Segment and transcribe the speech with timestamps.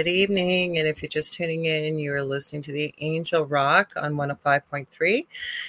[0.00, 0.78] Good evening.
[0.78, 5.26] And if you're just tuning in, you're listening to the Angel Rock on 105.3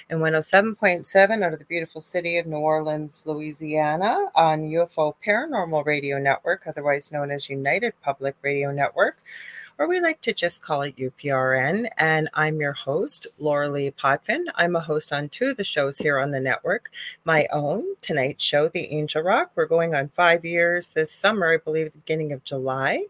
[0.08, 6.16] and 107.7 out of the beautiful city of New Orleans, Louisiana on UFO Paranormal Radio
[6.16, 9.18] Network, otherwise known as United Public Radio Network
[9.78, 11.88] or we like to just call it UPRN.
[11.98, 14.44] And I'm your host, Laura Lee Potvin.
[14.54, 16.90] I'm a host on two of the shows here on the network.
[17.24, 19.50] My own tonight's show, The Angel Rock.
[19.54, 23.06] We're going on five years this summer, I believe, the beginning of July.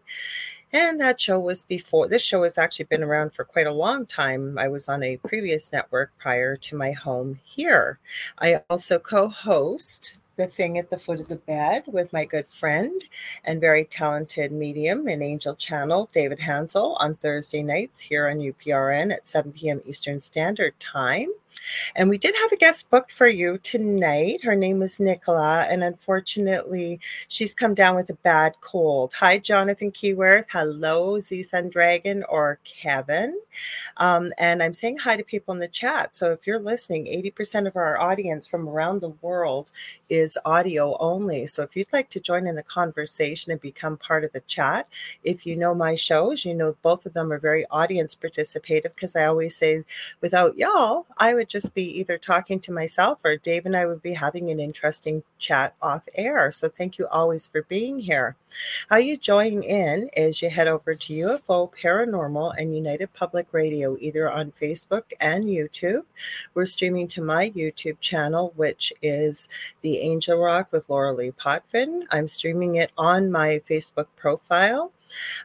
[0.73, 4.07] And that show was before this show has actually been around for quite a long
[4.07, 4.57] time.
[4.57, 7.99] I was on a previous network prior to my home here.
[8.39, 12.47] I also co host the thing at the foot of the bed with my good
[12.47, 13.03] friend
[13.43, 19.13] and very talented medium and angel channel, David Hansel, on Thursday nights here on UPRN
[19.13, 19.79] at 7 p.m.
[19.85, 21.29] Eastern Standard Time.
[21.95, 24.43] And we did have a guest booked for you tonight.
[24.43, 29.13] Her name was Nicola, and unfortunately, she's come down with a bad cold.
[29.13, 30.45] Hi, Jonathan Keyworth.
[30.49, 33.39] Hello, Z Sun Dragon or Kevin.
[33.97, 36.15] Um, and I'm saying hi to people in the chat.
[36.15, 39.71] So if you're listening, 80% of our audience from around the world
[40.09, 41.47] is audio only.
[41.47, 44.87] So if you'd like to join in the conversation and become part of the chat,
[45.23, 49.15] if you know my shows, you know both of them are very audience participative because
[49.15, 49.83] I always say,
[50.21, 53.85] without y'all, I would would just be either talking to myself or Dave and I
[53.85, 56.51] would be having an interesting chat off air.
[56.51, 58.37] So thank you always for being here.
[58.89, 63.97] How you join in is you head over to UFO Paranormal and United Public Radio,
[63.99, 66.03] either on Facebook and YouTube.
[66.53, 69.49] We're streaming to my YouTube channel, which is
[69.81, 72.03] The Angel Rock with Laura Lee Potvin.
[72.09, 74.93] I'm streaming it on my Facebook profile.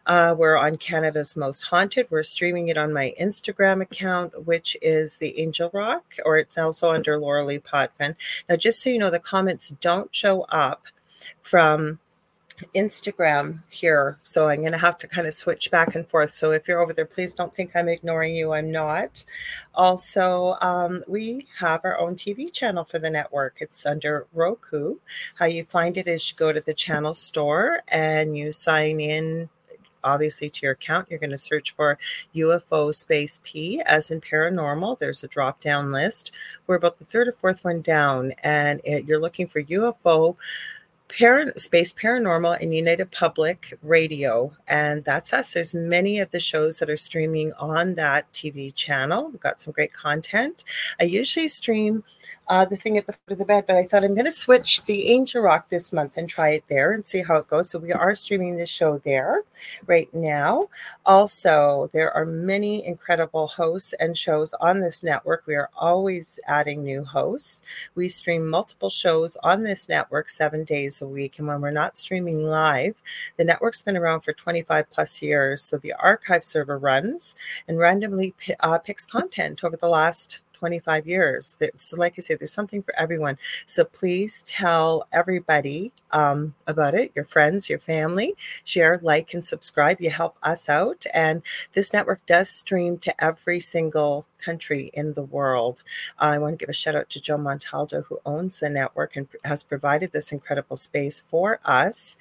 [0.06, 2.06] Uh, we're on Canada's Most Haunted.
[2.10, 6.90] We're streaming it on my Instagram account, which is the Angel Rock, or it's also
[6.90, 8.16] under Laura Lee Potvin.
[8.48, 10.84] Now, just so you know, the comments don't show up
[11.42, 11.98] from
[12.74, 14.18] Instagram here.
[14.22, 16.30] So I'm going to have to kind of switch back and forth.
[16.30, 18.52] So if you're over there, please don't think I'm ignoring you.
[18.52, 19.24] I'm not.
[19.74, 23.56] Also, um, we have our own TV channel for the network.
[23.60, 24.96] It's under Roku.
[25.36, 29.48] How you find it is you go to the channel store and you sign in
[30.04, 31.08] obviously to your account.
[31.10, 31.98] You're going to search for
[32.34, 34.98] UFO space P as in paranormal.
[34.98, 36.32] There's a drop down list.
[36.66, 40.36] We're about the third or fourth one down, and it, you're looking for UFO.
[41.08, 45.54] Parent Space Paranormal and United Public Radio, and that's us.
[45.54, 49.30] There's many of the shows that are streaming on that TV channel.
[49.30, 50.64] We've got some great content.
[51.00, 52.04] I usually stream
[52.48, 54.32] uh, the thing at the foot of the bed, but I thought I'm going to
[54.32, 57.70] switch the Angel Rock this month and try it there and see how it goes.
[57.70, 59.42] So we are streaming the show there
[59.86, 60.68] right now.
[61.04, 65.44] Also, there are many incredible hosts and shows on this network.
[65.46, 67.62] We are always adding new hosts.
[67.94, 71.38] We stream multiple shows on this network seven days a week.
[71.38, 72.94] And when we're not streaming live,
[73.36, 75.62] the network's been around for 25 plus years.
[75.62, 77.36] So the archive server runs
[77.66, 81.56] and randomly uh, picks content over the last 25 years.
[81.74, 83.38] So, like I said, there's something for everyone.
[83.66, 88.34] So please tell everybody um, about it, your friends, your family.
[88.64, 90.00] Share, like, and subscribe.
[90.00, 91.04] You help us out.
[91.14, 91.42] And
[91.72, 95.82] this network does stream to every single country in the world.
[96.18, 99.28] I want to give a shout out to Joe Montaldo, who owns the network and
[99.44, 102.16] has provided this incredible space for us.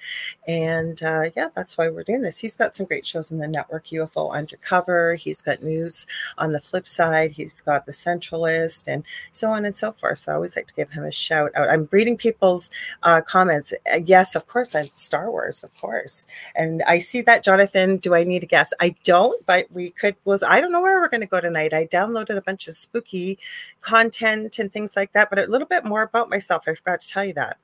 [0.46, 2.38] And uh, yeah, that's why we're doing this.
[2.38, 5.14] He's got some great shows in the network UFO Undercover.
[5.14, 6.06] He's got news
[6.36, 7.32] on the flip side.
[7.32, 10.18] He's got the Centralist and so on and so forth.
[10.18, 11.70] So I always like to give him a shout out.
[11.70, 12.70] I'm reading people's
[13.02, 13.72] uh, comments.
[13.92, 16.26] Uh, yes, of course, I'm Star Wars, of course.
[16.54, 17.96] And I see that, Jonathan.
[17.98, 18.72] Do I need a guess?
[18.80, 20.16] I don't, but we could.
[20.24, 21.72] Was I don't know where we're going to go tonight.
[21.72, 23.38] I downloaded a bunch of spooky
[23.80, 25.30] content and things like that.
[25.30, 26.64] But a little bit more about myself.
[26.66, 27.58] I forgot to tell you that.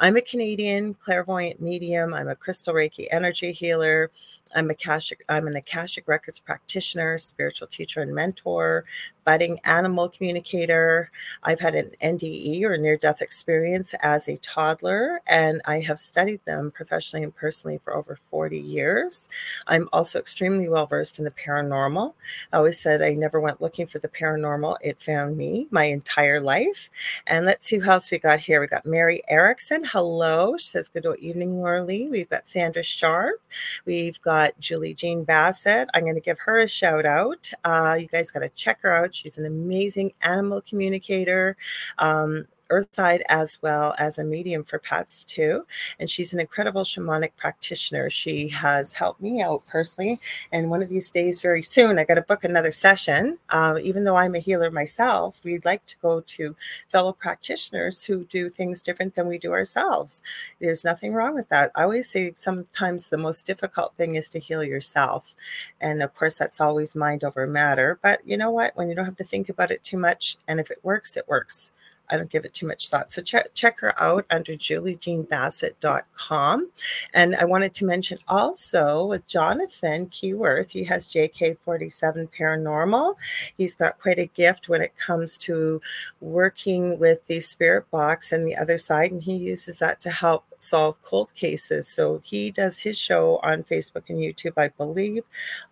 [0.00, 2.14] I'm a Canadian clairvoyant medium.
[2.14, 4.10] I'm a crystal Reiki energy healer.
[4.54, 8.84] I'm a Akashic, I'm an Akashic Records practitioner, spiritual teacher and mentor,
[9.26, 11.10] budding animal communicator.
[11.42, 16.42] I've had an NDE or near death experience as a toddler, and I have studied
[16.46, 19.28] them professionally and personally for over 40 years.
[19.66, 22.14] I'm also extremely well versed in the paranormal.
[22.52, 26.40] I always said I never went looking for the paranormal, it found me my entire
[26.40, 26.88] life.
[27.26, 28.60] And let's see who else we got here.
[28.60, 29.82] We got Mary Erickson.
[29.84, 30.56] Hello.
[30.56, 32.08] She says, Good evening, Laura Lee.
[32.08, 33.40] We've got Sandra Sharp.
[33.84, 35.88] We've got Julie Jean Bassett.
[35.94, 37.50] I'm going to give her a shout out.
[37.64, 39.15] Uh, you guys got to check her out.
[39.16, 41.56] She's an amazing animal communicator.
[41.98, 45.66] Um, Earthside as well as a medium for pets too.
[45.98, 48.10] And she's an incredible shamanic practitioner.
[48.10, 50.20] She has helped me out personally.
[50.52, 53.38] And one of these days, very soon, I got to book another session.
[53.50, 56.56] Uh, even though I'm a healer myself, we'd like to go to
[56.88, 60.22] fellow practitioners who do things different than we do ourselves.
[60.60, 61.70] There's nothing wrong with that.
[61.74, 65.34] I always say sometimes the most difficult thing is to heal yourself.
[65.80, 67.98] And of course, that's always mind over matter.
[68.02, 68.76] But you know what?
[68.76, 71.28] When you don't have to think about it too much, and if it works, it
[71.28, 71.70] works.
[72.10, 73.12] I don't give it too much thought.
[73.12, 76.70] So check, check her out under juliejeanbassett.com.
[77.14, 83.14] And I wanted to mention also with Jonathan Keyworth, he has JK47 Paranormal.
[83.56, 85.80] He's got quite a gift when it comes to
[86.20, 90.44] working with the spirit box and the other side, and he uses that to help
[90.58, 91.88] solve cold cases.
[91.88, 95.22] So he does his show on Facebook and YouTube, I believe,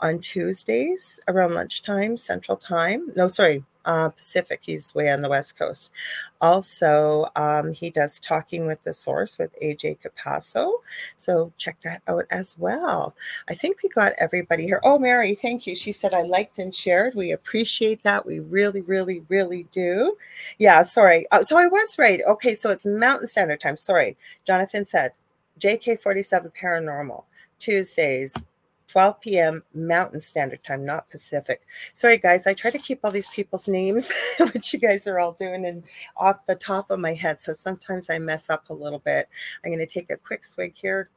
[0.00, 3.10] on Tuesdays around lunchtime, Central Time.
[3.16, 4.60] No, sorry, uh, Pacific.
[4.62, 5.90] He's way on the West Coast.
[6.40, 10.72] Also, um, he does Talking with the Source with AJ Capasso.
[11.16, 13.14] So check that out as well.
[13.48, 14.80] I think we got everybody here.
[14.84, 15.76] Oh, Mary, thank you.
[15.76, 17.14] She said, I liked and shared.
[17.14, 18.26] We appreciate that.
[18.26, 20.16] We really, really, really do.
[20.58, 21.26] Yeah, sorry.
[21.30, 22.20] Uh, so I was right.
[22.26, 23.76] Okay, so it's Mountain Standard Time.
[23.76, 24.16] Sorry.
[24.46, 25.12] Jonathan said,
[25.60, 27.24] JK47 Paranormal.
[27.58, 28.44] Tuesdays,
[28.94, 29.62] 12 p.m.
[29.74, 31.62] Mountain Standard Time, not Pacific.
[31.94, 35.32] Sorry, guys, I try to keep all these people's names, which you guys are all
[35.32, 35.82] doing, and
[36.16, 37.40] off the top of my head.
[37.40, 39.28] So sometimes I mess up a little bit.
[39.64, 41.08] I'm going to take a quick swig here.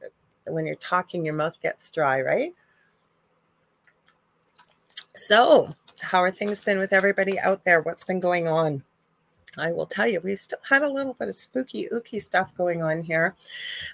[0.48, 2.52] When you're talking, your mouth gets dry, right?
[5.14, 7.80] So, how are things been with everybody out there?
[7.82, 8.82] What's been going on?
[9.58, 12.82] I will tell you, we've still had a little bit of spooky, ooky stuff going
[12.82, 13.34] on here.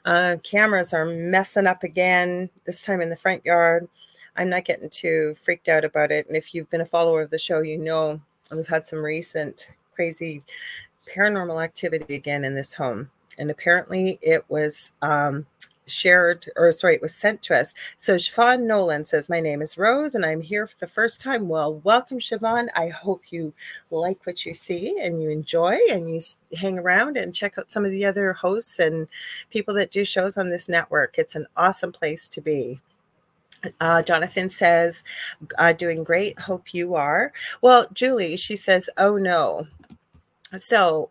[0.04, 3.88] Uh, cameras are messing up again, this time in the front yard.
[4.36, 6.26] I'm not getting too freaked out about it.
[6.26, 8.20] And if you've been a follower of the show, you know
[8.50, 10.42] we've had some recent crazy
[11.14, 13.10] paranormal activity again in this home.
[13.38, 15.46] And apparently it was um,
[15.86, 17.74] shared or sorry, it was sent to us.
[17.96, 21.48] So Siobhan Nolan says, My name is Rose and I'm here for the first time.
[21.48, 22.68] Well, welcome, Siobhan.
[22.74, 23.52] I hope you
[23.90, 26.20] like what you see and you enjoy and you
[26.56, 29.08] hang around and check out some of the other hosts and
[29.50, 31.16] people that do shows on this network.
[31.18, 32.80] It's an awesome place to be.
[33.80, 35.04] Uh, Jonathan says,
[35.58, 36.38] uh, doing great.
[36.38, 37.32] Hope you are.
[37.62, 39.66] Well, Julie, she says, oh no.
[40.56, 41.10] So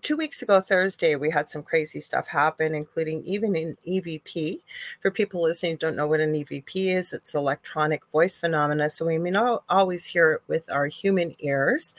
[0.00, 4.60] two weeks ago thursday we had some crazy stuff happen including even an evp
[5.00, 9.18] for people listening don't know what an evp is it's electronic voice phenomena so we
[9.18, 11.96] may not always hear it with our human ears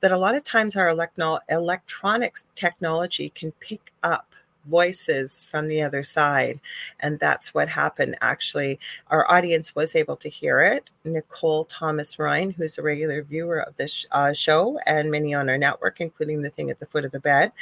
[0.00, 4.33] but a lot of times our electronic technology can pick up
[4.66, 6.60] voices from the other side.
[7.00, 8.16] And that's what happened.
[8.20, 8.78] Actually,
[9.08, 10.90] our audience was able to hear it.
[11.04, 15.58] Nicole Thomas Ryan, who's a regular viewer of this uh, show and many on our
[15.58, 17.52] network, including the thing at the foot of the bed,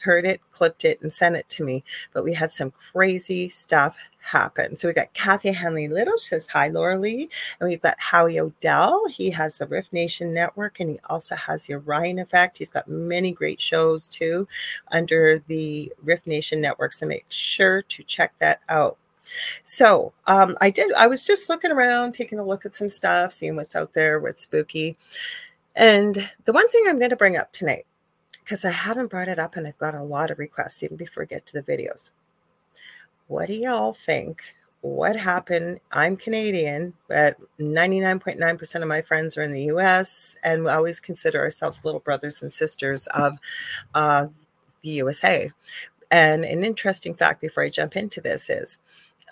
[0.00, 1.84] heard it, clipped it, and sent it to me.
[2.12, 3.96] But we had some crazy stuff
[4.26, 4.74] happen.
[4.74, 7.28] So we got Kathy Henley Little, she says hi, Laura Lee.
[7.60, 9.06] And we've got Howie Odell.
[9.06, 12.58] He has the Rift Nation Network and he also has the Orion Effect.
[12.58, 14.48] He's got many great shows too
[14.90, 16.92] under the Rift Nation Network.
[16.92, 18.98] So make sure to check that out.
[19.64, 23.32] So um, I did, I was just looking around, taking a look at some stuff,
[23.32, 24.96] seeing what's out there, what's spooky.
[25.76, 27.86] And the one thing I'm going to bring up tonight
[28.46, 31.24] because I haven't brought it up and I've got a lot of requests even before
[31.24, 32.12] I get to the videos.
[33.26, 34.40] What do y'all think?
[34.82, 35.80] What happened?
[35.90, 41.40] I'm Canadian, but 99.9% of my friends are in the US, and we always consider
[41.40, 43.36] ourselves little brothers and sisters of
[43.96, 44.28] uh,
[44.82, 45.50] the USA.
[46.12, 48.78] And an interesting fact before I jump into this is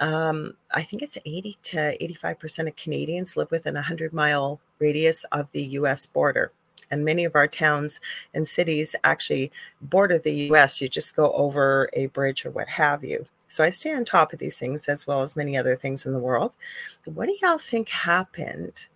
[0.01, 5.23] um, I think it's 80 to 85% of Canadians live within a 100 mile radius
[5.31, 6.51] of the US border
[6.91, 8.01] and many of our towns
[8.33, 9.51] and cities actually
[9.81, 10.81] border the US.
[10.81, 13.27] You just go over a bridge or what have you.
[13.47, 16.13] So I stay on top of these things as well as many other things in
[16.13, 16.57] the world.
[17.05, 18.87] What do y'all think happened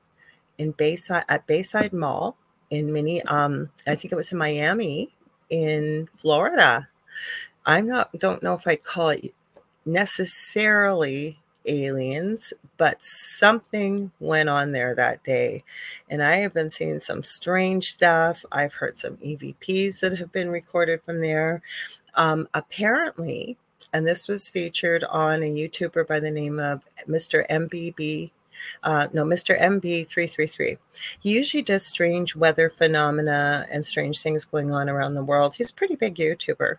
[0.58, 2.36] in Bayside at Bayside Mall
[2.70, 5.10] in many um I think it was in Miami
[5.50, 6.88] in Florida.
[7.66, 9.34] I'm not don't know if I'd call it
[9.86, 11.38] necessarily
[11.68, 15.62] aliens, but something went on there that day.
[16.10, 18.44] And I have been seeing some strange stuff.
[18.50, 21.62] I've heard some EVPs that have been recorded from there.
[22.14, 23.56] Um, apparently,
[23.92, 27.46] and this was featured on a YouTuber by the name of Mr.
[27.48, 28.30] MBB.
[28.82, 29.58] Uh, no, Mr.
[29.58, 30.78] MB333.
[31.20, 35.54] He usually does strange weather phenomena and strange things going on around the world.
[35.54, 36.76] He's a pretty big YouTuber.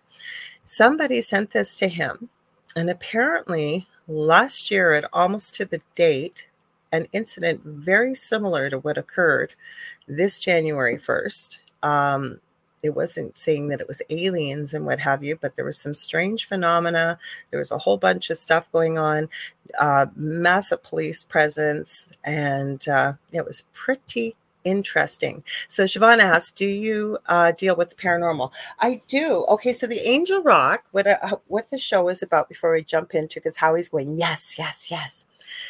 [0.64, 2.28] Somebody sent this to him,
[2.76, 6.48] and apparently last year at almost to the date,
[6.92, 9.54] an incident very similar to what occurred
[10.08, 11.60] this January 1st.
[11.82, 12.40] Um,
[12.82, 15.94] it wasn't saying that it was aliens and what have you, but there was some
[15.94, 17.18] strange phenomena.
[17.50, 19.28] There was a whole bunch of stuff going on,
[19.78, 25.44] uh, massive police presence, and uh, it was pretty interesting.
[25.68, 29.44] So Siobhan asked, "Do you uh, deal with the paranormal?" I do.
[29.48, 33.14] Okay, so the Angel Rock, what uh, what the show is about before we jump
[33.14, 35.24] into, because Howie's going, yes, yes, yes.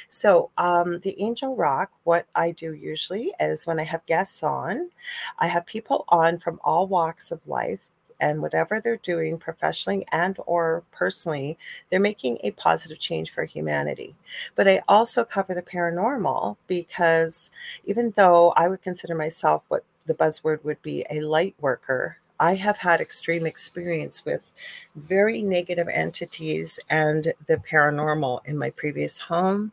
[0.09, 4.91] So um, the Angel Rock, what I do usually is when I have guests on,
[5.39, 7.81] I have people on from all walks of life
[8.21, 11.59] and whatever they're doing professionally and or personally
[11.91, 14.15] they're making a positive change for humanity.
[14.55, 17.51] But i also cover the paranormal because
[17.85, 22.55] even though i would consider myself what the buzzword would be a light worker I
[22.55, 24.55] have had extreme experience with
[24.97, 29.73] very negative entities and the paranormal in my previous home.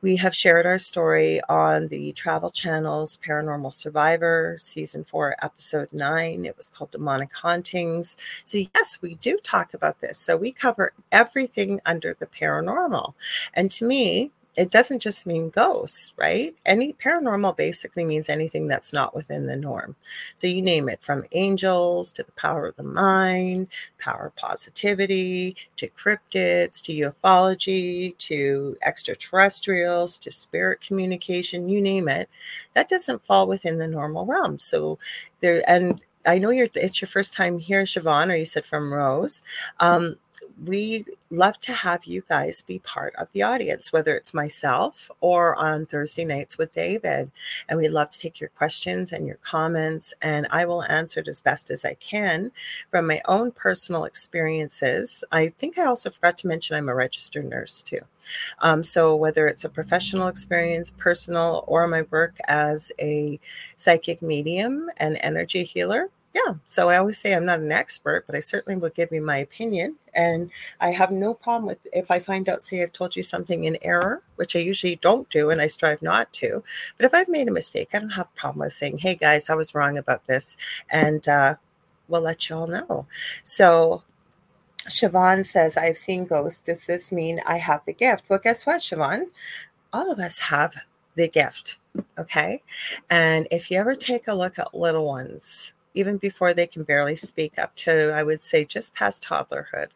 [0.00, 6.46] We have shared our story on the Travel Channel's Paranormal Survivor, season four, episode nine.
[6.46, 8.16] It was called Demonic Hauntings.
[8.46, 10.18] So, yes, we do talk about this.
[10.18, 13.12] So, we cover everything under the paranormal.
[13.52, 16.52] And to me, it doesn't just mean ghosts, right?
[16.66, 19.94] Any paranormal basically means anything that's not within the norm.
[20.34, 23.68] So you name it from angels to the power of the mind,
[24.00, 32.28] power of positivity, to cryptids, to ufology, to extraterrestrials, to spirit communication, you name it.
[32.74, 34.58] That doesn't fall within the normal realm.
[34.58, 34.98] So
[35.38, 38.92] there, and I know you're it's your first time here, Siobhan, or you said from
[38.92, 39.40] Rose.
[39.78, 40.16] Um,
[40.64, 45.54] we love to have you guys be part of the audience, whether it's myself or
[45.56, 47.30] on Thursday nights with David.
[47.68, 51.28] And we love to take your questions and your comments, and I will answer it
[51.28, 52.50] as best as I can
[52.90, 55.24] from my own personal experiences.
[55.32, 58.00] I think I also forgot to mention I'm a registered nurse too.
[58.60, 63.38] Um, so whether it's a professional experience, personal, or my work as a
[63.76, 66.10] psychic medium and energy healer,
[66.46, 66.54] yeah.
[66.66, 69.38] So I always say I'm not an expert, but I certainly will give you my
[69.38, 69.96] opinion.
[70.14, 73.64] And I have no problem with if I find out, say, I've told you something
[73.64, 76.62] in error, which I usually don't do and I strive not to.
[76.96, 79.48] But if I've made a mistake, I don't have a problem with saying, hey guys,
[79.48, 80.56] I was wrong about this.
[80.90, 81.56] And uh,
[82.08, 83.06] we'll let you all know.
[83.44, 84.02] So
[84.88, 86.60] Siobhan says, I've seen ghosts.
[86.60, 88.24] Does this mean I have the gift?
[88.28, 89.26] Well, guess what, Siobhan?
[89.92, 90.74] All of us have
[91.14, 91.78] the gift.
[92.18, 92.62] Okay.
[93.10, 97.16] And if you ever take a look at little ones, even before they can barely
[97.16, 99.88] speak up to, I would say, just past toddlerhood.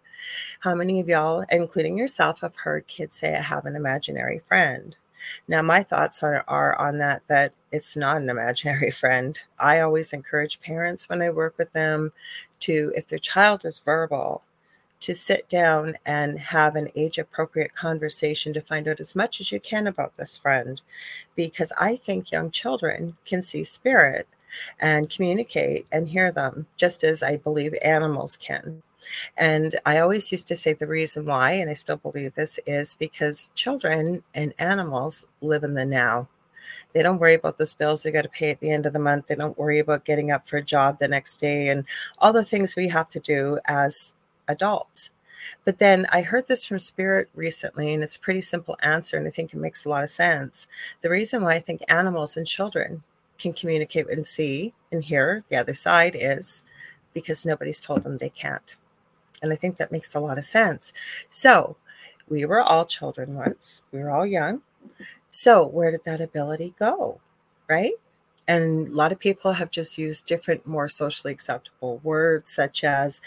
[0.61, 4.97] How many of y'all, including yourself, have heard kids say, I have an imaginary friend?
[5.47, 9.41] Now, my thoughts are, are on that, that it's not an imaginary friend.
[9.61, 12.13] I always encourage parents when I work with them
[12.61, 14.43] to, if their child is verbal,
[14.99, 19.51] to sit down and have an age appropriate conversation to find out as much as
[19.51, 20.83] you can about this friend.
[21.37, 24.29] Because I think young children can see spirit
[24.81, 28.83] and communicate and hear them, just as I believe animals can.
[29.37, 32.95] And I always used to say the reason why, and I still believe this, is
[32.95, 36.29] because children and animals live in the now.
[36.93, 38.99] They don't worry about those bills they got to pay at the end of the
[38.99, 39.27] month.
[39.27, 41.85] They don't worry about getting up for a job the next day and
[42.19, 44.15] all the things we have to do as
[44.49, 45.11] adults.
[45.65, 49.27] But then I heard this from Spirit recently, and it's a pretty simple answer, and
[49.27, 50.69] I think it makes a lot of sense.
[51.01, 53.03] The reason why I think animals and children
[53.43, 56.65] can communicate and see and hear the other side is
[57.13, 58.77] because nobody's told them they can't.
[59.43, 60.93] And I think that makes a lot of sense.
[61.29, 61.77] So
[62.29, 64.63] we were all children once, we were all young.
[65.31, 67.21] So where did that ability go?
[67.69, 67.93] Right?
[68.49, 73.21] And a lot of people have just used different, more socially acceptable words, such as,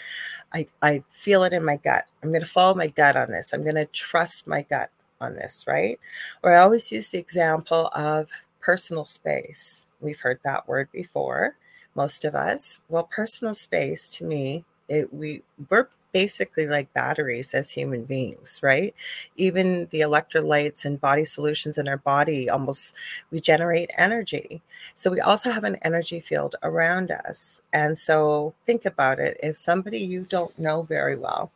[0.52, 2.04] I, I feel it in my gut.
[2.22, 3.52] I'm going to follow my gut on this.
[3.52, 5.98] I'm going to trust my gut on this, right?
[6.42, 8.30] Or I always use the example of
[8.60, 9.85] personal space.
[10.06, 11.56] We've heard that word before,
[11.96, 12.80] most of us.
[12.88, 18.94] Well, personal space to me, it, we we're basically like batteries as human beings, right?
[19.36, 22.94] Even the electrolytes and body solutions in our body almost
[23.32, 24.62] we generate energy.
[24.94, 27.60] So we also have an energy field around us.
[27.72, 29.36] And so think about it.
[29.42, 31.50] If somebody you don't know very well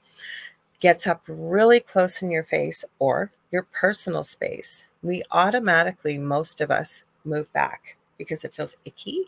[0.80, 6.71] gets up really close in your face or your personal space, we automatically, most of
[6.71, 9.24] us, move back because it feels icky.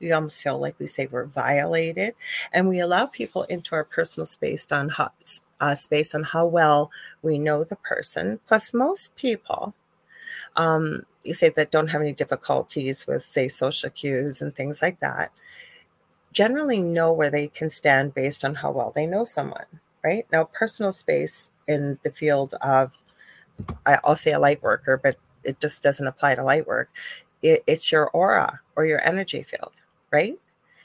[0.00, 2.14] We almost feel like we say we're violated,
[2.52, 5.10] and we allow people into our personal space on how,
[5.58, 6.92] uh, space on how well
[7.22, 8.38] we know the person.
[8.46, 9.74] Plus, most people,
[10.54, 15.00] um, you say that don't have any difficulties with, say, social cues and things like
[15.00, 15.32] that,
[16.30, 19.66] generally know where they can stand based on how well they know someone.
[20.04, 22.92] Right now, personal space in the field of,
[23.84, 26.88] I'll say a light worker, but it just doesn't apply to light work
[27.42, 29.74] it, it's your aura or your energy field,
[30.10, 30.38] right?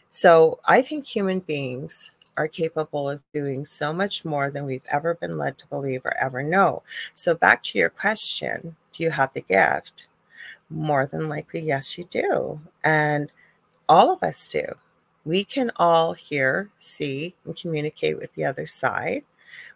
[0.10, 5.16] So I think human beings are capable of doing so much more than we've ever
[5.16, 6.84] been led to believe or ever know.
[7.14, 10.08] So, back to your question do you have the gift?
[10.70, 12.60] More than likely, yes, you do.
[12.84, 13.32] And
[13.90, 14.66] all of us do.
[15.26, 19.24] We can all hear, see, and communicate with the other side.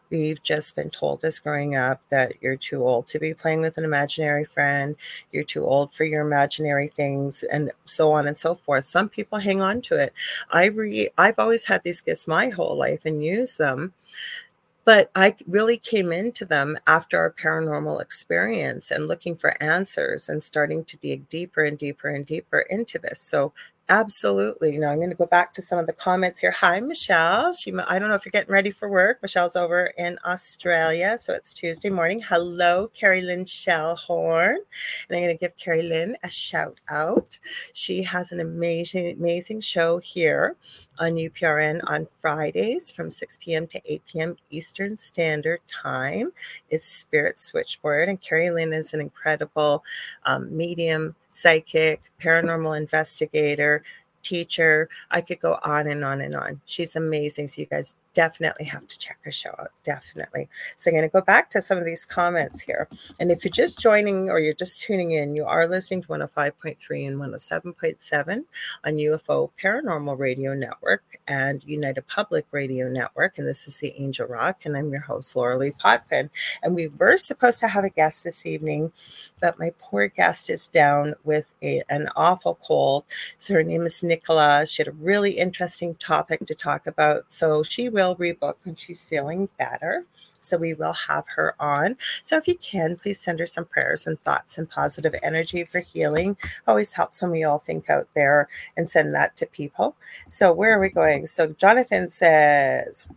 [0.09, 3.77] We've just been told as growing up that you're too old to be playing with
[3.77, 4.95] an imaginary friend,
[5.31, 8.85] you're too old for your imaginary things, and so on and so forth.
[8.85, 10.13] Some people hang on to it.
[10.51, 13.93] I re- I've always had these gifts my whole life and use them.
[14.85, 20.41] But I really came into them after our paranormal experience and looking for answers and
[20.41, 23.19] starting to dig deeper and deeper and deeper into this.
[23.19, 23.51] So
[23.89, 24.77] Absolutely.
[24.77, 26.51] Now I'm going to go back to some of the comments here.
[26.51, 27.53] Hi, Michelle.
[27.53, 29.19] She, I don't know if you're getting ready for work.
[29.21, 32.19] Michelle's over in Australia, so it's Tuesday morning.
[32.19, 37.39] Hello, Carrie Lynn Shellhorn, and I'm going to give Carrie Lynn a shout out.
[37.71, 40.57] She has an amazing, amazing show here
[40.99, 43.67] on UPRN on Fridays from 6 p.m.
[43.67, 44.35] to 8 p.m.
[44.49, 46.31] Eastern Standard Time.
[46.69, 49.83] It's Spirit Switchboard, and Carrie Lynn is an incredible
[50.25, 53.83] um, medium, psychic, paranormal investigator,
[54.23, 54.89] teacher.
[55.11, 56.61] I could go on and on and on.
[56.65, 57.47] She's amazing.
[57.47, 59.69] So you guys definitely have to check her show out.
[59.83, 60.49] Definitely.
[60.75, 62.89] So I'm going to go back to some of these comments here.
[63.19, 67.07] And if you're just joining or you're just tuning in, you are listening to 105.3
[67.07, 68.43] and 107.7
[68.85, 73.37] on UFO Paranormal Radio Network and United Public Radio Network.
[73.37, 74.65] And this is the Angel Rock.
[74.65, 76.31] And I'm your host, Laura Lee Potvin.
[76.63, 78.91] And we were supposed to have a guest this evening,
[79.39, 83.03] but my poor guest is down with a, an awful cold.
[83.37, 84.65] So her name is Nicola.
[84.65, 87.25] She had a really interesting topic to talk about.
[87.27, 90.05] So she will will rebook when she's feeling better.
[90.41, 91.97] So we will have her on.
[92.23, 95.79] So if you can, please send her some prayers and thoughts and positive energy for
[95.79, 96.37] healing.
[96.67, 99.95] Always helps when we all think out there and send that to people.
[100.29, 101.27] So where are we going?
[101.27, 103.07] So Jonathan says,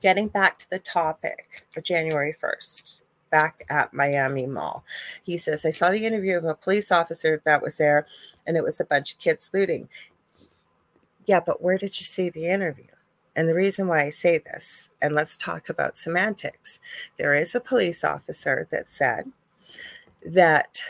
[0.00, 4.84] getting back to the topic of January 1st back at Miami Mall.
[5.24, 8.06] He says, I saw the interview of a police officer that was there
[8.46, 9.88] and it was a bunch of kids looting.
[11.26, 12.86] Yeah, but where did you see the interview?
[13.36, 16.80] And the reason why I say this, and let's talk about semantics.
[17.18, 19.30] There is a police officer that said
[20.24, 20.80] that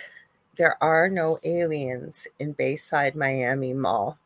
[0.57, 4.17] there are no aliens in Bayside Miami Mall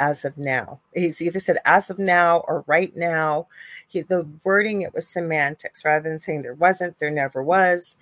[0.00, 0.80] as of now.
[0.94, 3.46] He's either said as of now or right now.
[3.88, 7.96] He, the wording, it was semantics rather than saying there wasn't, there never was.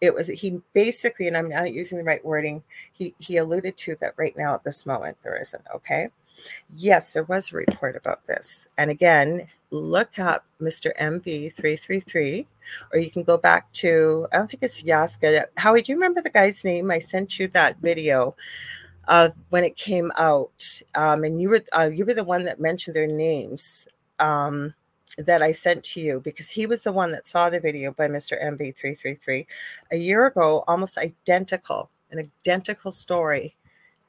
[0.00, 3.96] It was, he basically, and I'm not using the right wording, he, he alluded to
[3.96, 5.64] that right now at this moment there isn't.
[5.74, 6.10] Okay.
[6.76, 8.68] Yes, there was a report about this.
[8.78, 10.90] And again, look up Mr.
[10.98, 12.46] MB333,
[12.92, 15.44] or you can go back to, I don't think it's Yaska.
[15.56, 16.90] Howie, do you remember the guy's name?
[16.90, 18.34] I sent you that video
[19.08, 20.82] of when it came out.
[20.94, 23.86] Um, and you were uh, you were the one that mentioned their names
[24.20, 24.72] um,
[25.18, 28.08] that I sent to you because he was the one that saw the video by
[28.08, 28.42] Mr.
[28.42, 29.46] MB333
[29.90, 33.56] a year ago, almost identical, an identical story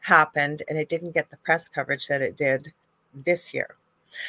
[0.01, 2.73] happened and it didn't get the press coverage that it did
[3.13, 3.75] this year.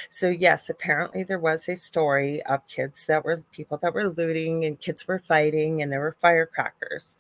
[0.08, 4.64] So, yes, apparently there was a story of kids that were people that were looting
[4.64, 7.16] and kids were fighting and there were firecrackers.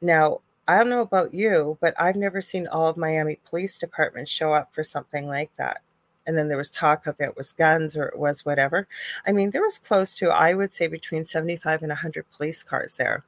[0.00, 4.28] Now, I don't know about you, but I've never seen all of Miami Police Department
[4.28, 5.82] show up for something like that.
[6.26, 8.88] And then there was talk of it was guns or it was whatever.
[9.26, 12.96] I mean, there was close to, I would say, between 75 and 100 police cars
[12.96, 13.24] there.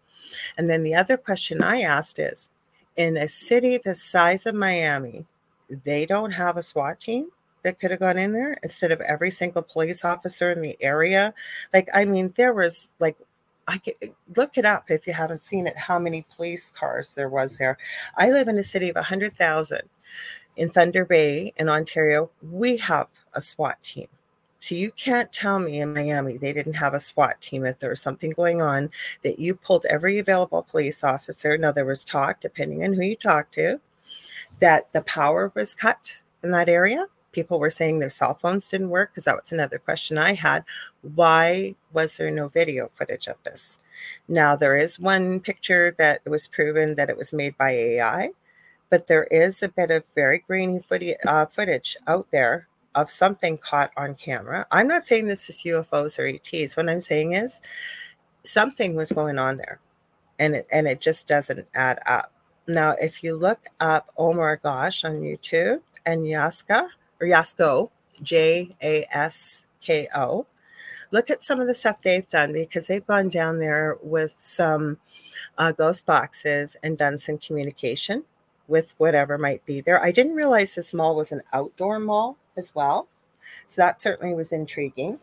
[0.57, 2.51] And then the other question I asked is
[2.99, 5.25] in a city the size of Miami,
[5.85, 7.29] they don't have a SWAT team
[7.63, 11.33] that could have gone in there instead of every single police officer in the area.
[11.73, 13.17] Like, I mean, there was like,
[13.69, 13.95] I could
[14.37, 17.79] look it up if you haven't seen it, how many police cars there was there.
[18.17, 19.81] I live in a city of 100,000
[20.57, 22.31] in Thunder Bay in Ontario.
[22.51, 24.09] We have a SWAT team.
[24.61, 27.91] So you can't tell me in Miami they didn't have a SWAT team if there
[27.91, 28.91] was something going on
[29.23, 31.57] that you pulled every available police officer.
[31.57, 33.81] Now there was talk, depending on who you talked to,
[34.61, 37.07] that the power was cut in that area.
[37.31, 40.65] People were saying their cell phones didn't work because that was another question I had.
[41.03, 43.79] Why was there no video footage of this?
[44.27, 48.31] Now there is one picture that was proven that it was made by AI,
[48.91, 50.81] but there is a bit of very grainy
[51.27, 52.68] uh, footage out there
[52.99, 54.67] of something caught on camera.
[54.73, 56.77] I'm not saying this is UFOs or ETs.
[56.77, 57.61] What I'm saying is
[58.45, 59.79] something was going on there
[60.41, 62.33] and it, and it just doesn't add up.
[62.67, 66.89] Now, if you look up Omar Gosh on YouTube and Yaska
[67.21, 70.45] or Yasko, J A S K O,
[71.13, 74.99] look at some of the stuff they've done because they've gone down there with some
[75.57, 78.25] uh, ghost boxes and done some communication
[78.67, 80.03] with whatever might be there.
[80.03, 83.09] I didn't realize this mall was an outdoor mall as well.
[83.67, 85.19] So that certainly was intriguing.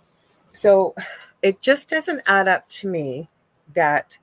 [0.51, 0.95] So
[1.41, 3.29] it just doesn't add up to me
[3.75, 4.17] that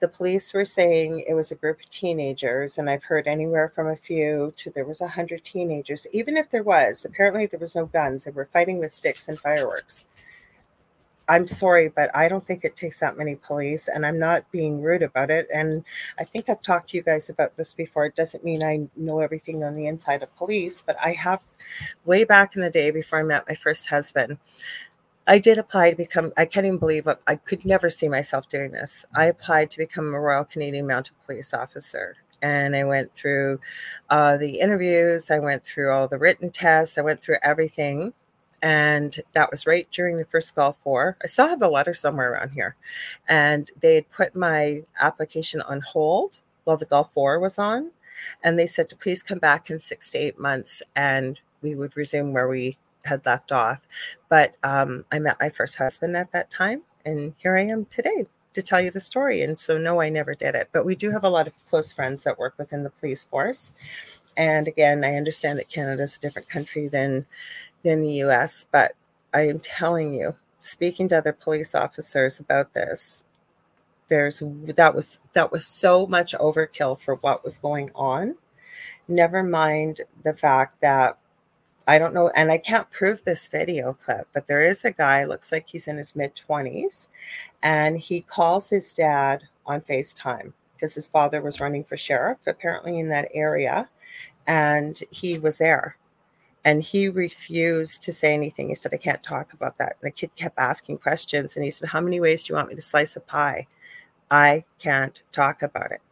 [0.00, 3.86] the police were saying it was a group of teenagers and i've heard anywhere from
[3.88, 7.74] a few to there was a hundred teenagers even if there was apparently there was
[7.74, 10.06] no guns they were fighting with sticks and fireworks
[11.28, 14.80] i'm sorry but i don't think it takes that many police and i'm not being
[14.80, 15.84] rude about it and
[16.18, 19.20] i think i've talked to you guys about this before it doesn't mean i know
[19.20, 21.42] everything on the inside of police but i have
[22.04, 24.38] way back in the day before i met my first husband
[25.26, 27.18] I did apply to become, I can't even believe it.
[27.26, 29.04] I could never see myself doing this.
[29.14, 32.16] I applied to become a Royal Canadian Mounted Police officer.
[32.42, 33.58] And I went through
[34.10, 38.12] uh, the interviews, I went through all the written tests, I went through everything.
[38.62, 41.16] And that was right during the first Gulf War.
[41.22, 42.76] I still have the letter somewhere around here.
[43.28, 47.90] And they had put my application on hold while the Gulf War was on.
[48.42, 51.96] And they said to please come back in six to eight months and we would
[51.96, 53.86] resume where we had left off.
[54.28, 58.26] But um, I met my first husband at that time, and here I am today
[58.54, 59.42] to tell you the story.
[59.42, 60.70] And so, no, I never did it.
[60.72, 63.72] But we do have a lot of close friends that work within the police force.
[64.36, 67.26] And again, I understand that Canada is a different country than
[67.86, 68.66] than the U.S.
[68.70, 68.92] But
[69.32, 73.24] I am telling you, speaking to other police officers about this,
[74.08, 78.36] there's that was that was so much overkill for what was going on.
[79.08, 81.18] Never mind the fact that
[81.88, 85.24] I don't know, and I can't prove this video clip, but there is a guy,
[85.24, 87.08] looks like he's in his mid 20s,
[87.62, 92.98] and he calls his dad on FaceTime because his father was running for sheriff, apparently
[92.98, 93.88] in that area,
[94.48, 95.96] and he was there.
[96.66, 98.68] And he refused to say anything.
[98.68, 99.96] He said, I can't talk about that.
[100.02, 102.68] And the kid kept asking questions, and he said, How many ways do you want
[102.68, 103.68] me to slice a pie?
[104.32, 106.02] I can't talk about it.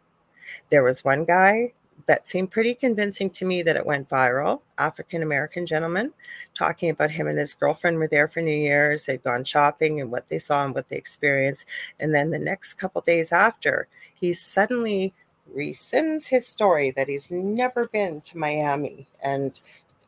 [0.70, 1.72] There was one guy
[2.06, 4.60] that seemed pretty convincing to me that it went viral.
[4.78, 6.12] African American gentleman
[6.54, 9.06] talking about him and his girlfriend were there for New Year's.
[9.06, 11.66] They'd gone shopping and what they saw and what they experienced.
[11.98, 15.14] And then the next couple days after, he suddenly
[15.56, 19.08] rescinds his story that he's never been to Miami.
[19.22, 19.60] And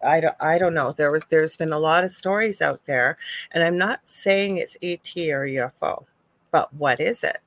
[0.05, 0.93] I don't, I don't know.
[0.93, 3.19] There was, there's been a lot of stories out there,
[3.53, 6.05] and I'm not saying it's ET or UFO,
[6.51, 7.39] but what is it?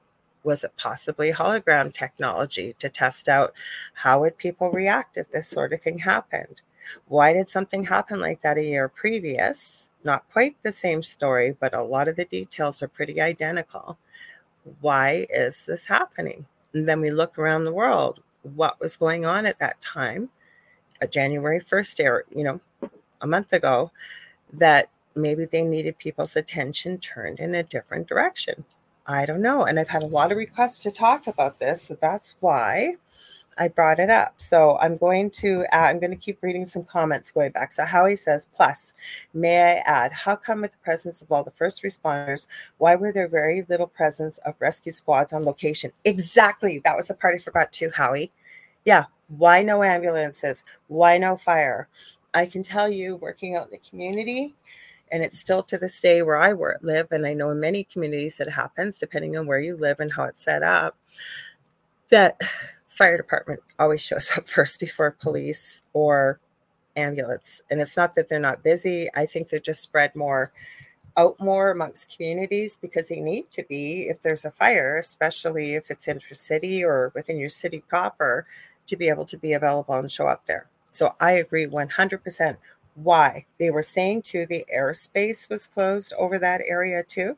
[0.44, 3.54] was it possibly hologram technology to test out
[3.94, 6.62] how would people react if this sort of thing happened?
[7.08, 9.90] Why did something happen like that a year previous?
[10.04, 13.98] Not quite the same story but a lot of the details are pretty identical.
[14.82, 16.46] Why is this happening?
[16.74, 18.22] And then we look around the world
[18.56, 20.30] what was going on at that time
[21.02, 22.60] a january 1st air you know
[23.22, 23.92] a month ago
[24.54, 28.64] that maybe they needed people's attention turned in a different direction
[29.10, 29.66] I don't know.
[29.66, 31.82] And I've had a lot of requests to talk about this.
[31.82, 32.96] So that's why
[33.58, 34.36] I brought it up.
[34.38, 37.72] So I'm going to add, I'm going to keep reading some comments going back.
[37.72, 38.94] So Howie says, plus,
[39.34, 42.46] may I add, how come with the presence of all the first responders,
[42.78, 45.92] why were there very little presence of rescue squads on location?
[46.06, 46.80] Exactly.
[46.86, 48.32] That was the part I forgot too, Howie.
[48.86, 49.06] Yeah.
[49.30, 50.64] Why no ambulances?
[50.88, 51.88] Why no fire?
[52.34, 54.56] I can tell you, working out in the community,
[55.12, 57.84] and it's still to this day where I work, live, and I know in many
[57.84, 60.98] communities it happens, depending on where you live and how it's set up,
[62.10, 62.40] that
[62.88, 66.40] fire department always shows up first before police or
[66.96, 67.62] ambulance.
[67.70, 69.08] And it's not that they're not busy.
[69.16, 70.52] I think they're just spread more
[71.18, 75.92] out more amongst communities because they need to be if there's a fire, especially if
[75.92, 78.46] it's intercity or within your city proper,
[78.90, 80.68] to be able to be available and show up there.
[80.92, 82.58] So I agree 100%
[82.96, 87.38] why they were saying too the airspace was closed over that area too.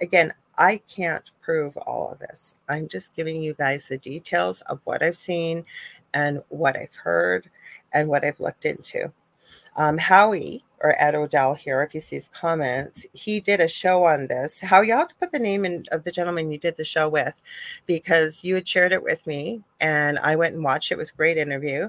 [0.00, 2.54] Again i can't prove all of this.
[2.68, 5.64] I'm just giving you guys the details of what i've seen
[6.14, 7.50] and what i've heard
[7.92, 9.12] and what i've looked into.
[9.76, 14.04] Um, howie or Ed Odell here, if you see his comments, he did a show
[14.04, 14.60] on this.
[14.60, 17.08] How you have to put the name in, of the gentleman you did the show
[17.08, 17.40] with,
[17.86, 20.96] because you had shared it with me, and I went and watched it.
[20.96, 21.88] It was a great interview,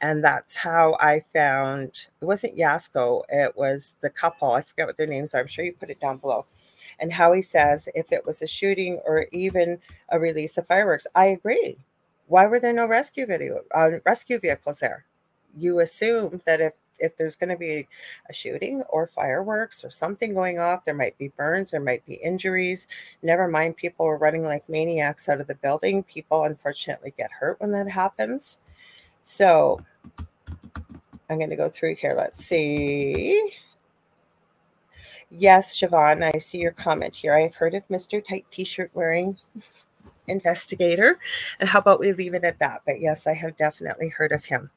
[0.00, 2.06] and that's how I found.
[2.22, 4.52] It wasn't Yasko; it was the couple.
[4.52, 5.40] I forget what their names are.
[5.40, 6.46] I'm sure you put it down below.
[7.00, 9.80] And how he says if it was a shooting or even
[10.10, 11.78] a release of fireworks, I agree.
[12.28, 15.04] Why were there no rescue video uh, rescue vehicles there?
[15.58, 17.88] You assume that if if there's going to be
[18.28, 22.14] a shooting or fireworks or something going off, there might be burns, there might be
[22.14, 22.88] injuries.
[23.22, 26.02] Never mind, people are running like maniacs out of the building.
[26.02, 28.58] People unfortunately get hurt when that happens.
[29.24, 29.80] So
[31.28, 32.14] I'm going to go through here.
[32.16, 33.52] Let's see.
[35.30, 37.34] Yes, Siobhan, I see your comment here.
[37.34, 38.24] I've heard of Mr.
[38.24, 39.36] Tight T shirt wearing
[40.28, 41.18] investigator.
[41.58, 42.82] And how about we leave it at that?
[42.86, 44.70] But yes, I have definitely heard of him.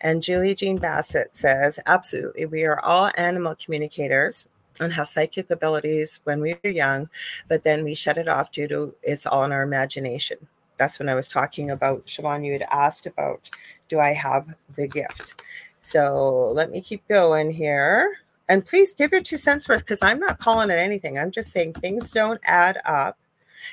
[0.00, 4.46] And Julie Jean Bassett says, absolutely, we are all animal communicators
[4.80, 7.08] and have psychic abilities when we were young,
[7.48, 10.38] but then we shut it off due to it's all in our imagination.
[10.78, 12.44] That's when I was talking about Siobhan.
[12.44, 13.50] You had asked about,
[13.88, 15.42] do I have the gift?
[15.82, 18.16] So let me keep going here.
[18.48, 21.18] And please give your two cents worth because I'm not calling it anything.
[21.18, 23.18] I'm just saying things don't add up.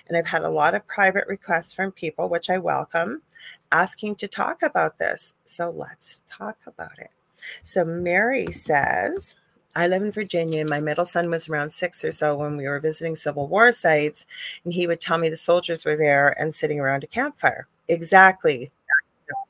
[0.07, 3.21] And I've had a lot of private requests from people, which I welcome,
[3.71, 5.35] asking to talk about this.
[5.45, 7.11] So let's talk about it.
[7.63, 9.35] So Mary says,
[9.75, 12.67] I live in Virginia, and my middle son was around six or so when we
[12.67, 14.25] were visiting Civil War sites,
[14.63, 17.67] and he would tell me the soldiers were there and sitting around a campfire.
[17.87, 18.71] Exactly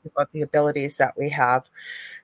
[0.04, 1.68] about the abilities that we have.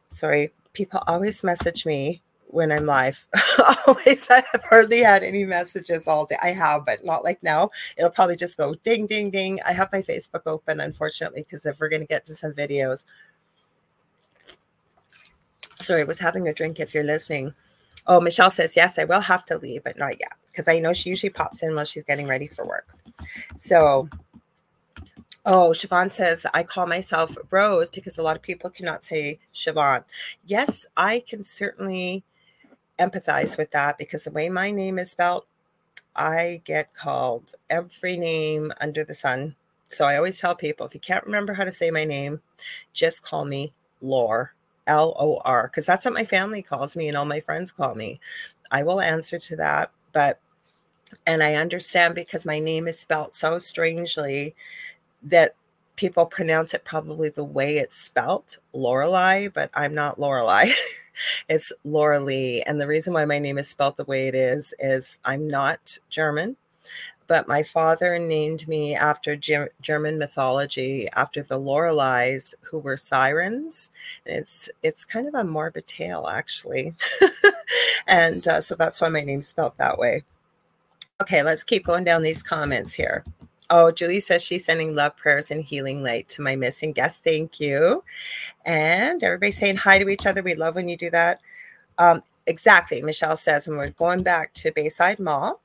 [0.08, 3.26] Sorry, people always message me when I'm live.
[3.86, 6.36] always, I have hardly had any messages all day.
[6.42, 7.70] I have, but not like now.
[7.96, 9.60] It'll probably just go ding, ding, ding.
[9.66, 13.04] I have my Facebook open, unfortunately, because if we're going to get to some videos.
[15.80, 17.52] Sorry, I was having a drink if you're listening.
[18.06, 20.94] Oh, Michelle says, yes, I will have to leave, but not yet because I know
[20.94, 22.88] she usually pops in while she's getting ready for work.
[23.58, 24.08] So,
[25.44, 30.02] oh, Siobhan says, I call myself Rose because a lot of people cannot say Siobhan.
[30.46, 32.24] Yes, I can certainly
[32.98, 35.44] empathize with that because the way my name is spelled,
[36.14, 39.54] I get called every name under the sun.
[39.90, 42.40] So I always tell people if you can't remember how to say my name,
[42.92, 44.54] just call me Lore
[44.86, 47.94] L O R, because that's what my family calls me and all my friends call
[47.94, 48.20] me.
[48.70, 50.40] I will answer to that, but
[51.26, 54.54] and I understand because my name is spelt so strangely
[55.22, 55.54] that
[55.96, 60.70] people pronounce it probably the way it's spelt, Lorelei, but I'm not Lorelei.
[61.48, 62.62] it's Laura Lee.
[62.62, 65.98] And the reason why my name is spelt the way it is is I'm not
[66.08, 66.56] German
[67.26, 73.90] but my father named me after German mythology, after the Lorelei's, who were sirens.
[74.24, 76.94] it's it's kind of a morbid tale, actually,
[78.06, 80.24] and uh, so that's why my name's spelled that way.
[81.20, 83.24] Okay, let's keep going down these comments here.
[83.68, 87.24] Oh, Julie says she's sending love prayers and healing light to my missing guest.
[87.24, 88.04] Thank you.
[88.64, 90.42] And everybody saying hi to each other.
[90.42, 91.40] We love when you do that.
[91.98, 93.02] Um, exactly.
[93.02, 95.60] Michelle says, when we're going back to Bayside Mall,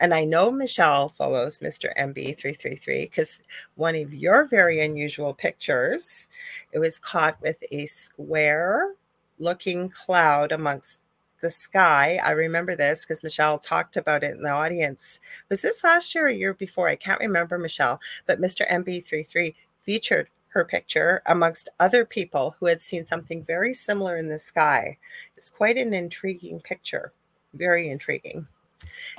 [0.00, 1.96] and I know Michelle follows Mr.
[1.96, 3.40] MB333 because
[3.76, 6.28] one of your very unusual pictures,
[6.72, 8.94] it was caught with a square
[9.38, 11.00] looking cloud amongst
[11.42, 12.18] the sky.
[12.24, 15.20] I remember this because Michelle talked about it in the audience.
[15.50, 16.88] Was this last year or year before?
[16.88, 18.66] I can't remember, Michelle, but Mr.
[18.70, 24.38] MB33 featured her picture amongst other people who had seen something very similar in the
[24.38, 24.96] sky.
[25.36, 27.12] It's quite an intriguing picture,
[27.54, 28.46] very intriguing.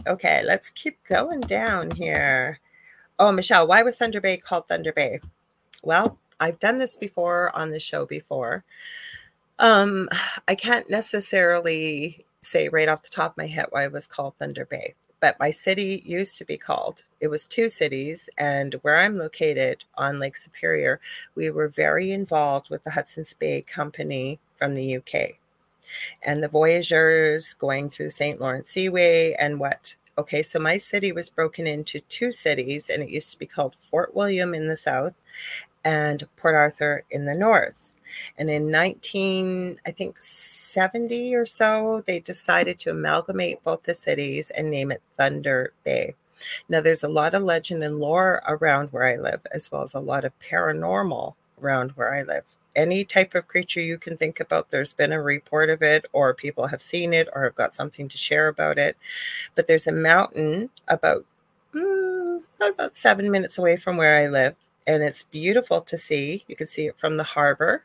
[0.08, 2.60] Okay, let's keep going down here.
[3.20, 5.20] Oh, Michelle, why was Thunder Bay called Thunder Bay?
[5.84, 8.64] Well, I've done this before on the show before.
[9.64, 10.10] Um,
[10.48, 14.36] I can't necessarily say right off the top of my head why it was called
[14.38, 18.30] Thunder Bay, but my city used to be called, it was two cities.
[18.38, 21.00] And where I'm located on Lake Superior,
[21.36, 25.40] we were very involved with the Hudson's Bay Company from the UK
[26.26, 28.40] and the voyageurs going through the St.
[28.42, 29.96] Lawrence Seaway and what.
[30.18, 33.76] Okay, so my city was broken into two cities, and it used to be called
[33.90, 35.20] Fort William in the south
[35.84, 37.93] and Port Arthur in the north.
[38.38, 44.50] And in 19, I think 70 or so, they decided to amalgamate both the cities
[44.52, 46.16] and name it Thunder Bay.
[46.68, 49.94] Now, there's a lot of legend and lore around where I live, as well as
[49.94, 52.44] a lot of paranormal around where I live
[52.76, 56.34] any type of creature you can think about, there's been a report of it, or
[56.34, 58.98] people have seen it, or have got something to share about it.
[59.56, 61.26] But there's a mountain about
[61.74, 64.56] mm, about seven minutes away from where I live,
[64.88, 66.44] and it's beautiful to see.
[66.48, 67.84] You can see it from the harbor,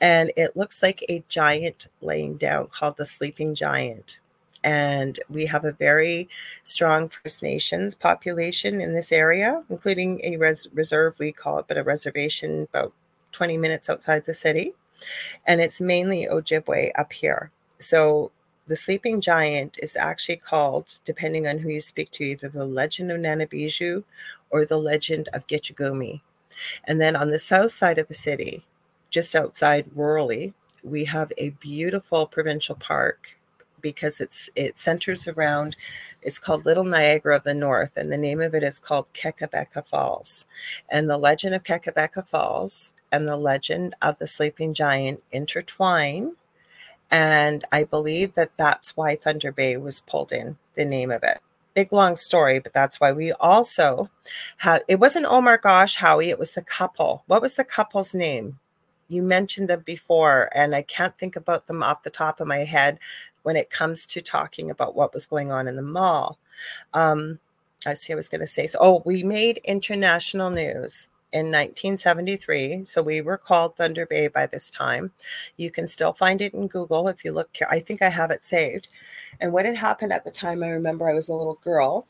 [0.00, 4.20] and it looks like a giant laying down called the Sleeping Giant.
[4.64, 6.28] And we have a very
[6.64, 11.78] strong First Nations population in this area, including a res- reserve, we call it, but
[11.78, 12.92] a reservation about
[13.32, 14.74] 20 minutes outside the city.
[15.46, 17.52] And it's mainly Ojibwe up here.
[17.78, 18.32] So
[18.66, 23.10] the sleeping giant is actually called, depending on who you speak to, either the legend
[23.10, 24.04] of Nanabijou
[24.50, 26.20] or the legend of Gitchagumi.
[26.84, 28.64] And then on the south side of the city,
[29.10, 33.28] just outside rurally, we have a beautiful provincial park
[33.80, 35.76] because it's it centers around
[36.22, 39.86] it's called Little Niagara of the North, and the name of it is called Kakabeka
[39.86, 40.46] Falls.
[40.88, 46.34] And the legend of Kakabeka Falls and the legend of the sleeping giant intertwine.
[47.10, 51.38] And I believe that that's why Thunder Bay was pulled in, the name of it.
[51.78, 54.10] Big long story, but that's why we also
[54.56, 57.22] had it wasn't Omar Gosh Howie, it was the couple.
[57.26, 58.58] What was the couple's name?
[59.08, 62.58] you mentioned them before, and I can't think about them off the top of my
[62.58, 62.98] head
[63.42, 66.38] when it comes to talking about what was going on in the mall.
[66.92, 67.38] Um,
[67.86, 72.84] I see I was going to say, so, oh, we made international news in 1973.
[72.84, 75.12] So we were called Thunder Bay by this time.
[75.56, 77.50] You can still find it in Google if you look.
[77.70, 78.88] I think I have it saved.
[79.40, 82.06] And what had happened at the time, I remember I was a little girl,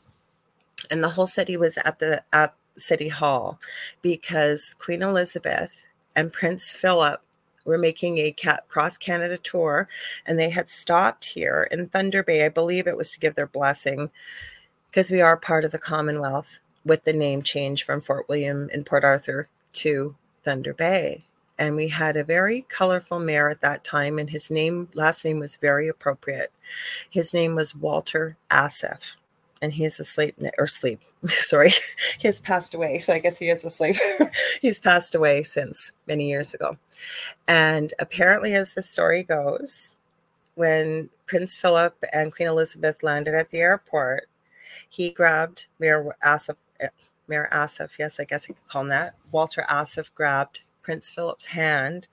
[0.89, 3.59] and the whole city was at the at City Hall
[4.01, 7.21] because Queen Elizabeth and Prince Philip
[7.65, 8.35] were making a
[8.67, 9.87] cross Canada tour,
[10.25, 12.45] and they had stopped here in Thunder Bay.
[12.45, 14.09] I believe it was to give their blessing
[14.89, 18.83] because we are part of the Commonwealth with the name change from Fort William in
[18.83, 21.23] Port Arthur to Thunder Bay.
[21.57, 25.39] And we had a very colorful mayor at that time, and his name, last name
[25.39, 26.53] was very appropriate.
[27.09, 29.15] His name was Walter Assef,
[29.61, 31.01] and he is asleep or sleep.
[31.27, 31.71] Sorry,
[32.17, 32.99] he has passed away.
[32.99, 33.97] So I guess he is asleep.
[34.61, 36.77] He's passed away since many years ago.
[37.47, 39.97] And apparently, as the story goes,
[40.55, 44.29] when Prince Philip and Queen Elizabeth landed at the airport,
[44.89, 46.55] he grabbed Mayor Assef
[47.27, 49.15] Mayor Assef, yes, I guess I could call him that.
[49.31, 52.07] Walter Assef grabbed Prince Philip's hand,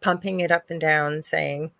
[0.00, 1.70] pumping it up and down, saying,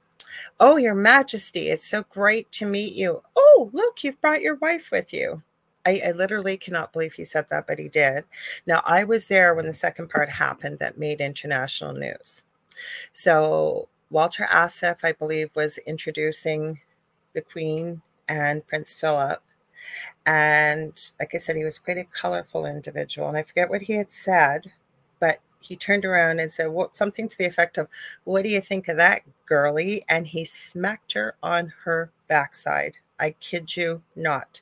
[0.60, 3.22] Oh, Your Majesty, it's so great to meet you.
[3.36, 5.42] Oh, look, you've brought your wife with you.
[5.86, 8.24] I, I, literally cannot believe he said that, but he did.
[8.66, 12.44] Now, I was there when the second part happened that made international news.
[13.12, 16.80] So, Walter Assef, I believe, was introducing
[17.34, 19.42] the Queen and Prince Philip
[20.26, 23.28] and like I said, he was quite a colorful individual.
[23.28, 24.70] And I forget what he had said,
[25.20, 27.88] but he turned around and said well, something to the effect of,
[28.24, 30.04] What do you think of that, girlie?
[30.08, 32.96] And he smacked her on her backside.
[33.18, 34.60] I kid you not.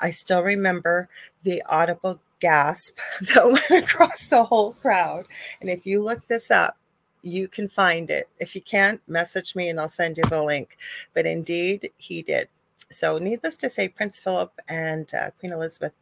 [0.00, 1.08] I still remember
[1.42, 2.98] the audible gasp
[3.34, 5.26] that went across the whole crowd.
[5.60, 6.76] And if you look this up,
[7.22, 8.28] you can find it.
[8.38, 10.78] If you can't, message me and I'll send you the link.
[11.14, 12.48] But indeed, he did.
[12.92, 15.92] So, needless to say, Prince Philip and uh, Queen Elizabeth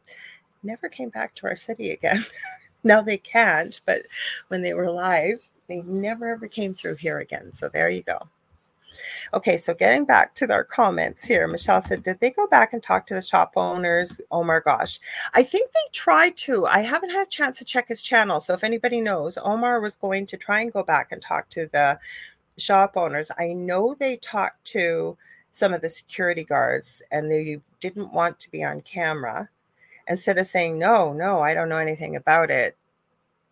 [0.62, 2.24] never came back to our city again.
[2.84, 4.02] now they can't, but
[4.48, 7.52] when they were alive, they never ever came through here again.
[7.52, 8.18] So, there you go.
[9.34, 12.82] Okay, so getting back to their comments here, Michelle said, Did they go back and
[12.82, 14.20] talk to the shop owners?
[14.30, 14.98] Oh my gosh.
[15.34, 16.66] I think they tried to.
[16.66, 18.40] I haven't had a chance to check his channel.
[18.40, 21.68] So if anybody knows, Omar was going to try and go back and talk to
[21.72, 21.98] the
[22.56, 23.30] shop owners.
[23.38, 25.16] I know they talked to
[25.50, 29.48] some of the security guards and they didn't want to be on camera.
[30.08, 32.78] Instead of saying no no i don't know anything about it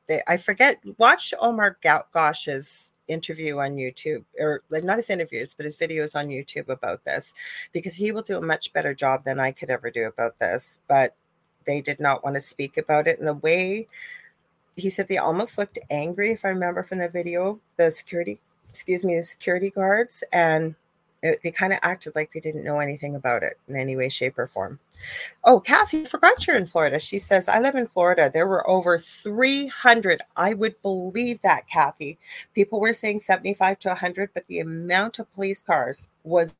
[0.08, 5.66] they, i forget watch omar gosh's interview on youtube or like not his interviews but
[5.66, 7.34] his videos on youtube about this
[7.72, 10.80] because he will do a much better job than i could ever do about this
[10.88, 11.14] but
[11.66, 13.18] they did not want to speak about it.
[13.18, 13.86] And the way
[14.76, 19.04] he said they almost looked angry if i remember from the video the security excuse
[19.04, 20.74] me the security guards and
[21.26, 24.08] it, they kind of acted like they didn't know anything about it in any way,
[24.08, 24.78] shape, or form.
[25.44, 26.98] Oh, Kathy, forgot you're in Florida.
[26.98, 28.30] She says, I live in Florida.
[28.32, 30.22] There were over 300.
[30.36, 32.18] I would believe that, Kathy.
[32.54, 36.54] People were saying 75 to 100, but the amount of police cars was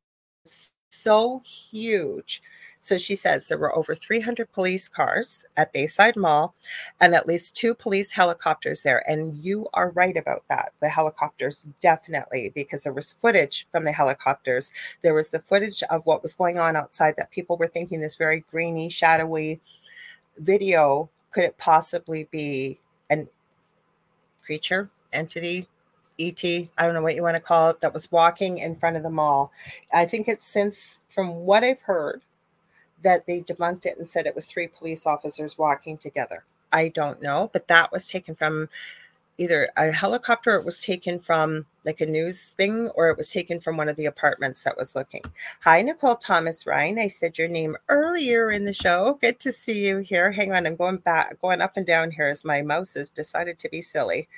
[0.91, 2.43] so huge
[2.87, 6.55] so she says there were over 300 police cars at Bayside Mall
[7.01, 9.03] and at least two police helicopters there.
[9.11, 10.71] And you are right about that.
[10.79, 14.71] The helicopters, definitely, because there was footage from the helicopters.
[15.03, 18.15] There was the footage of what was going on outside that people were thinking this
[18.15, 19.61] very grainy, shadowy
[20.39, 21.11] video.
[21.33, 22.79] Could it possibly be
[23.11, 23.29] an
[24.45, 25.67] creature, entity,
[26.21, 28.97] ET, I don't know what you want to call it, that was walking in front
[28.97, 29.51] of the mall.
[29.93, 32.23] I think it's since, from what I've heard,
[33.03, 36.45] that they debunked it and said it was three police officers walking together.
[36.73, 38.69] I don't know, but that was taken from
[39.39, 43.61] either a helicopter, it was taken from like a news thing, or it was taken
[43.61, 45.23] from one of the apartments that was looking.
[45.61, 46.99] Hi, Nicole Thomas Ryan.
[46.99, 49.19] I said your name earlier in the show.
[49.21, 50.33] Good to see you here.
[50.33, 53.59] Hang on, I'm going back, going up and down here as my mouse has decided
[53.59, 54.29] to be silly.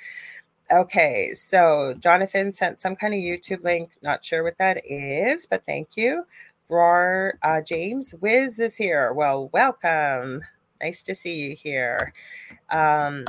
[0.71, 3.91] Okay, so Jonathan sent some kind of YouTube link.
[4.03, 6.25] Not sure what that is, but thank you.
[6.69, 9.11] Roar uh, James Wiz is here.
[9.11, 10.41] Well, welcome.
[10.81, 12.13] Nice to see you here.
[12.69, 13.25] Um,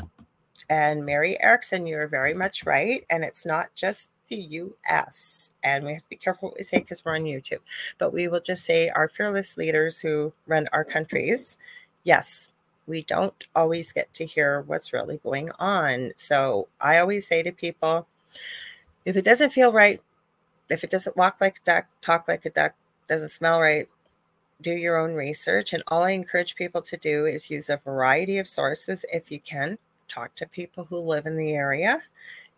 [0.68, 3.05] and Mary Erickson, you're very much right.
[3.11, 5.51] And it's not just the US.
[5.64, 7.61] And we have to be careful what we say because we're on YouTube.
[7.99, 11.57] But we will just say our fearless leaders who run our countries.
[12.05, 12.51] Yes,
[12.86, 16.12] we don't always get to hear what's really going on.
[16.16, 18.07] So I always say to people,
[19.07, 20.01] if it doesn't feel right,
[20.68, 22.74] if it doesn't walk like a duck, talk like a duck,
[23.11, 23.89] doesn't smell right,
[24.63, 25.73] do your own research.
[25.73, 29.41] And all I encourage people to do is use a variety of sources if you
[29.41, 29.77] can.
[30.07, 32.03] Talk to people who live in the area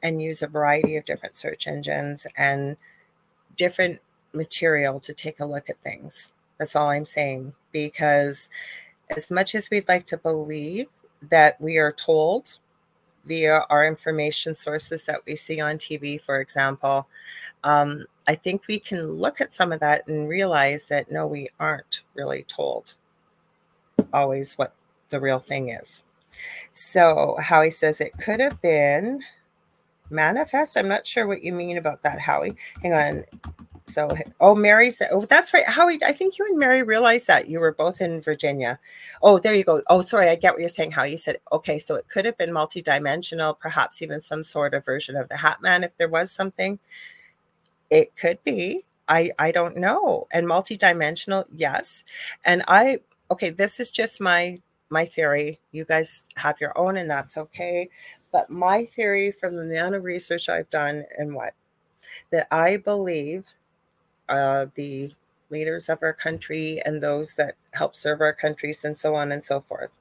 [0.03, 2.77] and use a variety of different search engines and
[3.57, 3.99] different
[4.35, 6.33] material to take a look at things.
[6.59, 7.55] That's all I'm saying.
[7.73, 8.51] Because
[9.17, 10.89] as much as we'd like to believe
[11.31, 12.59] that we are told
[13.27, 17.09] via our information sources that we see on TV, for example,
[17.65, 21.49] um, I think we can look at some of that and realize that no, we
[21.61, 22.95] aren't really told
[24.13, 24.75] always what
[25.11, 26.03] the real thing is.
[26.73, 29.23] So, Howie says it could have been
[30.11, 30.77] manifest.
[30.77, 32.57] I'm not sure what you mean about that, Howie.
[32.83, 33.25] Hang on.
[33.87, 34.09] So,
[34.41, 35.67] oh, Mary said, oh, that's right.
[35.67, 38.79] Howie, I think you and Mary realized that you were both in Virginia.
[39.23, 39.83] Oh, there you go.
[39.89, 40.29] Oh, sorry.
[40.29, 44.01] I get what you're saying, Howie said, okay, so it could have been multidimensional, perhaps
[44.01, 46.79] even some sort of version of the Hat Man if there was something.
[47.91, 48.85] It could be.
[49.09, 50.29] I, I don't know.
[50.33, 52.05] And multidimensional, yes.
[52.45, 54.61] And I, okay, this is just my
[54.93, 55.59] my theory.
[55.73, 57.89] You guys have your own, and that's okay.
[58.31, 61.55] But my theory from the amount of research I've done and what
[62.31, 63.45] that I believe
[64.33, 65.13] uh, the
[65.51, 69.45] leaders of our country and those that help serve our countries and so on and
[69.45, 69.97] so forth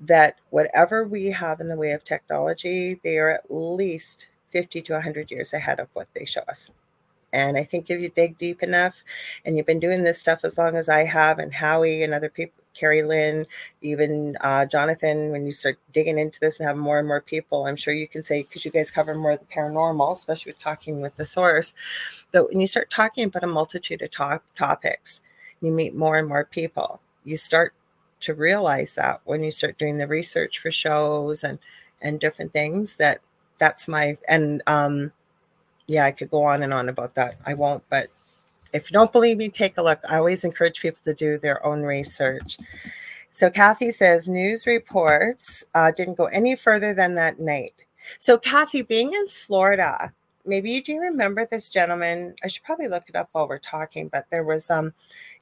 [0.00, 4.92] that whatever we have in the way of technology, they are at least 50 to
[4.94, 6.70] 100 years ahead of what they show us.
[7.32, 9.04] And I think if you dig deep enough
[9.44, 12.30] and you've been doing this stuff as long as I have, and Howie and other
[12.30, 13.46] people, Carrie Lynn,
[13.82, 17.66] even uh, Jonathan, when you start digging into this and have more and more people,
[17.66, 20.58] I'm sure you can say, because you guys cover more of the paranormal, especially with
[20.58, 21.74] talking with the source.
[22.32, 25.20] But when you start talking about a multitude of top topics,
[25.60, 27.00] you meet more and more people.
[27.24, 27.74] You start
[28.20, 31.58] to realize that when you start doing the research for shows and
[32.02, 33.20] and different things that
[33.58, 35.12] that's my and um
[35.86, 38.08] yeah i could go on and on about that i won't but
[38.72, 40.00] if you don't believe me, take a look.
[40.08, 42.58] I always encourage people to do their own research.
[43.30, 47.84] So Kathy says news reports uh, didn't go any further than that night.
[48.18, 50.12] So Kathy, being in Florida,
[50.44, 52.34] maybe you do remember this gentleman.
[52.42, 54.92] I should probably look it up while we're talking, but there was um,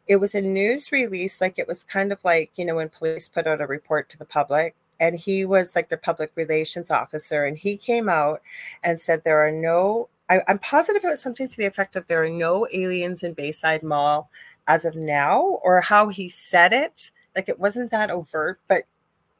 [0.06, 3.28] it was a news release, like it was kind of like you know when police
[3.28, 7.44] put out a report to the public, and he was like the public relations officer,
[7.44, 8.42] and he came out
[8.82, 12.06] and said there are no I, am positive it was something to the effect of
[12.06, 14.30] there are no aliens in Bayside Mall
[14.66, 17.10] as of now, or how he said it.
[17.34, 18.82] Like it wasn't that overt, but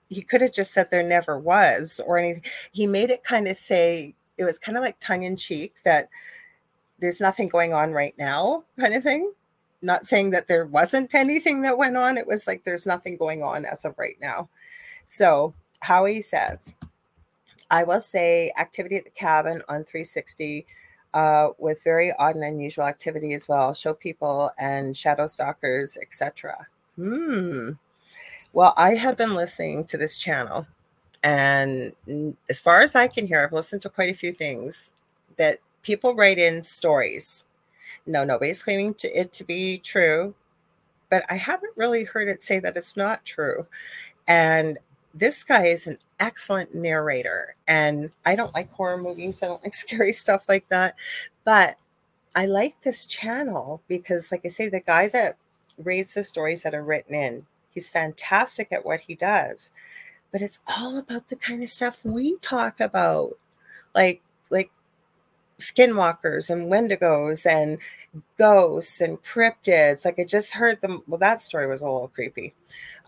[0.08, 2.44] he could have just said there never was or anything.
[2.72, 6.08] He made it kind of say it was kind of like tongue in cheek that
[6.98, 9.32] there's nothing going on right now, kind of thing.
[9.82, 12.18] Not saying that there wasn't anything that went on.
[12.18, 14.48] It was like there's nothing going on as of right now.
[15.06, 16.72] So Howie says,
[17.70, 20.66] I will say activity at the cabin on 360
[21.14, 23.72] uh, with very odd and unusual activity as well.
[23.72, 26.66] Show people and shadow stalkers, etc.
[26.96, 27.70] Hmm.
[28.52, 30.66] Well, I have been listening to this channel,
[31.22, 31.92] and
[32.48, 34.92] as far as I can hear, I've listened to quite a few things
[35.36, 37.44] that people write in stories.
[38.06, 40.34] No, nobody's claiming to it to be true,
[41.10, 43.66] but I haven't really heard it say that it's not true.
[44.28, 44.78] And
[45.18, 47.54] this guy is an excellent narrator.
[47.66, 50.96] And I don't like horror movies, I don't like scary stuff like that.
[51.44, 51.76] But
[52.34, 55.36] I like this channel because, like I say, the guy that
[55.78, 59.72] reads the stories that are written in, he's fantastic at what he does.
[60.32, 63.38] But it's all about the kind of stuff we talk about,
[63.94, 64.70] like like
[65.58, 67.78] skinwalkers and wendigos and
[68.38, 70.04] ghosts and cryptids.
[70.04, 71.02] Like I just heard them.
[71.06, 72.54] Well, that story was a little creepy.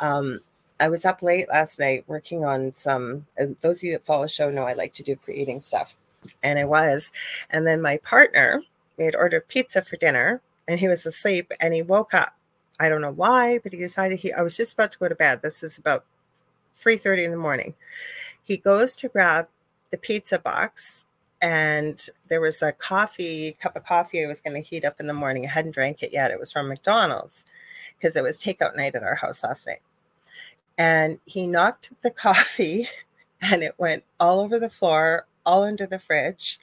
[0.00, 0.40] Um,
[0.80, 3.26] I was up late last night working on some.
[3.40, 5.96] Uh, those of you that follow the show know I like to do creating stuff,
[6.42, 7.10] and I was.
[7.50, 8.62] And then my partner,
[8.96, 12.34] we had ordered pizza for dinner, and he was asleep, and he woke up.
[12.80, 14.32] I don't know why, but he decided he.
[14.32, 15.42] I was just about to go to bed.
[15.42, 16.04] This is about
[16.74, 17.74] three thirty in the morning.
[18.44, 19.48] He goes to grab
[19.90, 21.06] the pizza box,
[21.42, 25.08] and there was a coffee cup of coffee I was going to heat up in
[25.08, 25.44] the morning.
[25.44, 26.30] I hadn't drank it yet.
[26.30, 27.44] It was from McDonald's
[27.98, 29.80] because it was takeout night at our house last night
[30.78, 32.88] and he knocked the coffee
[33.42, 36.58] and it went all over the floor, all under the fridge.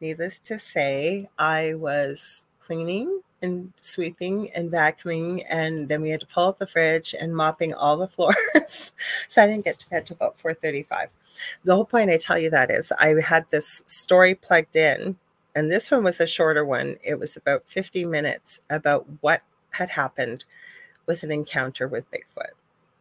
[0.00, 6.26] Needless to say, I was cleaning and sweeping and vacuuming, and then we had to
[6.26, 8.92] pull out the fridge and mopping all the floors.
[9.28, 11.08] so I didn't get to bed till about 4:35.
[11.64, 15.16] The whole point I tell you that is I had this story plugged in,
[15.54, 16.96] and this one was a shorter one.
[17.02, 19.42] It was about 50 minutes about what
[19.72, 20.44] had happened
[21.06, 22.52] with an encounter with Bigfoot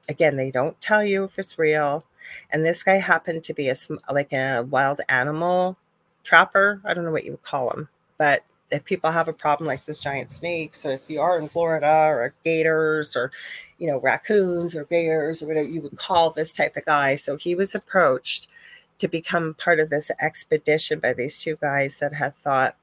[0.10, 2.04] again, they don't tell you if it's real.
[2.52, 3.76] And this guy happened to be a
[4.12, 5.78] like a wild animal
[6.24, 6.82] trapper.
[6.84, 7.88] I don't know what you would call him,
[8.18, 11.48] but if people have a problem like this giant snakes, or if you are in
[11.50, 13.32] Florida, or gators, or
[13.80, 17.16] you know raccoons or bears or whatever you would call this type of guy.
[17.16, 18.50] So he was approached
[19.00, 22.76] to become part of this expedition by these two guys that had thought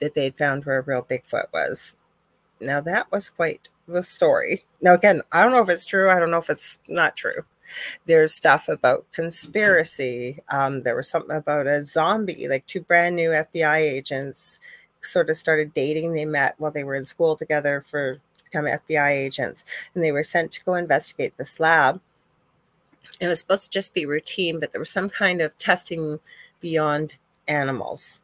[0.00, 1.94] that they'd found where a real Bigfoot was.
[2.60, 4.64] Now, that was quite the story.
[4.80, 6.10] Now, again, I don't know if it's true.
[6.10, 7.44] I don't know if it's not true.
[8.06, 10.38] There's stuff about conspiracy.
[10.48, 14.60] Um, there was something about a zombie, like two brand new FBI agents
[15.02, 16.12] sort of started dating.
[16.12, 20.22] They met while they were in school together for become FBI agents, and they were
[20.22, 22.00] sent to go investigate this lab.
[23.20, 26.18] It was supposed to just be routine, but there was some kind of testing
[26.60, 27.14] beyond
[27.48, 28.22] animals.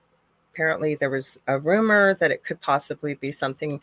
[0.52, 3.80] Apparently, there was a rumor that it could possibly be something.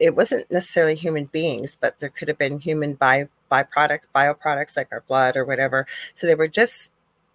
[0.00, 4.88] It wasn't necessarily human beings, but there could have been human by byproduct, bioproducts like
[4.90, 5.86] our blood or whatever.
[6.14, 6.92] So they were just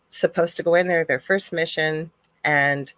[0.09, 2.11] supposed to go in there, their first mission,
[2.43, 2.93] and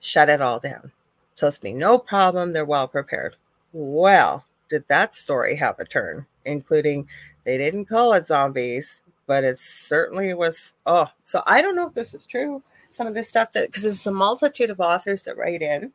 [0.00, 0.92] shut it all down.
[1.34, 2.52] Supposed to be no problem.
[2.52, 3.36] They're well prepared.
[3.72, 7.08] Well, did that story have a turn, including
[7.44, 10.74] they didn't call it zombies, but it certainly was.
[10.86, 12.62] Oh, so I don't know if this is true.
[12.88, 15.92] Some of this stuff that because it's a multitude of authors that write in.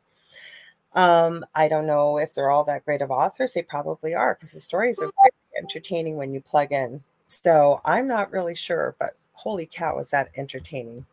[0.94, 3.52] Um, I don't know if they're all that great of authors.
[3.52, 7.02] They probably are because the stories are very entertaining when you plug in.
[7.26, 11.04] So I'm not really sure, but holy cow, was that entertaining?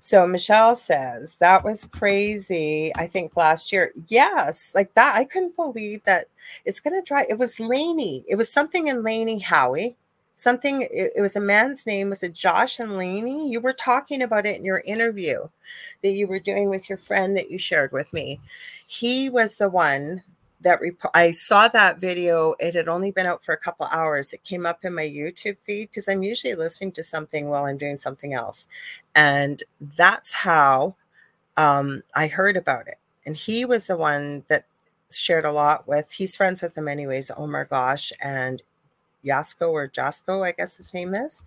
[0.00, 2.90] So Michelle says that was crazy.
[2.96, 5.14] I think last year, yes, like that.
[5.14, 6.26] I couldn't believe that
[6.64, 7.24] it's going to dry.
[7.28, 8.24] It was Laney.
[8.26, 9.96] It was something in Laney Howie.
[10.36, 10.82] Something.
[10.82, 12.10] It, it was a man's name.
[12.10, 13.50] Was it Josh and Laney?
[13.50, 15.48] You were talking about it in your interview
[16.02, 18.40] that you were doing with your friend that you shared with me.
[18.86, 20.22] He was the one
[20.62, 22.54] that rep- I saw that video.
[22.58, 24.32] It had only been out for a couple hours.
[24.32, 27.78] It came up in my YouTube feed because I'm usually listening to something while I'm
[27.78, 28.66] doing something else,
[29.14, 29.62] and
[29.96, 30.96] that's how
[31.56, 32.98] um, I heard about it.
[33.26, 34.64] And he was the one that
[35.10, 36.10] shared a lot with.
[36.10, 37.30] He's friends with them anyways.
[37.36, 38.62] Omar Gosh and
[39.24, 41.42] Yasko or Jasko, I guess his name is.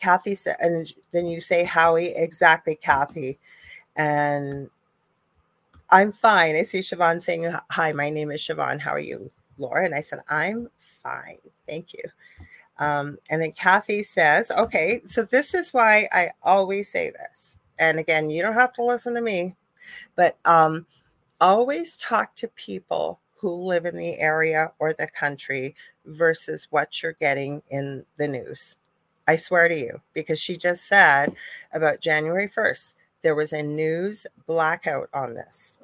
[0.00, 3.38] Kathy said, and then you say Howie, exactly, Kathy.
[3.96, 4.68] And
[5.90, 6.56] I'm fine.
[6.56, 8.80] I see Siobhan saying, Hi, my name is Siobhan.
[8.80, 9.84] How are you, Laura?
[9.84, 11.38] And I said, I'm fine.
[11.66, 12.02] Thank you.
[12.78, 17.58] Um, and then Kathy says, Okay, so this is why I always say this.
[17.78, 19.54] And again, you don't have to listen to me,
[20.16, 20.86] but um,
[21.40, 25.76] always talk to people who live in the area or the country
[26.06, 28.76] versus what you're getting in the news.
[29.28, 31.34] I swear to you, because she just said
[31.72, 35.80] about January 1st, there was a news blackout on this.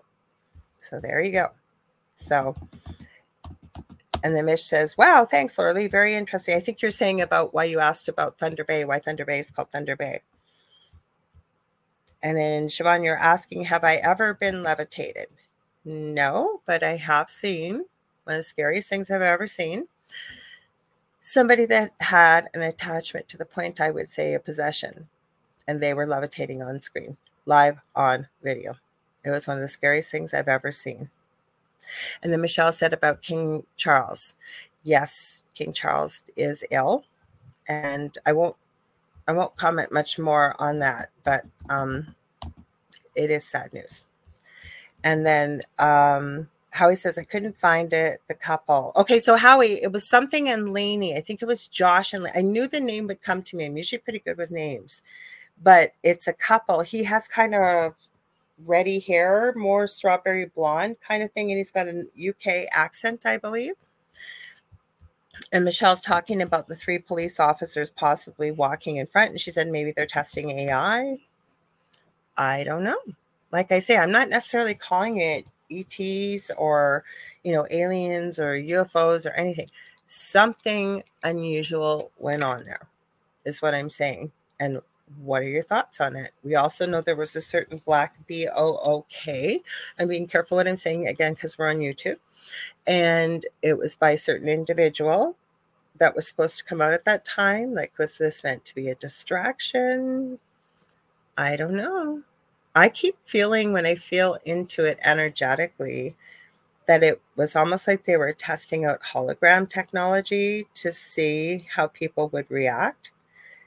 [0.79, 1.49] So there you go.
[2.15, 2.55] So,
[4.23, 6.57] and then Mish says, Wow, thanks, Laura Very interesting.
[6.57, 9.51] I think you're saying about why you asked about Thunder Bay, why Thunder Bay is
[9.51, 10.21] called Thunder Bay.
[12.23, 15.27] And then Siobhan, you're asking, Have I ever been levitated?
[15.85, 17.85] No, but I have seen
[18.25, 19.89] one of the scariest things I've ever seen.
[21.21, 25.09] Somebody that had an attachment to the point I would say a possession,
[25.69, 28.75] and they were levitating on screen live on video.
[29.25, 31.11] It was one of the scariest things I've ever seen.
[32.23, 34.35] And then Michelle said about King Charles.
[34.85, 37.05] Yes, King Charles is ill,
[37.69, 38.57] and I won't
[39.29, 42.15] I won't comment much more on that, but um,
[43.15, 44.05] it is sad news.
[45.05, 48.21] And then um, Howie says, I couldn't find it.
[48.29, 48.93] The couple.
[48.97, 51.17] Okay, so Howie, it was something in Laney.
[51.17, 53.67] I think it was Josh and I knew the name would come to me.
[53.67, 55.03] I'm usually pretty good with names
[55.63, 56.81] but it's a couple.
[56.81, 57.95] He has kind of
[58.65, 63.37] ready hair, more strawberry blonde kind of thing, and he's got a UK accent, I
[63.37, 63.75] believe.
[65.53, 69.69] And Michelle's talking about the three police officers possibly walking in front, and she said
[69.69, 71.19] maybe they're testing AI.
[72.37, 72.99] I don't know.
[73.51, 77.05] Like I say, I'm not necessarily calling it ETs or
[77.43, 79.71] you know aliens or UFOs or anything.
[80.07, 82.89] Something unusual went on there,
[83.45, 84.33] is what I'm saying.
[84.61, 84.81] And
[85.23, 86.33] what are your thoughts on it?
[86.43, 89.63] We also know there was a certain black B O O K.
[89.99, 92.19] I'm being careful what I'm saying again because we're on YouTube.
[92.87, 95.37] And it was by a certain individual
[95.99, 97.75] that was supposed to come out at that time.
[97.75, 100.39] Like, was this meant to be a distraction?
[101.37, 102.23] I don't know.
[102.75, 106.17] I keep feeling when I feel into it energetically
[106.89, 112.29] that it was almost like they were testing out hologram technology to see how people
[112.29, 113.13] would react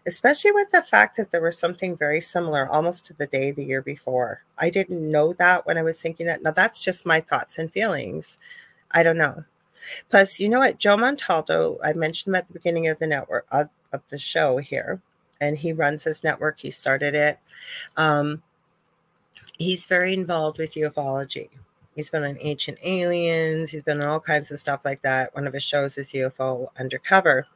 [0.08, 3.66] especially with the fact that there was something very similar almost to the day the
[3.66, 4.44] year before.
[4.58, 6.44] I didn't know that when I was thinking that.
[6.44, 8.38] Now, that's just my thoughts and feelings.
[8.92, 9.44] I don't know.
[10.10, 10.78] Plus, you know what?
[10.78, 14.58] Joe Montaldo, I mentioned him at the beginning of the network of, of the show
[14.58, 15.02] here,
[15.42, 16.60] and he runs his network.
[16.60, 17.40] He started it.
[17.98, 18.44] Um,
[19.58, 21.50] he's very involved with ufology.
[21.96, 23.72] He's been on Ancient Aliens.
[23.72, 25.34] He's been on all kinds of stuff like that.
[25.34, 27.48] One of his shows is UFO Undercover.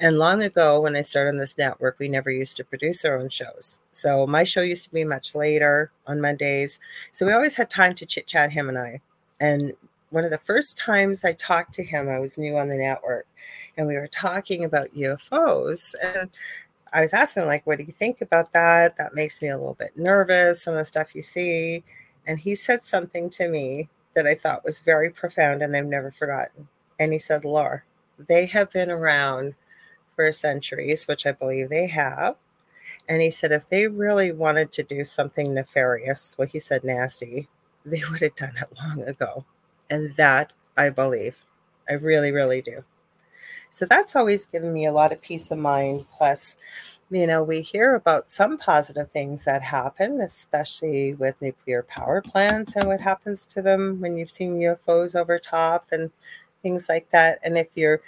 [0.00, 3.16] And long ago, when I started on this network, we never used to produce our
[3.16, 3.80] own shows.
[3.92, 6.80] So my show used to be much later on Mondays.
[7.12, 9.00] So we always had time to chit chat, him and I.
[9.40, 9.74] And
[10.10, 13.26] one of the first times I talked to him, I was new on the network,
[13.76, 15.94] and we were talking about UFOs.
[16.02, 16.30] And
[16.94, 18.96] I was asking him, like, what do you think about that?
[18.96, 21.82] That makes me a little bit nervous, some of the stuff you see.
[22.26, 26.12] And he said something to me that I thought was very profound and I've never
[26.12, 26.68] forgotten.
[27.00, 27.82] And he said, Laura,
[28.18, 29.54] they have been around
[30.14, 32.36] for centuries, which I believe they have.
[33.08, 37.48] And he said, if they really wanted to do something nefarious, well, he said nasty,
[37.84, 39.44] they would have done it long ago.
[39.90, 41.36] And that I believe.
[41.90, 42.84] I really, really do.
[43.74, 46.06] So that's always given me a lot of peace of mind.
[46.08, 46.54] Plus,
[47.10, 52.76] you know, we hear about some positive things that happen, especially with nuclear power plants
[52.76, 56.12] and what happens to them when you've seen UFOs over top and
[56.62, 57.40] things like that.
[57.42, 58.00] And if you're,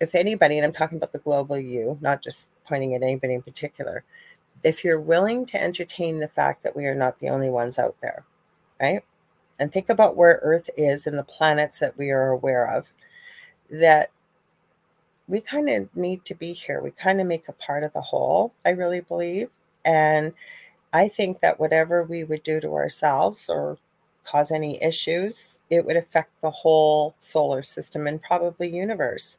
[0.00, 3.42] if anybody, and I'm talking about the global you, not just pointing at anybody in
[3.42, 4.04] particular,
[4.62, 7.94] if you're willing to entertain the fact that we are not the only ones out
[8.00, 8.24] there,
[8.80, 9.02] right?
[9.58, 12.90] And think about where Earth is and the planets that we are aware of,
[13.68, 14.10] that
[15.28, 16.82] we kind of need to be here.
[16.82, 19.48] We kind of make a part of the whole, I really believe.
[19.84, 20.32] And
[20.92, 23.78] I think that whatever we would do to ourselves or
[24.24, 29.38] cause any issues, it would affect the whole solar system and probably universe.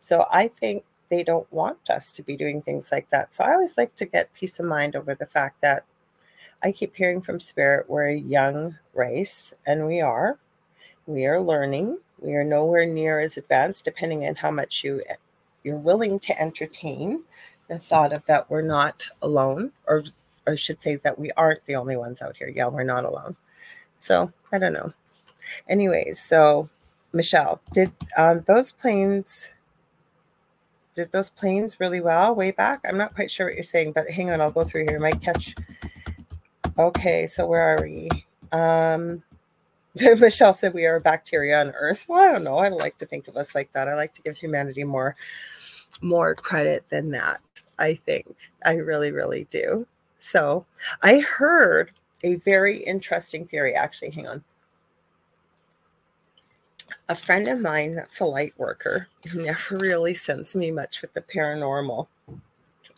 [0.00, 3.34] So I think they don't want us to be doing things like that.
[3.34, 5.84] So I always like to get peace of mind over the fact that
[6.62, 10.38] I keep hearing from Spirit we're a young race, and we are.
[11.06, 11.98] We are learning.
[12.18, 15.02] We are nowhere near as advanced, depending on how much you
[15.66, 17.24] you're willing to entertain
[17.68, 20.04] the thought of that we're not alone, or,
[20.46, 22.52] or I should say that we aren't the only ones out here.
[22.54, 23.36] Yeah, we're not alone.
[23.98, 24.92] So I don't know.
[25.68, 26.70] Anyways, so
[27.12, 29.52] Michelle, did um, those planes
[30.94, 32.80] did those planes really well way back?
[32.88, 35.00] I'm not quite sure what you're saying, but hang on, I'll go through here.
[35.00, 35.54] Might catch.
[36.78, 38.08] Okay, so where are we?
[38.52, 39.22] Um,
[40.20, 42.04] Michelle said we are bacteria on Earth.
[42.08, 42.58] Well, I don't know.
[42.58, 43.88] I don't like to think of us like that.
[43.88, 45.16] I like to give humanity more
[46.02, 47.40] more credit than that.
[47.78, 48.26] I think
[48.64, 49.86] I really, really do.
[50.18, 50.66] So
[51.02, 51.92] I heard
[52.22, 53.74] a very interesting theory.
[53.74, 54.44] Actually, hang on.
[57.08, 61.14] A friend of mine that's a light worker who never really sends me much with
[61.14, 62.08] the paranormal.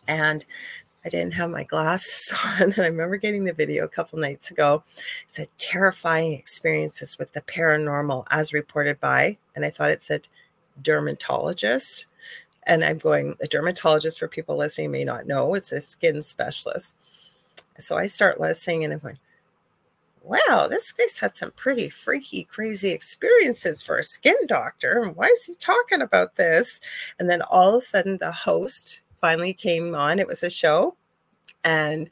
[0.07, 0.45] And
[1.05, 2.63] I didn't have my glasses on.
[2.63, 4.83] And I remember getting the video a couple nights ago.
[4.97, 10.27] It said terrifying experiences with the paranormal as reported by, and I thought it said
[10.81, 12.05] dermatologist.
[12.63, 16.95] And I'm going, a dermatologist for people listening may not know, it's a skin specialist.
[17.77, 19.17] So I start listening and I'm going,
[20.21, 25.01] wow, this guy's had some pretty freaky, crazy experiences for a skin doctor.
[25.01, 26.79] And why is he talking about this?
[27.17, 30.19] And then all of a sudden, the host finally came on.
[30.19, 30.95] It was a show.
[31.63, 32.09] And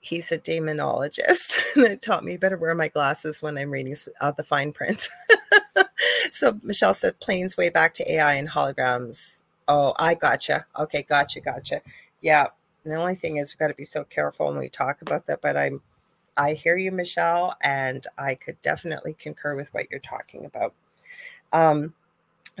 [0.00, 4.44] he's a demonologist that taught me better wear my glasses when I'm reading uh, the
[4.44, 5.08] fine print.
[6.30, 10.66] so Michelle said planes way back to AI and holograms Oh, I gotcha.
[10.78, 11.80] Okay, gotcha, gotcha.
[12.20, 12.46] Yeah.
[12.84, 15.26] And the only thing is we've got to be so careful when we talk about
[15.26, 15.40] that.
[15.40, 15.80] But I'm
[16.36, 20.74] I hear you, Michelle, and I could definitely concur with what you're talking about.
[21.52, 21.94] Um,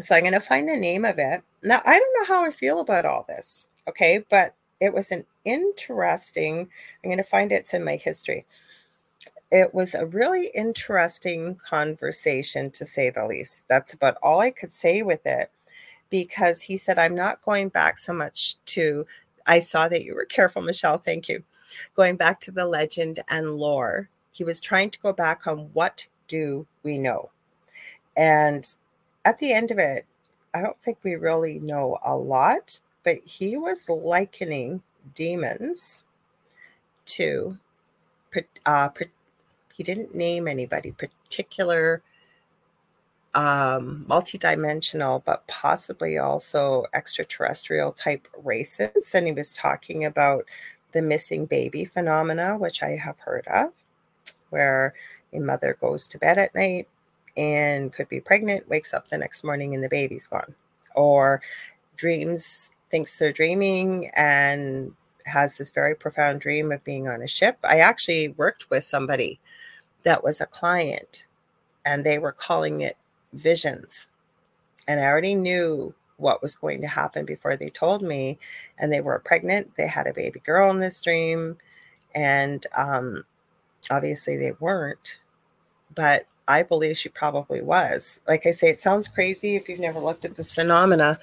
[0.00, 1.42] so I'm going to find the name of it.
[1.62, 5.24] Now, I don't know how I feel about all this, okay, but it was an
[5.44, 6.68] interesting,
[7.02, 8.44] I'm going to find it, it's in my history.
[9.50, 13.62] It was a really interesting conversation, to say the least.
[13.68, 15.50] That's about all I could say with it
[16.10, 19.06] because he said, I'm not going back so much to,
[19.46, 20.98] I saw that you were careful, Michelle.
[20.98, 21.44] Thank you.
[21.94, 24.08] Going back to the legend and lore.
[24.32, 27.30] He was trying to go back on what do we know?
[28.16, 28.66] And
[29.24, 30.06] at the end of it,
[30.54, 34.82] I don't think we really know a lot, but he was likening
[35.14, 36.04] demons
[37.06, 37.58] to,
[38.66, 38.88] uh,
[39.74, 42.02] he didn't name anybody, particular
[43.34, 49.12] um, multidimensional, but possibly also extraterrestrial type races.
[49.14, 50.44] And he was talking about
[50.92, 53.72] the missing baby phenomena, which I have heard of,
[54.50, 54.94] where
[55.32, 56.86] a mother goes to bed at night
[57.36, 60.54] and could be pregnant, wakes up the next morning and the baby's gone,
[60.94, 61.42] or
[61.96, 64.92] dreams, thinks they're dreaming and
[65.26, 67.58] has this very profound dream of being on a ship.
[67.64, 69.40] I actually worked with somebody
[70.02, 71.26] that was a client
[71.84, 72.96] and they were calling it
[73.32, 74.08] visions.
[74.86, 78.38] And I already knew what was going to happen before they told me.
[78.78, 79.74] And they were pregnant.
[79.76, 81.56] They had a baby girl in this dream.
[82.14, 83.24] And um,
[83.90, 85.18] obviously they weren't.
[85.94, 88.20] But I believe she probably was.
[88.28, 91.18] Like I say, it sounds crazy if you've never looked at this phenomena,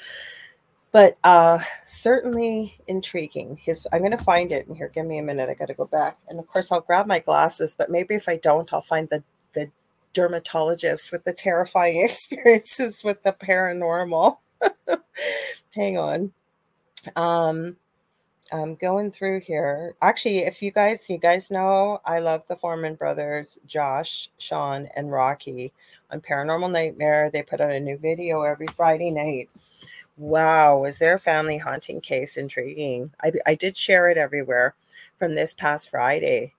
[0.91, 3.57] but uh, certainly intriguing.
[3.57, 4.91] His, I'm going to find it in here.
[4.93, 5.49] Give me a minute.
[5.49, 7.75] I got to go back, and of course, I'll grab my glasses.
[7.77, 9.69] But maybe if I don't, I'll find the the
[10.13, 14.37] dermatologist with the terrifying experiences with the paranormal.
[15.75, 16.31] Hang on.
[17.15, 17.77] Um,
[18.51, 19.95] I'm going through here.
[20.01, 25.11] Actually, if you guys, you guys know, I love the Foreman brothers, Josh, Sean, and
[25.11, 25.71] Rocky
[26.11, 27.29] on Paranormal Nightmare.
[27.31, 29.49] They put out a new video every Friday night.
[30.17, 33.11] Wow, was their family haunting case intriguing?
[33.23, 34.75] I, I did share it everywhere
[35.17, 36.53] from this past Friday.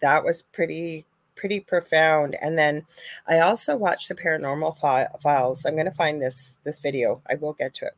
[0.00, 1.04] That was pretty
[1.36, 2.34] pretty profound.
[2.40, 2.84] And then
[3.28, 5.66] I also watched the Paranormal fi- Files.
[5.66, 7.22] I'm going to find this this video.
[7.30, 7.96] I will get to it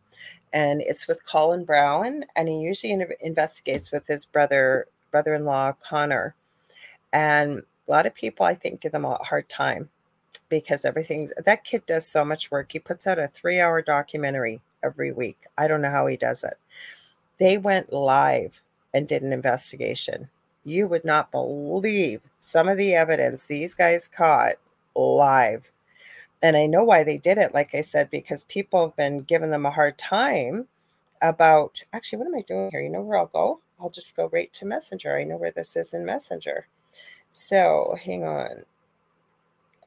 [0.52, 6.34] and it's with Colin Brown, and he usually in- investigates with his brother brother-in-law Connor.
[7.12, 9.88] And a lot of people, I think, give them a hard time
[10.48, 12.72] because everything's that kid does so much work.
[12.72, 15.38] He puts out a three-hour documentary every week.
[15.56, 16.58] I don't know how he does it.
[17.38, 18.62] They went live
[18.94, 20.28] and did an investigation.
[20.64, 24.54] You would not believe some of the evidence these guys caught
[24.94, 25.70] live
[26.42, 29.50] and I know why they did it, like I said, because people have been giving
[29.50, 30.68] them a hard time
[31.20, 32.80] about actually, what am I doing here?
[32.80, 33.60] You know where I'll go?
[33.80, 35.16] I'll just go right to Messenger.
[35.16, 36.68] I know where this is in Messenger.
[37.32, 38.64] So hang on.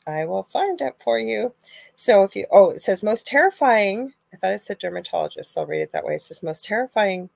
[0.07, 1.53] I will find it for you.
[1.95, 4.13] So if you, oh, it says most terrifying.
[4.33, 6.15] I thought it said dermatologist, so I'll read it that way.
[6.15, 7.29] It says most terrifying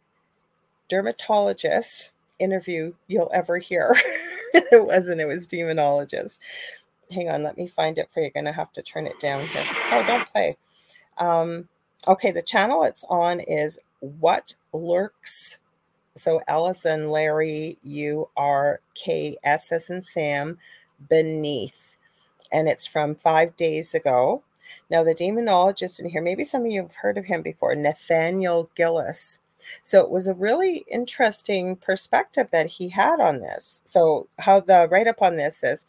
[0.89, 3.95] dermatologist interview you'll ever hear.
[4.53, 6.39] it wasn't, it was demonologist
[7.11, 8.25] hang on, let me find it for you.
[8.25, 9.63] You're going to have to turn it down here.
[9.91, 10.57] Oh, don't play.
[11.17, 11.69] Um,
[12.07, 15.59] okay, the channel it's on is What Lurks.
[16.17, 20.57] So and Larry, U R K S S and Sam,
[21.09, 21.97] Beneath.
[22.51, 24.43] And it's from five days ago.
[24.89, 28.69] Now, the demonologist in here, maybe some of you have heard of him before, Nathaniel
[28.75, 29.39] Gillis.
[29.83, 33.81] So it was a really interesting perspective that he had on this.
[33.85, 35.85] So, how the write up on this is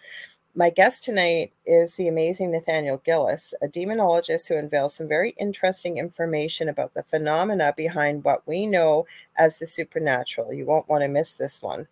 [0.57, 5.98] my guest tonight is the amazing Nathaniel Gillis, a demonologist who unveils some very interesting
[5.98, 10.54] information about the phenomena behind what we know as the supernatural.
[10.54, 11.86] You won't want to miss this one.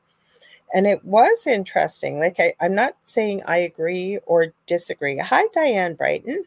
[0.73, 2.19] And it was interesting.
[2.19, 5.19] Like, I, I'm not saying I agree or disagree.
[5.19, 6.45] Hi, Diane Brighton.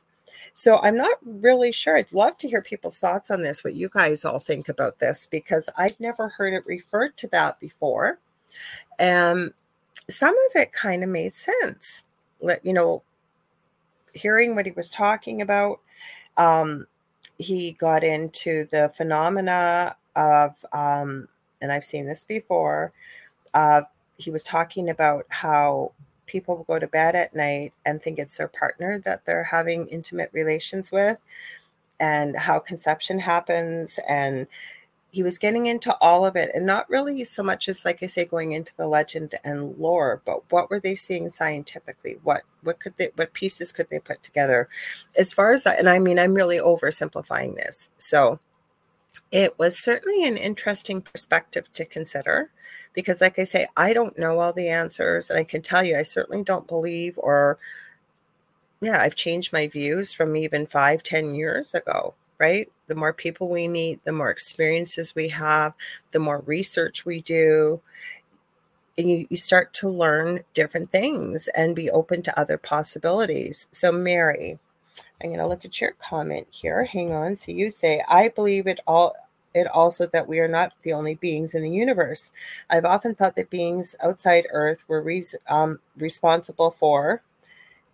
[0.56, 1.98] So I'm not really sure.
[1.98, 5.28] I'd love to hear people's thoughts on this, what you guys all think about this,
[5.28, 8.18] because I've never heard it referred to that before.
[8.98, 9.54] And
[10.10, 12.04] some of it kind of made sense
[12.42, 13.04] let you know
[14.14, 15.80] hearing what he was talking about
[16.38, 16.86] um,
[17.38, 21.28] he got into the phenomena of um,
[21.62, 22.92] and i've seen this before
[23.54, 23.82] uh,
[24.18, 25.92] he was talking about how
[26.26, 30.30] people go to bed at night and think it's their partner that they're having intimate
[30.34, 31.24] relations with
[32.00, 34.46] and how conception happens and
[35.18, 38.06] he was getting into all of it and not really so much as like i
[38.06, 42.80] say going into the legend and lore but what were they seeing scientifically what what
[42.80, 44.70] could they what pieces could they put together
[45.18, 48.40] as far as and i mean i'm really oversimplifying this so
[49.32, 52.52] it was certainly an interesting perspective to consider
[52.94, 55.98] because like i say i don't know all the answers and i can tell you
[55.98, 57.58] i certainly don't believe or
[58.82, 62.72] yeah i've changed my views from even five ten years ago right?
[62.88, 65.74] The more people we meet, the more experiences we have,
[66.12, 67.82] the more research we do.
[68.98, 73.68] And you, you start to learn different things and be open to other possibilities.
[73.72, 74.58] So, Mary,
[75.22, 76.86] I'm going to look at your comment here.
[76.86, 77.36] Hang on.
[77.36, 79.16] So, you say, I believe it all.
[79.54, 82.32] It also that we are not the only beings in the universe.
[82.70, 87.24] I've often thought that beings outside Earth were re- um, responsible for.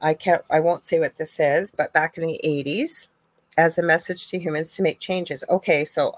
[0.02, 0.44] I can't.
[0.52, 3.08] I won't say what this is, but back in the 80s,
[3.58, 5.44] as a message to humans to make changes.
[5.50, 6.16] Okay, so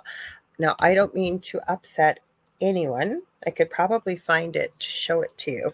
[0.57, 2.19] now I don't mean to upset
[2.61, 3.21] anyone.
[3.45, 5.73] I could probably find it to show it to you.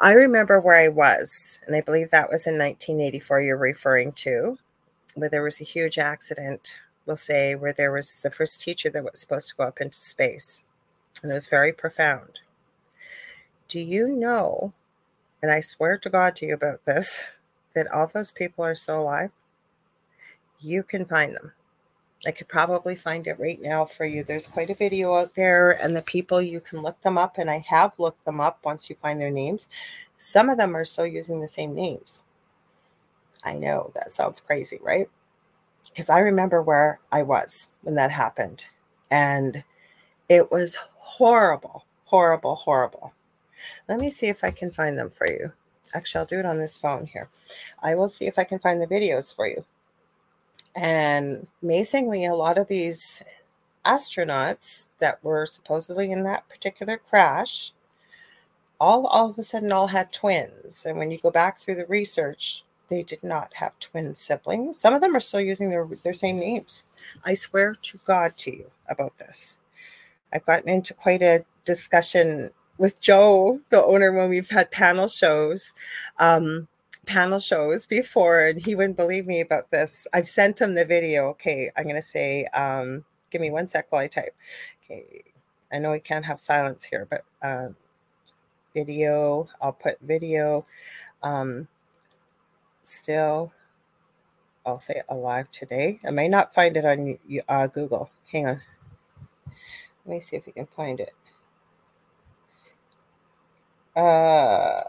[0.00, 4.58] I remember where I was, and I believe that was in 1984 you're referring to,
[5.14, 9.04] where there was a huge accident, we'll say, where there was the first teacher that
[9.04, 10.64] was supposed to go up into space.
[11.22, 12.40] And it was very profound.
[13.68, 14.72] Do you know,
[15.40, 17.24] and I swear to God to you about this,
[17.74, 19.30] that all those people are still alive?
[20.64, 21.52] You can find them.
[22.26, 24.24] I could probably find it right now for you.
[24.24, 27.50] There's quite a video out there, and the people you can look them up, and
[27.50, 29.68] I have looked them up once you find their names.
[30.16, 32.24] Some of them are still using the same names.
[33.44, 35.06] I know that sounds crazy, right?
[35.90, 38.64] Because I remember where I was when that happened,
[39.10, 39.62] and
[40.30, 43.12] it was horrible, horrible, horrible.
[43.86, 45.52] Let me see if I can find them for you.
[45.94, 47.28] actually, I'll do it on this phone here.
[47.82, 49.64] I will see if I can find the videos for you.
[50.76, 53.22] And amazingly, a lot of these
[53.84, 57.72] astronauts that were supposedly in that particular crash
[58.80, 60.84] all all of a sudden all had twins.
[60.84, 64.78] And when you go back through the research they did not have twin siblings.
[64.78, 66.84] Some of them are still using their their same names.
[67.24, 69.58] I swear to god to you about this.
[70.32, 75.72] I've gotten into quite a discussion with joe the owner when we've had panel shows.
[76.18, 76.68] Um,
[77.06, 80.06] panel shows before and he wouldn't believe me about this.
[80.12, 81.28] I've sent him the video.
[81.30, 84.34] Okay i'm going to say um, give me one sec while i type.
[84.84, 85.22] Okay
[85.72, 87.68] i know we can't have silence here but uh,
[88.74, 90.66] video i'll put video.
[91.22, 91.68] Um,
[92.82, 93.52] still
[94.66, 95.98] i'll say alive today.
[96.06, 98.10] I may not find it on uh, google.
[98.32, 98.62] Hang on.
[100.06, 101.14] Let me see if we can find it.
[103.96, 104.82] Uh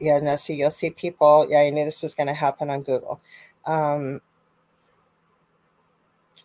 [0.00, 1.46] yeah, no, so you'll see people.
[1.48, 3.20] Yeah, I knew this was going to happen on Google.
[3.66, 4.20] Um,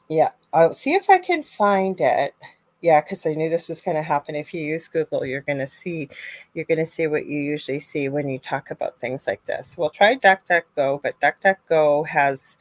[0.09, 2.33] yeah, I'll see if I can find it.
[2.81, 4.35] Yeah, because I knew this was going to happen.
[4.35, 6.09] If you use Google, you're going to see,
[6.53, 9.77] you're going to see what you usually see when you talk about things like this.
[9.77, 12.57] We'll try DuckDuckGo, but DuckDuckGo has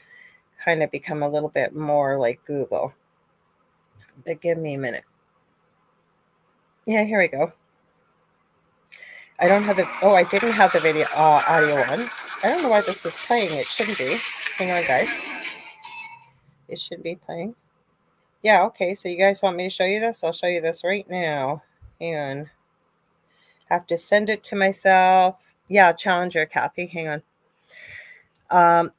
[0.65, 2.95] kind of become a little bit more like Google.
[4.25, 5.05] But give me a minute.
[6.87, 7.53] Yeah, here we go.
[9.43, 9.89] I don't have the.
[10.03, 11.99] Oh, I didn't have the video uh, audio on.
[12.45, 13.59] I don't know why this is playing.
[13.59, 14.17] It shouldn't be.
[14.57, 15.09] Hang on, guys.
[16.69, 17.57] It should be playing.
[18.45, 18.63] Yeah.
[18.67, 18.95] Okay.
[18.95, 20.23] So you guys want me to show you this?
[20.23, 21.65] I'll show you this right now.
[22.01, 22.51] Hang on.
[23.69, 25.55] Have to send it to myself.
[25.67, 26.87] Yeah, Challenger, Kathy.
[26.87, 27.23] Hang on.
[28.49, 28.93] Um,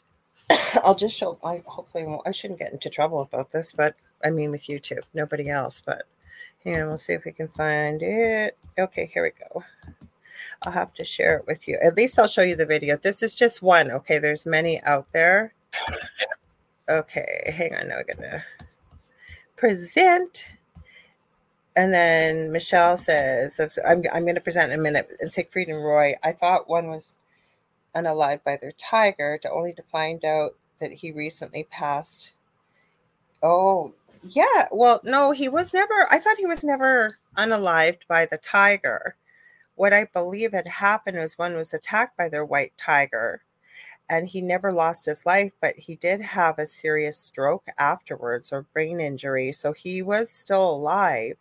[0.84, 1.40] I'll just show.
[1.42, 2.28] I hopefully won't.
[2.28, 5.82] I shouldn't get into trouble about this, but I mean with YouTube, nobody else.
[5.86, 6.04] But
[6.66, 6.88] hang on.
[6.90, 8.58] We'll see if we can find it.
[8.78, 9.64] Okay, here we go.
[10.66, 11.78] I'll have to share it with you.
[11.84, 12.98] At least I'll show you the video.
[12.98, 13.92] This is just one.
[13.92, 15.54] Okay, there's many out there.
[16.90, 17.90] Okay, hang on.
[17.90, 18.44] Now I'm gonna
[19.56, 20.50] present.
[21.76, 25.10] And then Michelle says, I'm, I'm going to present in a minute.
[25.20, 27.18] And Siegfried and Roy, I thought one was
[27.96, 32.34] unalived by their tiger, to only to find out that he recently passed.
[33.42, 34.68] Oh, yeah.
[34.72, 39.16] Well, no, he was never, I thought he was never unalived by the tiger
[39.76, 43.44] what I believe had happened was one was attacked by their white tiger
[44.10, 48.68] and he never lost his life, but he did have a serious stroke afterwards or
[48.74, 49.52] brain injury.
[49.52, 51.38] So he was still alive,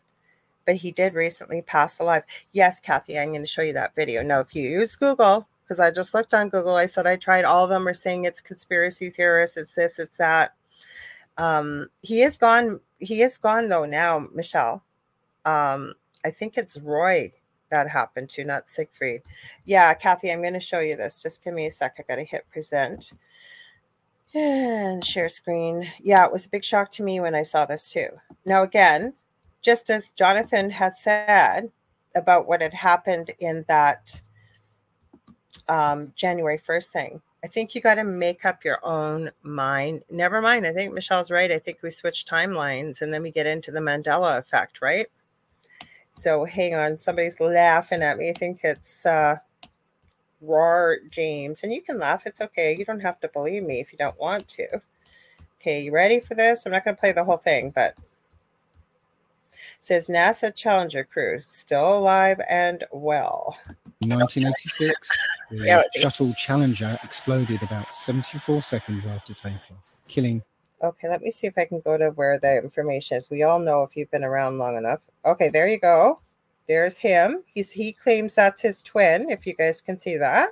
[0.64, 2.22] but he did recently pass alive.
[2.52, 4.22] Yes, Kathy, I'm going to show you that video.
[4.22, 7.44] No, if you use Google, because I just looked on Google, I said I tried
[7.44, 10.54] all of them are saying it's conspiracy theorists, it's this, it's that.
[11.36, 12.80] Um, he is gone.
[12.98, 14.84] He is gone though now, Michelle.
[15.44, 17.32] Um, I think it's Roy
[17.72, 19.22] that happened to, not Siegfried.
[19.64, 21.22] Yeah, Kathy, I'm going to show you this.
[21.22, 21.96] Just give me a sec.
[21.98, 23.12] I got to hit present
[24.34, 25.88] and share screen.
[26.00, 28.08] Yeah, it was a big shock to me when I saw this too.
[28.46, 29.14] Now, again,
[29.62, 31.70] just as Jonathan had said
[32.14, 34.20] about what had happened in that
[35.68, 40.04] um, January 1st thing, I think you got to make up your own mind.
[40.10, 40.66] Never mind.
[40.66, 41.50] I think Michelle's right.
[41.50, 45.08] I think we switch timelines and then we get into the Mandela effect, right?
[46.12, 48.30] So hang on, somebody's laughing at me.
[48.30, 49.36] I think it's uh
[50.40, 51.62] Roar James.
[51.62, 52.76] And you can laugh, it's okay.
[52.76, 54.80] You don't have to believe me if you don't want to.
[55.60, 56.66] Okay, you ready for this?
[56.66, 57.94] I'm not gonna play the whole thing, but
[59.78, 63.56] says NASA Challenger crew still alive and well.
[64.00, 65.08] 1986,
[65.50, 69.60] the yeah, shuttle Challenger exploded about 74 seconds after takeoff,
[70.08, 70.42] killing
[70.82, 73.30] Okay, let me see if I can go to where the information is.
[73.30, 75.00] We all know if you've been around long enough.
[75.24, 76.20] Okay, there you go.
[76.66, 77.44] There's him.
[77.46, 80.50] He's he claims that's his twin, if you guys can see that.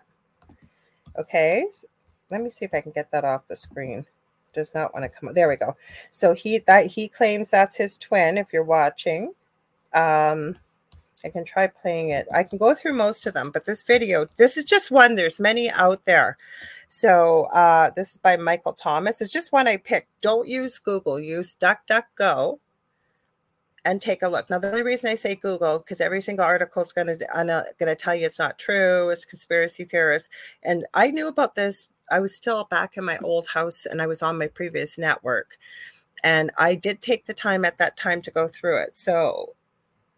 [1.19, 1.89] Okay, so
[2.31, 4.07] let me see if I can get that off the screen.
[4.53, 5.35] Does not want to come.
[5.35, 5.77] There we go.
[6.11, 8.39] So he that he claims that's his twin.
[8.39, 9.33] If you're watching,
[9.95, 10.57] um,
[11.25, 12.27] I can try playing it.
[12.35, 15.15] I can go through most of them, but this video, this is just one.
[15.15, 16.39] There's many out there.
[16.89, 19.21] So uh, this is by Michael Thomas.
[19.21, 20.09] It's just one I picked.
[20.21, 21.21] Don't use Google.
[21.21, 22.59] Use DuckDuckGo
[23.85, 24.51] and take a look.
[24.51, 27.65] Now, the only reason I say Google because every single article is going to going
[27.87, 29.11] to tell you it's not true.
[29.11, 30.29] It's conspiracy theorists.
[30.63, 31.89] And I knew about this.
[32.11, 35.59] I was still back in my old house, and I was on my previous network.
[36.25, 38.97] And I did take the time at that time to go through it.
[38.97, 39.55] So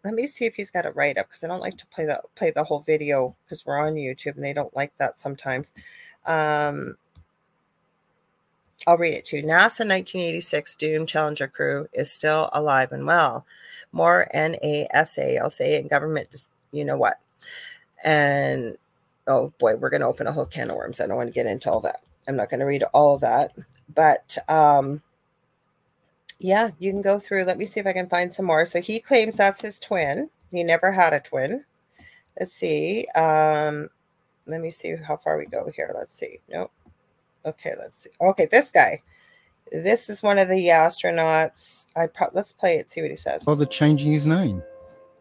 [0.03, 2.05] let me see if he's got a write up because I don't like to play
[2.05, 5.73] the play the whole video because we're on YouTube and they don't like that sometimes.
[6.25, 6.97] Um,
[8.85, 9.43] I'll read it to you.
[9.43, 13.45] NASA 1986 Doom Challenger crew is still alive and well.
[13.93, 17.19] More NASA, I'll say, in government, just, you know what.
[18.03, 18.77] And
[19.27, 20.99] oh boy, we're going to open a whole can of worms.
[20.99, 22.03] I don't want to get into all that.
[22.27, 23.53] I'm not going to read all that,
[23.93, 25.01] but um,
[26.39, 27.45] yeah, you can go through.
[27.45, 28.65] Let me see if I can find some more.
[28.65, 30.29] So he claims that's his twin.
[30.51, 31.63] He never had a twin.
[32.39, 33.07] Let's see.
[33.15, 33.89] Um,
[34.45, 35.91] let me see how far we go here.
[35.95, 36.39] Let's see.
[36.49, 36.71] Nope.
[37.45, 38.09] Okay, let's see.
[38.21, 39.01] Okay, this guy.
[39.71, 41.87] This is one of the astronauts.
[41.95, 42.89] I pro- let's play it.
[42.89, 43.43] See what he says.
[43.43, 44.61] Bother changing his name.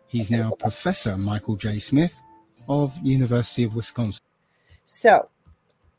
[0.06, 1.78] He's now Professor Michael J.
[1.78, 2.20] Smith
[2.68, 4.20] of University of Wisconsin.
[4.84, 5.30] So,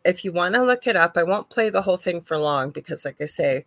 [0.05, 2.71] if you want to look it up, I won't play the whole thing for long
[2.71, 3.65] because, like I say,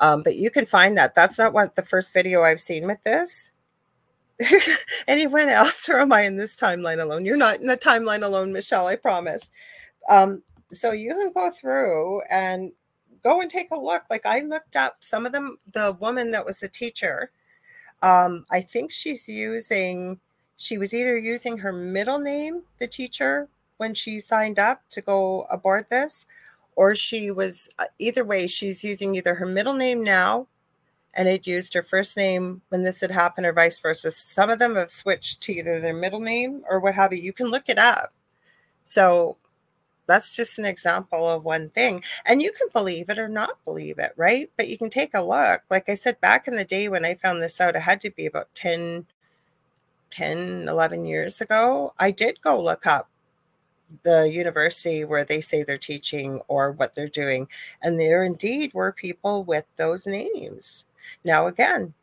[0.00, 1.14] um, but you can find that.
[1.14, 3.50] That's not what the first video I've seen with this.
[5.08, 7.24] Anyone else, or am I in this timeline alone?
[7.24, 8.86] You're not in the timeline alone, Michelle.
[8.86, 9.50] I promise.
[10.08, 12.72] Um, so you can go through and
[13.22, 14.04] go and take a look.
[14.10, 15.58] Like I looked up some of them.
[15.72, 17.30] The woman that was the teacher,
[18.02, 20.20] um, I think she's using.
[20.60, 25.42] She was either using her middle name, the teacher, when she signed up to go
[25.50, 26.26] aboard this,
[26.76, 28.46] or she was uh, either way.
[28.46, 30.46] She's using either her middle name now
[31.14, 34.10] and had used her first name when this had happened, or vice versa.
[34.10, 37.20] Some of them have switched to either their middle name or what have you.
[37.20, 38.12] You can look it up.
[38.84, 39.36] So
[40.06, 42.02] that's just an example of one thing.
[42.26, 44.50] And you can believe it or not believe it, right?
[44.56, 45.62] But you can take a look.
[45.70, 48.10] Like I said, back in the day when I found this out, it had to
[48.10, 49.06] be about 10,
[50.10, 51.92] 10, 11 years ago.
[51.98, 53.10] I did go look up
[54.02, 57.48] the university where they say they're teaching or what they're doing.
[57.82, 60.84] And there indeed were people with those names.
[61.24, 61.94] Now, again,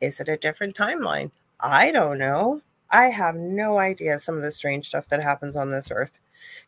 [0.00, 1.30] is it a different timeline?
[1.60, 2.60] I don't know.
[2.90, 6.20] I have no idea some of the strange stuff that happens on this earth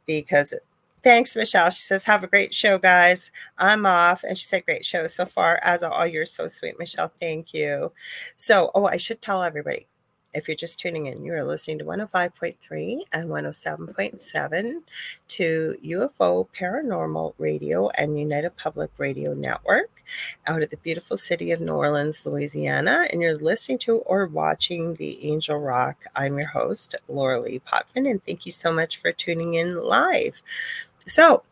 [0.07, 0.55] because
[1.03, 1.71] thanks, Michelle.
[1.71, 3.31] She says, Have a great show, guys.
[3.59, 4.25] I'm off.
[4.25, 5.61] And she said, Great show so far.
[5.63, 7.13] As all, you're so sweet, Michelle.
[7.21, 7.93] Thank you.
[8.37, 9.87] So, oh, I should tell everybody
[10.37, 14.83] if you're just tuning in, you are listening to 105.3 and 107.7
[15.29, 19.91] to UFO Paranormal Radio and United Public Radio Network
[20.47, 23.09] out of the beautiful city of New Orleans, Louisiana.
[23.11, 26.05] And you're listening to or watching the Angel Rock.
[26.15, 30.43] I'm your host, Lorilei Potvin, and thank you so much for tuning in live.
[31.07, 31.43] So,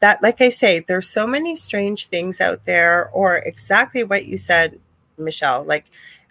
[0.00, 4.38] that, like I say, there's so many strange things out there, or exactly what you
[4.38, 4.80] said,
[5.18, 5.64] Michelle.
[5.64, 5.84] Like,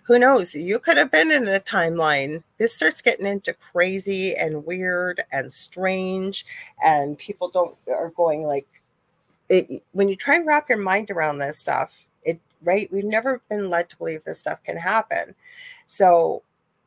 [0.03, 0.55] who knows?
[0.55, 2.43] You could have been in a timeline.
[2.57, 6.45] This starts getting into crazy and weird and strange,
[6.83, 8.67] and people don't are going like,
[9.49, 12.91] it, when you try and wrap your mind around this stuff, it right.
[12.91, 15.35] We've never been led to believe this stuff can happen.
[15.85, 16.41] So,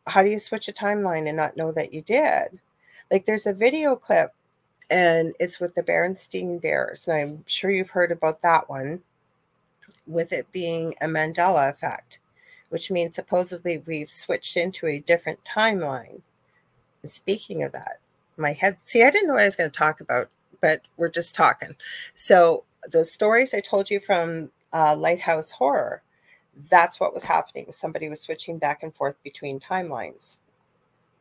[0.06, 2.58] how do you switch a timeline and not know that you did?
[3.10, 4.34] Like, there's a video clip,
[4.90, 9.02] and it's with the Berenstein Bears, and I'm sure you've heard about that one,
[10.06, 12.18] with it being a Mandela effect
[12.74, 16.22] which means supposedly we've switched into a different timeline.
[17.02, 18.00] And speaking of that,
[18.36, 20.28] my head, see, I didn't know what I was going to talk about,
[20.60, 21.76] but we're just talking.
[22.16, 26.02] So, the stories I told you from uh, Lighthouse Horror,
[26.68, 27.70] that's what was happening.
[27.70, 30.38] Somebody was switching back and forth between timelines.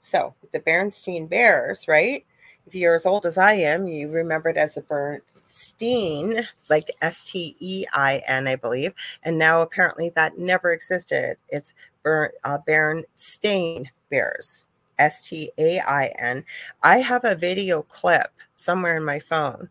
[0.01, 2.26] So, the Berenstein Bears, right?
[2.66, 5.22] If you're as old as I am, you remember it as the Bern
[5.54, 8.93] Steen, like S T E I N, I believe.
[9.22, 11.38] And now apparently that never existed.
[11.49, 16.43] It's Ber- uh, Berenstain Bears, S T A I N.
[16.82, 19.70] I have a video clip somewhere in my phone.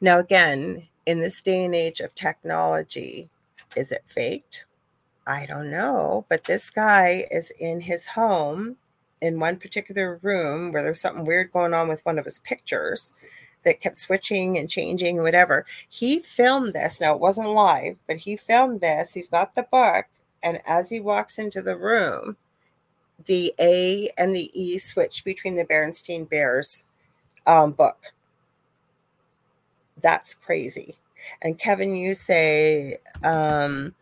[0.00, 3.28] Now, again, in this day and age of technology,
[3.76, 4.64] is it faked?
[5.26, 6.24] I don't know.
[6.30, 8.76] But this guy is in his home
[9.20, 13.12] in one particular room where there's something weird going on with one of his pictures
[13.64, 15.66] that kept switching and changing, whatever.
[15.88, 17.00] He filmed this.
[17.00, 19.14] Now, it wasn't live, but he filmed this.
[19.14, 20.06] He's got the book.
[20.42, 22.36] And as he walks into the room,
[23.26, 26.84] the A and the E switch between the Berenstein Bears
[27.46, 28.12] um, book.
[30.00, 30.96] That's crazy.
[31.40, 33.94] And Kevin, you say, um,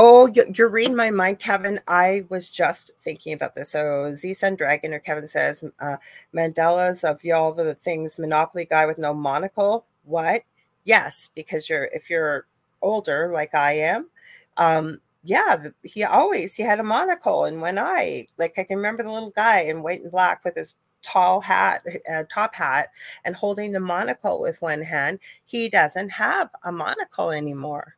[0.00, 1.80] Oh, you're reading my mind, Kevin.
[1.88, 3.70] I was just thinking about this.
[3.70, 5.96] So, Z Sun Dragon or Kevin says, uh,
[6.34, 9.86] Mandela's of y'all the things, Monopoly guy with no monocle.
[10.04, 10.42] What?
[10.84, 12.46] Yes, because you're if you're
[12.80, 14.08] older like I am,
[14.56, 18.26] um, yeah, the, he always he had a monocle and one eye.
[18.38, 21.82] Like I can remember the little guy in white and black with his tall hat,
[22.10, 22.88] uh, top hat,
[23.24, 25.18] and holding the monocle with one hand.
[25.44, 27.97] He doesn't have a monocle anymore.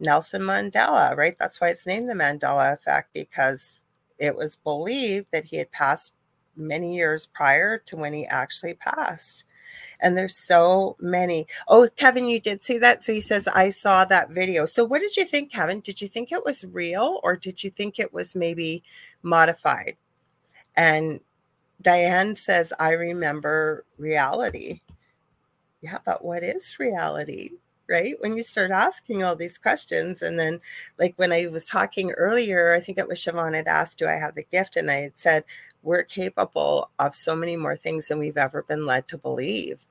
[0.00, 1.36] Nelson Mandela, right?
[1.38, 3.82] That's why it's named the Mandela effect because
[4.18, 6.14] it was believed that he had passed
[6.56, 9.44] many years prior to when he actually passed.
[10.00, 11.46] And there's so many.
[11.68, 13.02] Oh, Kevin, you did see that.
[13.04, 14.64] So he says, I saw that video.
[14.66, 15.80] So what did you think, Kevin?
[15.80, 18.82] Did you think it was real or did you think it was maybe
[19.22, 19.96] modified?
[20.76, 21.20] And
[21.82, 24.80] Diane says, I remember reality.
[25.82, 27.50] Yeah, but what is reality?
[27.88, 28.16] Right?
[28.20, 30.60] When you start asking all these questions, and then,
[30.98, 34.14] like when I was talking earlier, I think it was Siobhan had asked, Do I
[34.16, 34.76] have the gift?
[34.76, 35.44] And I had said,
[35.82, 39.86] We're capable of so many more things than we've ever been led to believe.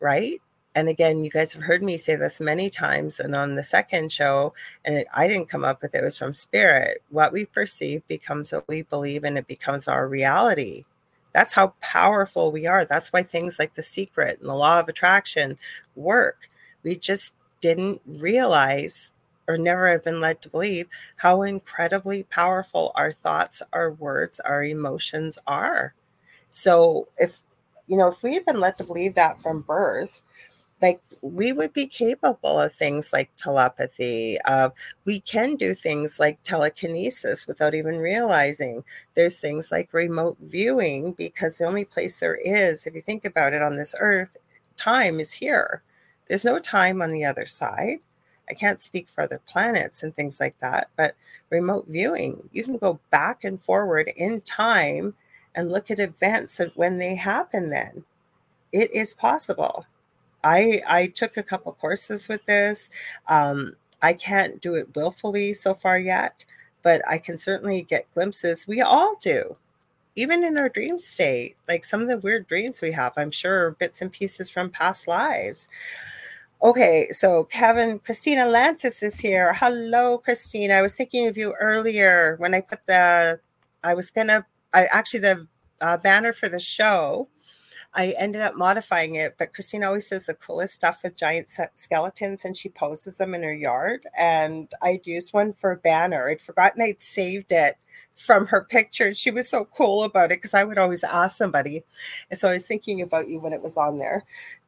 [0.00, 0.40] Right?
[0.74, 3.20] and again, you guys have heard me say this many times.
[3.20, 6.18] And on the second show, and it, I didn't come up with it, it was
[6.18, 7.02] from spirit.
[7.10, 10.84] What we perceive becomes what we believe, and it becomes our reality.
[11.32, 12.84] That's how powerful we are.
[12.84, 15.58] That's why things like the secret and the law of attraction
[15.94, 16.48] work.
[16.84, 19.14] We just didn't realize
[19.48, 24.64] or never have been led to believe how incredibly powerful our thoughts, our words, our
[24.64, 25.94] emotions are.
[26.48, 27.42] So if
[27.86, 30.22] you know, if we had been led to believe that from birth,
[30.82, 34.70] like we would be capable of things like telepathy uh,
[35.04, 41.58] we can do things like telekinesis without even realizing there's things like remote viewing because
[41.58, 44.36] the only place there is if you think about it on this earth
[44.76, 45.82] time is here
[46.26, 47.98] there's no time on the other side
[48.50, 51.14] i can't speak for other planets and things like that but
[51.50, 55.14] remote viewing you can go back and forward in time
[55.54, 58.04] and look at events of when they happen then
[58.72, 59.86] it is possible
[60.44, 62.90] I I took a couple courses with this.
[63.28, 66.44] Um, I can't do it willfully so far yet,
[66.82, 68.66] but I can certainly get glimpses.
[68.68, 69.56] We all do,
[70.16, 71.56] even in our dream state.
[71.68, 75.08] Like some of the weird dreams we have, I'm sure bits and pieces from past
[75.08, 75.68] lives.
[76.62, 79.52] Okay, so Kevin, Christina Lantis is here.
[79.54, 80.74] Hello, Christina.
[80.74, 83.40] I was thinking of you earlier when I put the,
[83.82, 85.46] I was gonna, I actually the
[85.80, 87.28] uh, banner for the show
[87.96, 92.44] I ended up modifying it, but Christine always does the coolest stuff with giant skeletons
[92.44, 94.04] and she poses them in her yard.
[94.18, 96.28] And I'd used one for a banner.
[96.28, 97.76] I'd forgotten I'd saved it
[98.14, 99.12] from her picture.
[99.12, 101.82] She was so cool about it because I would always ask somebody.
[102.30, 104.24] And so I was thinking about you when it was on there.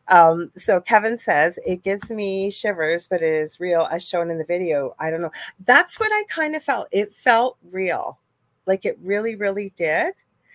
[0.08, 4.38] Um, so Kevin says it gives me shivers, but it is real as shown in
[4.38, 4.94] the video.
[4.98, 5.32] I don't know.
[5.64, 6.88] That's what I kind of felt.
[6.92, 8.18] It felt real.
[8.66, 10.14] Like it really, really did.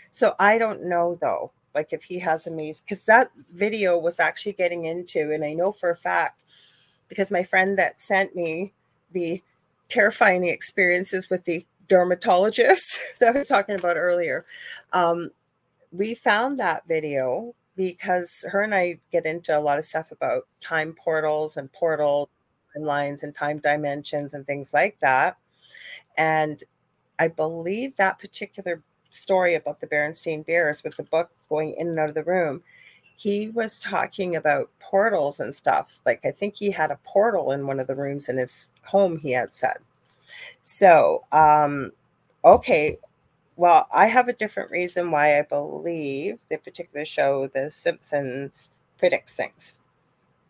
[0.10, 4.20] So I don't know though like if he has a maze because that video was
[4.20, 6.42] actually getting into and i know for a fact
[7.08, 8.74] because my friend that sent me
[9.12, 9.42] the
[9.88, 14.46] terrifying experiences with the dermatologist that i was talking about earlier
[14.94, 15.30] um,
[15.92, 20.48] we found that video because her and i get into a lot of stuff about
[20.60, 22.30] time portals and portal
[22.76, 25.38] timelines and time dimensions and things like that
[26.18, 26.64] and
[27.20, 28.82] i believe that particular
[29.12, 32.64] story about the Berenstain Bears with the book going in and out of the room,
[33.18, 36.00] he was talking about portals and stuff.
[36.06, 39.18] Like I think he had a portal in one of the rooms in his home,
[39.18, 39.78] he had said.
[40.64, 41.92] So, um,
[42.44, 42.98] okay.
[43.56, 49.36] Well, I have a different reason why I believe the particular show, The Simpsons, predicts
[49.36, 49.76] things.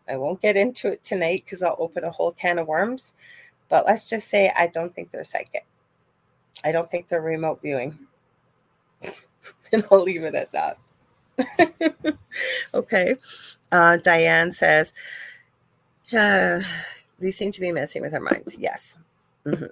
[0.08, 3.14] I won't get into it tonight because I'll open a whole can of worms.
[3.68, 5.66] But let's just say I don't think they're psychic.
[6.64, 7.98] I don't think they're remote viewing.
[9.72, 10.78] and I'll leave it at that.
[12.74, 13.16] okay.
[13.70, 14.92] Uh, Diane says,
[16.16, 16.60] uh,
[17.18, 18.56] these seem to be messing with our minds.
[18.58, 18.98] Yes.
[19.46, 19.66] Mm-hmm.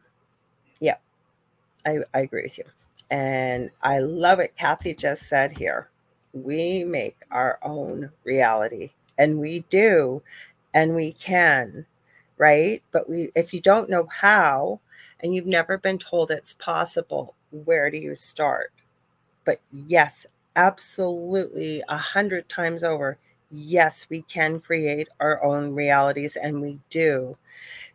[1.87, 2.65] I, I agree with you.
[3.11, 4.57] And I love it.
[4.57, 5.91] Kathy just said here
[6.33, 10.23] we make our own reality, and we do,
[10.75, 11.87] and we can,
[12.39, 12.83] right?
[12.93, 14.81] But we, if you don't know how,
[15.21, 18.73] and you've never been told it's possible, where do you start?
[19.45, 20.27] But yes,
[20.57, 23.19] absolutely, a hundred times over,
[23.51, 27.37] yes, we can create our own realities, and we do.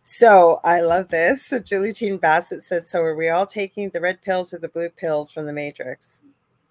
[0.08, 1.44] So I love this.
[1.48, 4.70] So Julie Jean Bassett said, So are we all taking the red pills or the
[4.70, 6.28] blue pills from the Matrix?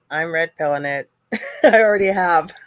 [0.09, 1.11] I'm red pilling it.
[1.65, 2.53] I already have.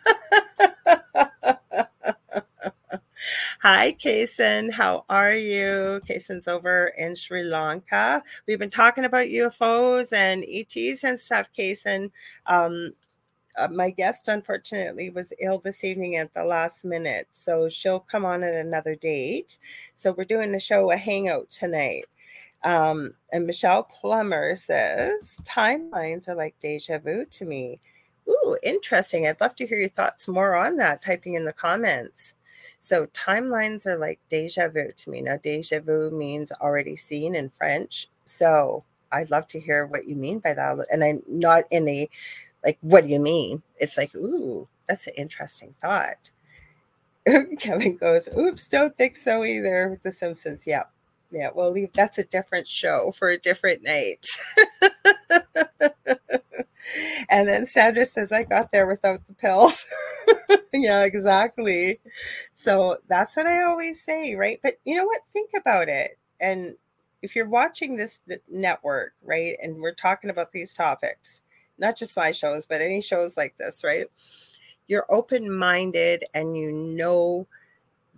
[3.61, 4.69] Hi, Kason.
[4.69, 6.02] How are you?
[6.06, 8.22] Kason's over in Sri Lanka.
[8.45, 12.11] We've been talking about UFOs and ETs and stuff, Kason.
[12.45, 12.94] Um,
[13.58, 17.28] uh, my guest, unfortunately, was ill this evening at the last minute.
[17.32, 19.58] So she'll come on at another date.
[19.96, 22.06] So we're doing the show, a hangout tonight.
[22.64, 27.80] Um, and Michelle Plummer says, timelines are like deja vu to me.
[28.30, 29.28] Ooh, interesting.
[29.28, 32.34] I'd love to hear your thoughts more on that, typing in the comments.
[32.80, 35.22] So timelines are like deja vu to me.
[35.22, 38.08] Now, deja vu means already seen in French.
[38.26, 40.86] So I'd love to hear what you mean by that.
[40.92, 42.10] And I'm not in a
[42.68, 43.64] like, what do you mean?
[43.80, 46.31] It's like, ooh, that's an interesting thought.
[47.60, 50.65] Kevin goes, oops, don't think so either with The Simpsons.
[50.68, 50.84] Yeah.
[51.31, 54.26] Yeah, well, leave that's a different show for a different night.
[57.30, 59.85] and then Sandra says, I got there without the pills.
[60.73, 62.02] yeah, exactly.
[62.53, 64.60] So that's what I always say, right?
[64.61, 65.22] But you know what?
[65.31, 66.18] Think about it.
[66.39, 66.76] And
[67.22, 68.19] if you're watching this
[68.49, 71.41] network, right, and we're talking about these topics,
[71.78, 74.06] not just my shows, but any shows like this, right?
[74.88, 77.48] You're open minded and you know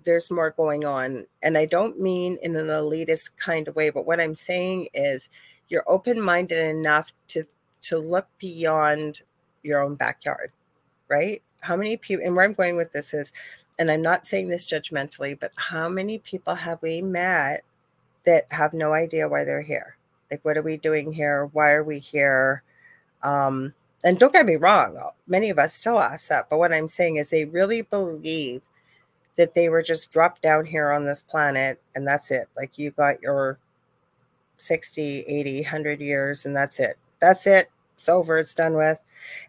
[0.03, 1.25] there's more going on.
[1.43, 5.29] And I don't mean in an elitist kind of way, but what I'm saying is
[5.67, 7.43] you're open minded enough to
[7.81, 9.21] to look beyond
[9.63, 10.51] your own backyard,
[11.07, 11.41] right?
[11.61, 13.31] How many people, and where I'm going with this is,
[13.77, 17.61] and I'm not saying this judgmentally, but how many people have we met
[18.25, 19.95] that have no idea why they're here?
[20.29, 21.45] Like, what are we doing here?
[21.53, 22.63] Why are we here?
[23.23, 23.73] Um,
[24.03, 24.97] and don't get me wrong,
[25.27, 26.49] many of us still ask that.
[26.49, 28.61] But what I'm saying is they really believe
[29.35, 32.47] that they were just dropped down here on this planet and that's it.
[32.55, 33.57] Like you got your
[34.57, 36.97] 60, 80, 100 years and that's it.
[37.19, 37.69] That's it.
[37.97, 38.37] It's over.
[38.37, 38.99] It's done with.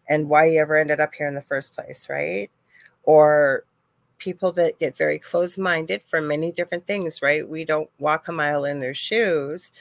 [0.09, 2.51] And why you ever ended up here in the first place, right?
[3.05, 3.65] Or
[4.19, 7.49] people that get very close minded for many different things, right?
[7.49, 9.73] We don't walk a mile in their shoes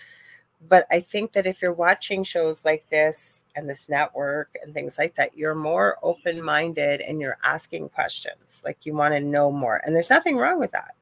[0.68, 4.98] but I think that if you're watching shows like this and this network and things
[4.98, 8.62] like that, you're more open minded and you're asking questions.
[8.66, 9.82] Like you want to know more.
[9.86, 10.96] And there's nothing wrong with that.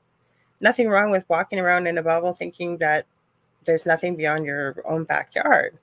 [0.61, 3.05] Nothing wrong with walking around in a bubble thinking that
[3.65, 5.77] there's nothing beyond your own backyard.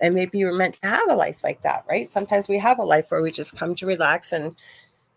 [0.00, 2.10] And maybe you're meant to have a life like that, right?
[2.10, 4.56] Sometimes we have a life where we just come to relax and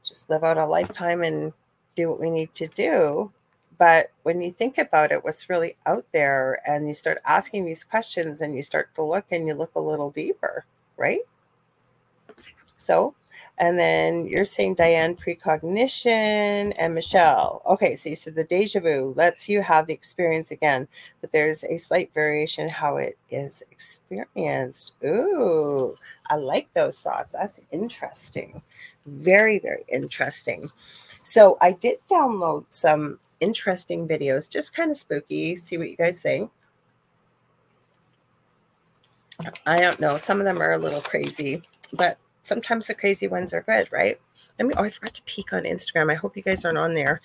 [0.06, 1.52] just live out a lifetime and
[1.96, 3.32] do what we need to do.
[3.78, 7.84] But when you think about it, what's really out there, and you start asking these
[7.84, 10.66] questions and you start to look and you look a little deeper,
[10.98, 11.22] right?
[12.76, 13.14] So,
[13.60, 17.62] and then you're saying Diane precognition and Michelle.
[17.66, 20.88] Okay, so you said the deja vu lets you have the experience again,
[21.22, 24.94] but there's a slight variation how it is experienced.
[25.04, 25.96] Ooh,
[26.28, 27.34] I like those thoughts.
[27.34, 28.62] That's interesting.
[29.08, 30.68] Very, very interesting.
[31.24, 35.56] So I did download some interesting videos, just kind of spooky.
[35.56, 36.52] See what you guys think.
[39.66, 40.18] I don't know.
[40.18, 41.62] Some of them are a little crazy,
[41.94, 44.20] but sometimes the crazy ones are good, right?
[44.58, 44.74] Let me.
[44.78, 46.12] Oh, I forgot to peek on Instagram.
[46.12, 47.22] I hope you guys aren't on there.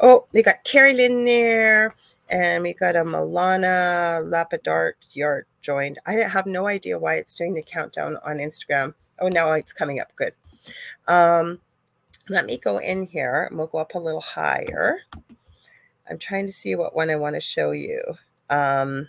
[0.00, 1.94] Oh, we got Carrie Lynn there,
[2.28, 5.98] and we got a Milana Lapadart yard joined.
[6.06, 8.94] I have no idea why it's doing the countdown on Instagram.
[9.20, 10.14] Oh, now it's coming up.
[10.16, 10.34] Good.
[11.08, 11.60] Um,
[12.28, 15.00] let me go in here we'll go up a little higher.
[16.08, 18.00] I'm trying to see what one I want to show you.
[18.50, 19.08] Um,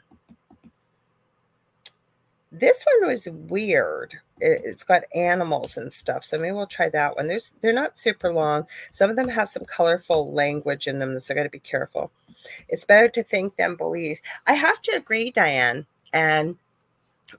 [2.52, 4.16] this one was weird.
[4.40, 7.28] It, has got animals and stuff, so maybe we'll try that one.
[7.28, 8.66] There's they're not super long.
[8.92, 12.12] Some of them have some colorful language in them, so I got to be careful.
[12.70, 14.20] It's better to think than believe.
[14.48, 15.86] I have to agree, Diane.
[16.14, 16.58] And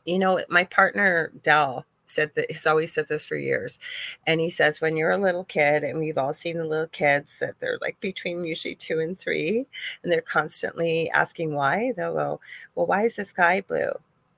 [0.05, 3.79] you know, my partner Dell said that he's always said this for years.
[4.27, 7.39] And he says, when you're a little kid, and we've all seen the little kids
[7.41, 9.67] that they're like between usually two and three,
[10.03, 12.41] and they're constantly asking why, they'll go,
[12.75, 13.93] Well, why is the sky blue?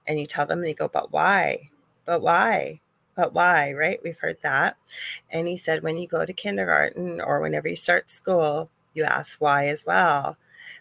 [0.07, 1.71] And you tell them, they go, But why?
[2.05, 2.81] But why?
[3.15, 3.73] But why?
[3.73, 4.01] Right?
[4.03, 4.77] We've heard that.
[5.31, 9.41] And he said, When you go to kindergarten or whenever you start school, you ask
[9.41, 10.37] why as well.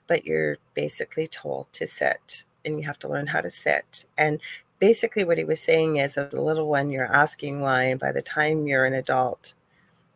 [0.08, 4.06] But you're basically told to sit and you have to learn how to sit.
[4.18, 4.40] And
[4.80, 8.12] basically what he was saying is as a little one you're asking why and by
[8.12, 9.54] the time you're an adult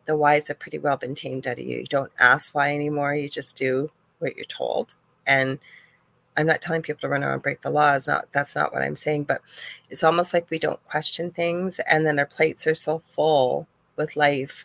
[0.06, 1.78] the whys have pretty well been tamed out of you.
[1.78, 4.96] You don't ask why anymore you just do what you're told.
[5.26, 5.58] And
[6.36, 8.82] i'm not telling people to run around and break the laws not that's not what
[8.82, 9.42] i'm saying but
[9.90, 13.66] it's almost like we don't question things and then our plates are so full
[13.96, 14.64] with life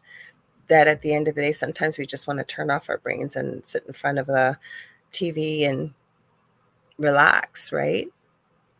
[0.67, 2.97] that at the end of the day sometimes we just want to turn off our
[2.99, 4.57] brains and sit in front of the
[5.11, 5.93] tv and
[6.97, 8.07] relax right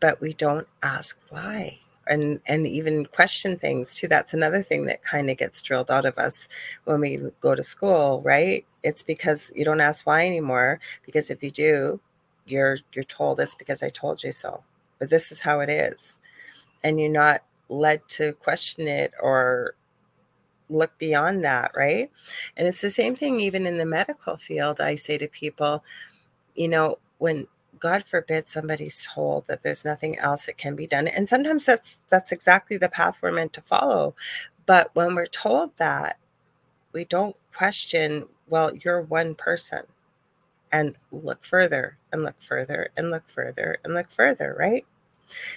[0.00, 1.78] but we don't ask why.
[2.06, 4.08] And and even question things too.
[4.08, 6.48] That's another thing that kind of gets drilled out of us
[6.84, 8.64] when we go to school right?
[8.82, 12.00] It's because you don't ask why anymore because if you do
[12.46, 14.62] you're you're told it's because i told you so.
[14.98, 16.20] But this is how it is.
[16.82, 19.74] And you're not led to question it or
[20.70, 22.10] look beyond that right?
[22.56, 25.84] And it's the same thing even in the medical field i say to people
[26.54, 27.46] you know when
[27.80, 31.08] God forbid somebody's told that there's nothing else that can be done.
[31.08, 34.14] And sometimes that's that's exactly the path we're meant to follow.
[34.66, 36.18] But when we're told that,
[36.92, 39.82] we don't question, well, you're one person.
[40.70, 44.84] And look further and look further and look further and look further, right?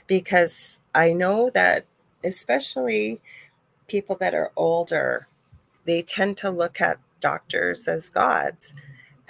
[0.08, 1.86] Because I know that
[2.24, 3.20] especially
[3.88, 5.28] people that are older,
[5.84, 8.74] they tend to look at doctors as gods.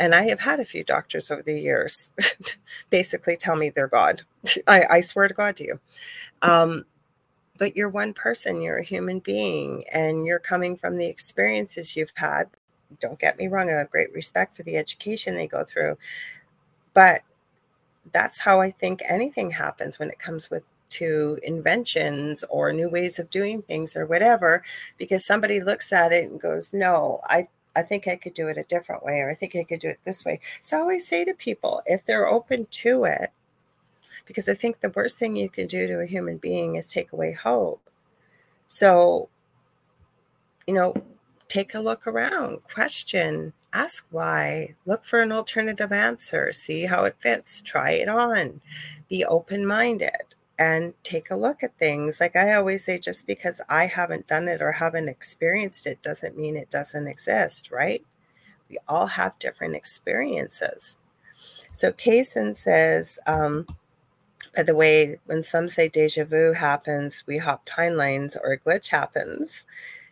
[0.02, 2.12] And I have had a few doctors over the years
[2.90, 4.24] basically tell me they're God.
[4.68, 5.80] I, I swear to God to you.
[6.42, 6.86] Um,
[7.60, 12.14] but you're one person, you're a human being, and you're coming from the experiences you've
[12.16, 12.46] had.
[13.00, 16.00] Don't get me wrong, I have great respect for the education they go through.
[16.96, 17.22] But
[18.12, 23.20] that's how I think anything happens when it comes with to inventions or new ways
[23.20, 24.64] of doing things or whatever
[24.98, 28.58] because somebody looks at it and goes no i i think i could do it
[28.58, 30.40] a different way or i think i could do it this way.
[30.62, 33.32] So i always say to people if they're open to it
[34.26, 37.12] because i think the worst thing you can do to a human being is take
[37.12, 37.82] away hope.
[38.68, 39.30] So
[40.68, 40.94] you know
[41.48, 47.16] take a look around question ask why look for an alternative answer see how it
[47.20, 48.62] fits try it on
[49.10, 52.20] be open minded and take a look at things.
[52.22, 56.38] Like I always say, just because I haven't done it or haven't experienced it doesn't
[56.38, 58.06] mean it doesn't exist, right?
[58.70, 60.98] We all have different experiences.
[61.72, 63.66] So Kaysen says, um,
[64.56, 68.90] by the way, when some say deja vu happens, we hop timelines or a glitch
[68.90, 69.66] happens.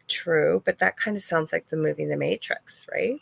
[0.07, 3.19] True, but that kind of sounds like the movie The Matrix, right?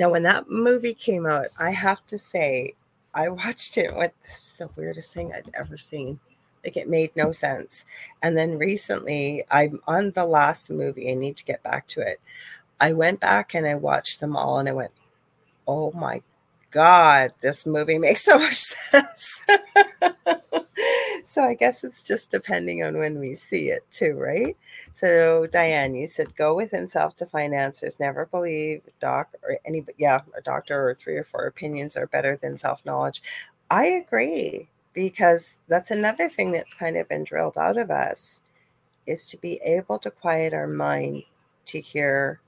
[0.00, 2.74] Now, when that movie came out, I have to say,
[3.14, 3.92] I watched it.
[4.24, 6.18] Is the weirdest thing I'd ever seen.
[6.64, 7.84] Like it made no sense.
[8.22, 11.10] And then recently, I'm on the last movie.
[11.10, 12.20] I need to get back to it.
[12.80, 14.92] I went back and I watched them all and I went,
[15.66, 16.22] oh my
[16.70, 18.54] God, this movie makes so much
[18.90, 19.42] sense.
[21.24, 24.56] so I guess it's just depending on when we see it too, right?
[24.92, 28.00] So Diane, you said go within self to find answers.
[28.00, 32.36] Never believe doc or any yeah, a doctor or three or four opinions are better
[32.36, 33.22] than self knowledge.
[33.70, 38.42] I agree because that's another thing that's kind of been drilled out of us
[39.06, 41.24] is to be able to quiet our mind
[41.66, 42.40] to hear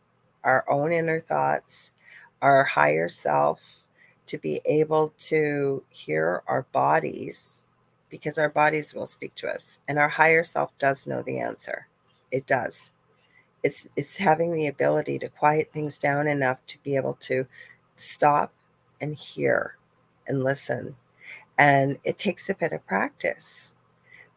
[0.44, 1.93] our own inner thoughts,
[2.40, 3.82] our higher self,
[4.27, 7.64] to be able to hear our bodies
[8.09, 11.89] because our bodies will speak to us and our higher self does know the answer.
[12.31, 12.93] It does.
[13.62, 17.47] It's it's having the ability to quiet things down enough to be able to
[17.97, 18.52] stop
[19.01, 19.77] and hear
[20.28, 20.97] and listen
[21.58, 23.74] and it takes a bit of practice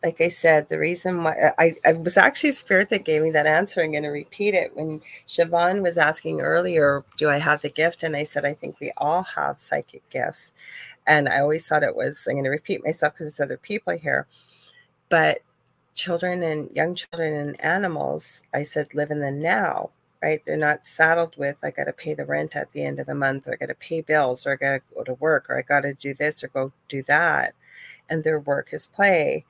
[0.04, 3.46] like I said, the reason why I, I was actually spirit that gave me that
[3.46, 3.82] answer.
[3.82, 4.76] I'm going to repeat it.
[4.76, 8.04] When Siobhan was asking earlier, do I have the gift?
[8.04, 10.54] And I said, I think we all have psychic gifts.
[11.06, 13.98] And I always thought it was, I'm going to repeat myself because there's other people
[13.98, 14.28] here.
[15.10, 15.40] But
[15.96, 19.90] children and young children and animals, I said, live in the now
[20.22, 20.42] right?
[20.46, 23.16] They're not saddled with, I got to pay the rent at the end of the
[23.16, 25.58] month, or I got to pay bills, or I got to go to work, or
[25.58, 27.54] I got to do this or go do that.
[28.10, 29.46] And their work is play.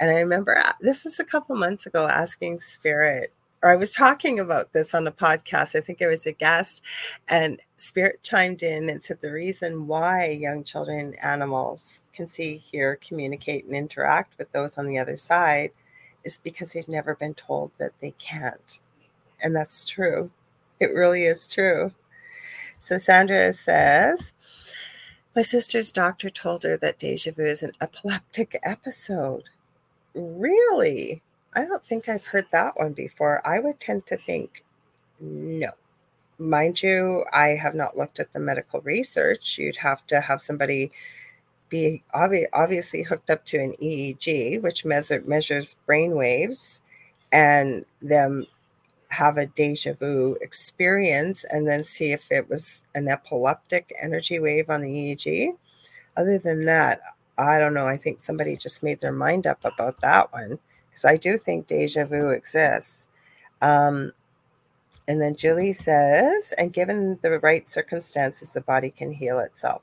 [0.00, 3.32] And I remember uh, this was a couple months ago asking Spirit,
[3.62, 5.76] or I was talking about this on a podcast.
[5.76, 6.82] I think it was a guest,
[7.28, 12.96] and Spirit chimed in and said the reason why young children, animals can see, hear,
[12.96, 15.70] communicate, and interact with those on the other side
[16.24, 18.80] is because they've never been told that they can't
[19.40, 20.30] and that's true.
[20.80, 21.92] It really is true.
[22.78, 24.34] So Sandra says,
[25.34, 29.44] My sister's doctor told her that deja vu is an epileptic episode.
[30.14, 31.22] Really?
[31.54, 33.46] I don't think I've heard that one before.
[33.46, 34.64] I would tend to think
[35.20, 35.70] no.
[36.38, 39.58] Mind you, I have not looked at the medical research.
[39.58, 40.92] You'd have to have somebody
[41.68, 46.80] be obvi- obviously hooked up to an EEG, which measure, measures brain waves,
[47.32, 48.46] and them
[49.10, 54.68] have a deja vu experience and then see if it was an epileptic energy wave
[54.68, 55.56] on the EEG.
[56.16, 57.00] Other than that,
[57.38, 57.86] I don't know.
[57.86, 60.58] I think somebody just made their mind up about that one
[60.90, 63.08] because I do think deja vu exists.
[63.62, 64.12] Um,
[65.06, 69.82] and then Julie says, and given the right circumstances, the body can heal itself.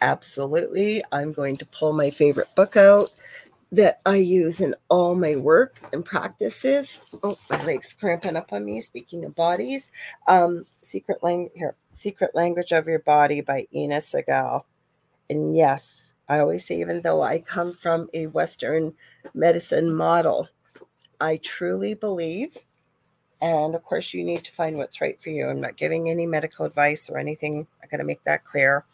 [0.00, 1.02] Absolutely.
[1.10, 3.10] I'm going to pull my favorite book out
[3.72, 7.00] that I use in all my work and practices.
[7.22, 8.80] Oh, my leg's cramping up on me.
[8.82, 9.90] Speaking of bodies,
[10.28, 14.64] um, secret language here, secret language of your body by Inna Segal.
[15.30, 18.92] And yes, I always say, even though I come from a Western
[19.32, 20.48] medicine model,
[21.18, 22.58] I truly believe.
[23.40, 25.48] And of course, you need to find what's right for you.
[25.48, 27.66] I'm not giving any medical advice or anything.
[27.82, 28.84] I got to make that clear.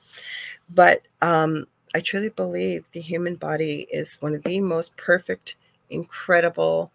[0.70, 5.56] But um, I truly believe the human body is one of the most perfect,
[5.90, 6.92] incredible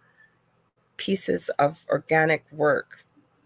[0.98, 3.00] pieces of organic work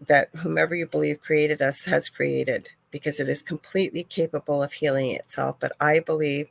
[0.06, 5.10] that whomever you believe created us has created because it is completely capable of healing
[5.12, 5.56] itself.
[5.58, 6.50] But I believe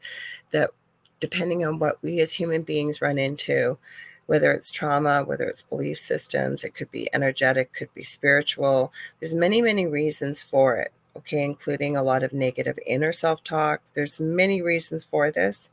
[0.51, 0.71] that
[1.19, 3.77] depending on what we as human beings run into,
[4.25, 8.91] whether it's trauma, whether it's belief systems, it could be energetic, could be spiritual.
[9.19, 13.81] There's many, many reasons for it okay, including a lot of negative inner self talk.
[13.93, 15.69] There's many reasons for this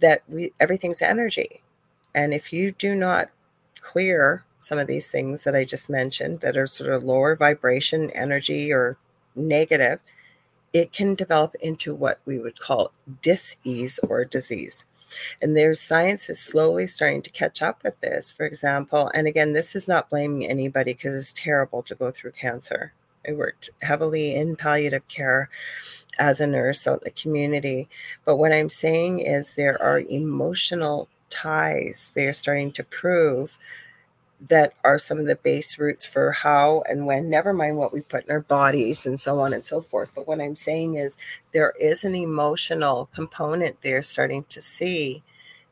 [0.00, 1.60] that we everything's energy.
[2.14, 3.30] And if you do not
[3.80, 8.10] clear some of these things that I just mentioned that are sort of lower vibration
[8.10, 8.96] energy or
[9.36, 10.00] negative,
[10.72, 12.92] it can develop into what we would call
[13.22, 14.84] disease or disease.
[15.42, 18.32] And there's science is slowly starting to catch up with this.
[18.32, 22.32] For example, and again, this is not blaming anybody because it's terrible to go through
[22.32, 22.92] cancer.
[23.28, 25.50] I worked heavily in palliative care
[26.18, 27.88] as a nurse out in the community.
[28.24, 33.58] But what I'm saying is there are emotional ties they're starting to prove
[34.48, 38.02] that are some of the base roots for how and when, never mind what we
[38.02, 40.10] put in our bodies and so on and so forth.
[40.14, 41.16] But what I'm saying is
[41.52, 45.22] there is an emotional component they're starting to see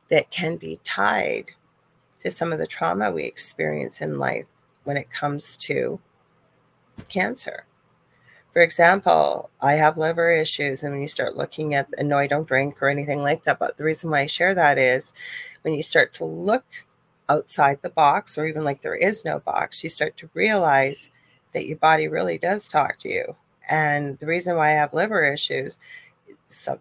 [0.08, 1.46] that can be tied
[2.22, 4.46] to some of the trauma we experience in life
[4.84, 6.00] when it comes to
[7.08, 7.66] cancer.
[8.52, 12.26] For example, I have liver issues, and when you start looking at, and no, I
[12.26, 15.12] don't drink or anything like that, but the reason why I share that is
[15.62, 16.64] when you start to look
[17.30, 21.12] outside the box, or even like there is no box, you start to realize
[21.54, 23.36] that your body really does talk to you.
[23.70, 25.78] And the reason why I have liver issues,
[26.48, 26.78] some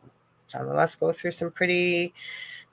[0.48, 2.14] some of us go through some pretty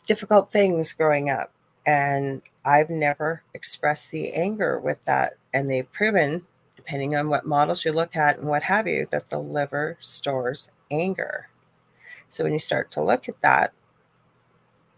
[0.09, 1.53] difficult things growing up,
[1.87, 5.35] and I've never expressed the anger with that.
[5.55, 6.45] And they've proven,
[6.89, 10.71] depending on what models you look at and what have you, that the liver stores
[10.91, 11.51] anger.
[12.31, 13.75] So when you start to look at that,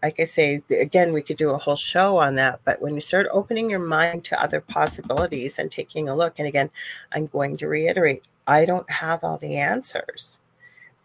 [0.01, 2.61] like I say, again, we could do a whole show on that.
[2.63, 6.47] But when you start opening your mind to other possibilities and taking a look, and
[6.47, 6.69] again,
[7.11, 10.39] I'm going to reiterate, I don't have all the answers,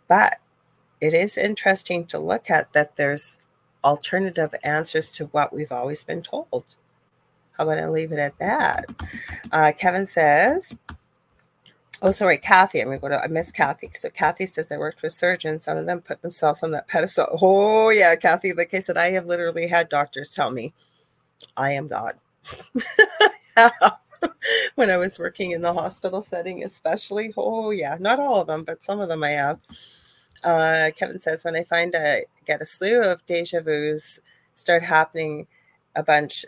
[0.07, 0.39] but
[1.01, 3.41] it is interesting to look at that there's
[3.83, 6.77] alternative answers to what we've always been told.
[7.57, 8.87] How about I leave it at that?
[9.53, 10.75] Uh, Kevin says,
[12.03, 12.81] Oh, sorry, Kathy.
[12.81, 13.91] I'm to go to, I miss Kathy.
[13.95, 15.65] So Kathy says, I worked with surgeons.
[15.65, 17.39] Some of them put themselves on that pedestal.
[17.43, 18.53] Oh, yeah, Kathy.
[18.53, 20.75] Like I said, I have literally had doctors tell me,
[21.57, 22.15] I am God.
[24.77, 27.33] when I was working in the hospital setting, especially.
[27.37, 29.61] Oh, yeah, not all of them, but some of them I have.
[30.45, 34.21] Uh, Kevin says, when I find I get a slew of deja vus
[34.55, 35.47] start happening
[35.97, 36.45] a bunch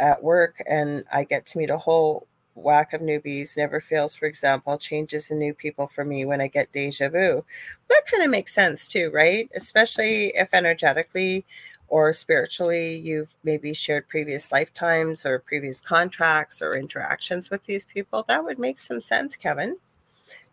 [0.00, 4.26] at work and I get to meet a whole whack of newbies never fails for
[4.26, 7.44] example changes in new people for me when i get deja vu.
[7.88, 9.48] That kind of makes sense too right?
[9.54, 11.46] Especially if energetically
[11.88, 18.24] or spiritually you've maybe shared previous lifetimes or previous contracts or interactions with these people
[18.28, 19.76] that would make some sense kevin.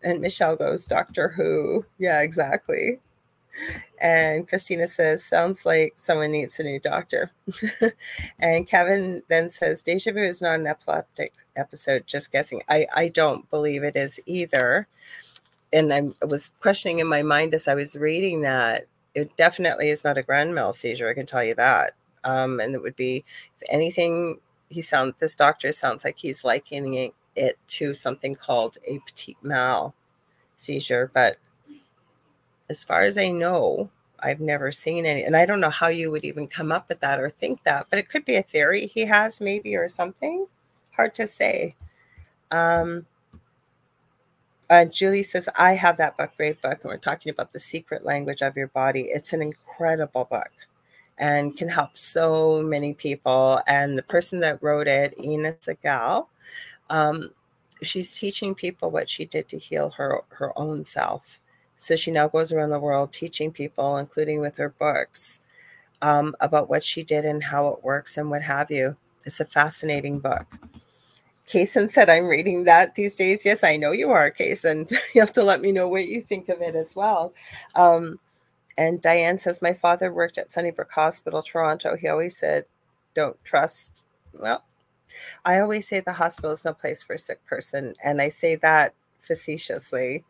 [0.04, 1.86] And michelle goes doctor who.
[1.98, 3.00] Yeah exactly
[4.00, 7.32] and Christina says, sounds like someone needs a new doctor.
[8.40, 12.62] and Kevin then says, Deja vu is not an epileptic episode, just guessing.
[12.70, 14.88] I, I don't believe it is either.
[15.74, 18.86] And I'm, I was questioning in my mind as I was reading that
[19.16, 21.10] it definitely is not a grand mal seizure.
[21.10, 21.94] I can tell you that.
[22.24, 23.26] Um, and it would be,
[23.60, 24.40] if anything,
[24.70, 29.96] he sounds, this doctor sounds like he's likening it to something called a petit mal
[30.56, 31.38] seizure, but
[32.70, 33.90] as far as I know,
[34.20, 37.00] I've never seen any, and I don't know how you would even come up with
[37.02, 40.48] that or think that, but it could be a theory he has, maybe, or something.
[40.96, 41.76] Hard to say.
[42.52, 43.06] Um,
[44.70, 48.06] uh, Julie says, I have that book, great book, and we're talking about the secret
[48.06, 49.02] language of your body.
[49.02, 50.52] It's an incredible book
[51.20, 53.62] and can help so many people.
[53.68, 56.28] And the person that wrote it, Inna Segal,
[56.90, 57.32] um,
[57.82, 61.40] she's teaching people what she did to heal her her own self
[61.78, 65.42] so she now goes around the world teaching people, including with her books,
[66.02, 68.98] um, about what she did and how it works and what have you.
[69.26, 70.46] It's a fascinating book.
[71.48, 73.46] Kaysen said, I'm reading that these days.
[73.46, 74.92] Yes, I know you are, Kaysen.
[75.14, 77.34] you have to let me know what you think of it as well.
[77.76, 78.20] Um,
[78.78, 81.96] and Diane says, My father worked at Sunnybrook Hospital, Toronto.
[81.96, 82.66] He always said,
[83.14, 84.06] Don't trust.
[84.34, 84.64] Well,
[85.46, 87.94] I always say the hospital is no place for a sick person.
[88.04, 90.26] And I say that facetiously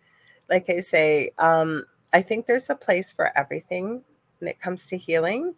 [0.50, 4.04] like I say, um, I think there's a place for everything
[4.40, 5.56] when it comes to healing.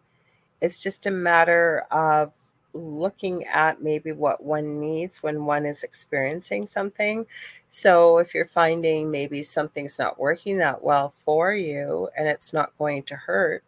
[0.62, 2.32] It's just a matter of
[2.74, 7.26] looking at maybe what one needs when one is experiencing something.
[7.70, 12.78] So if you're finding maybe something's not working that well for you and it's not
[12.78, 13.64] going to hurt,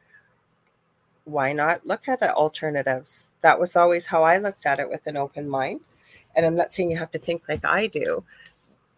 [1.26, 3.32] why not look at alternatives?
[3.42, 5.82] That was always how I looked at it with an open mind.
[6.36, 8.24] And I'm not saying you have to think like I do,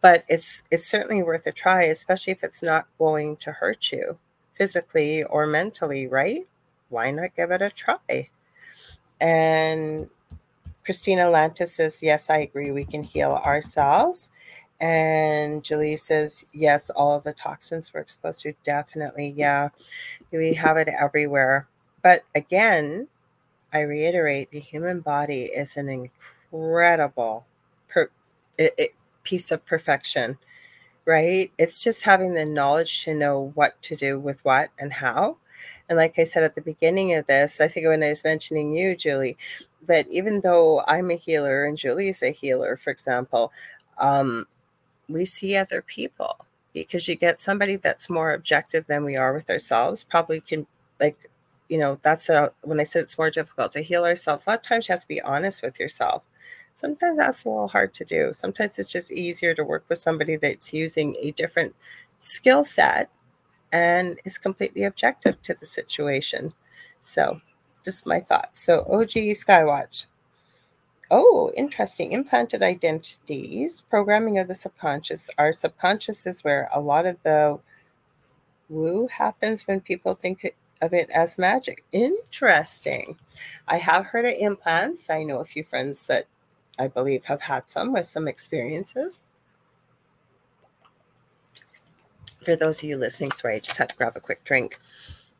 [0.04, 4.20] but it's it's certainly worth a try especially if it's not going to hurt you
[4.54, 6.46] physically or mentally right?
[6.90, 8.30] Why not give it a try?
[9.22, 10.10] And
[10.86, 12.70] christina lantis says yes i agree.
[12.72, 14.30] We can heal ourselves.
[14.82, 19.70] And julie says yes all of the toxins we're exposed to definitely yeah.
[20.32, 21.68] We have it everywhere.
[22.02, 23.08] But again
[23.72, 27.46] i reiterate the human body is an incredible
[27.88, 28.10] per,
[28.58, 28.90] it, it,
[29.24, 30.38] piece of perfection,
[31.06, 31.52] right?
[31.58, 35.38] It's just having the knowledge to know what to do with what and how.
[35.90, 38.76] And like I said at the beginning of this, I think when I was mentioning
[38.76, 39.38] you, Julie,
[39.88, 43.52] that even though I'm a healer and Julie is a healer, for example,
[43.98, 44.48] um,
[45.10, 49.50] we see other people because you get somebody that's more objective than we are with
[49.50, 50.66] ourselves, probably can
[51.00, 51.30] like
[51.70, 54.60] you know, that's a when I said it's more difficult to heal ourselves, a lot
[54.60, 56.24] of times you have to be honest with yourself.
[56.76, 58.34] Sometimes that's a little hard to do.
[58.34, 61.76] Sometimes it's just easier to work with somebody that's using a different
[62.20, 63.10] skill set
[63.72, 66.54] and is completely objective to the situation.
[67.02, 67.42] So,
[67.86, 68.64] just my thoughts.
[68.64, 70.06] So, OG Skywatch.
[71.12, 72.12] Oh, interesting.
[72.12, 75.30] Implanted identities, programming of the subconscious.
[75.38, 77.60] Our subconscious is where a lot of the
[78.70, 81.84] woo happens when people think of it as magic.
[81.92, 83.18] Interesting.
[83.68, 85.10] I have heard of implants.
[85.10, 86.28] I know a few friends that
[86.80, 89.22] I believe have had some with some experiences.
[92.44, 94.80] For those of you listening, sorry, I just had to grab a quick drink.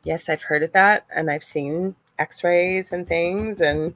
[0.04, 3.60] Yes, I've heard of that and I've seen x rays and things.
[3.60, 3.94] And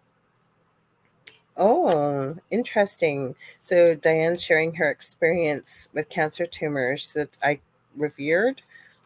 [1.56, 3.34] oh, interesting.
[3.62, 7.60] So Diane's sharing her experience with cancer tumors that I
[7.96, 8.62] revered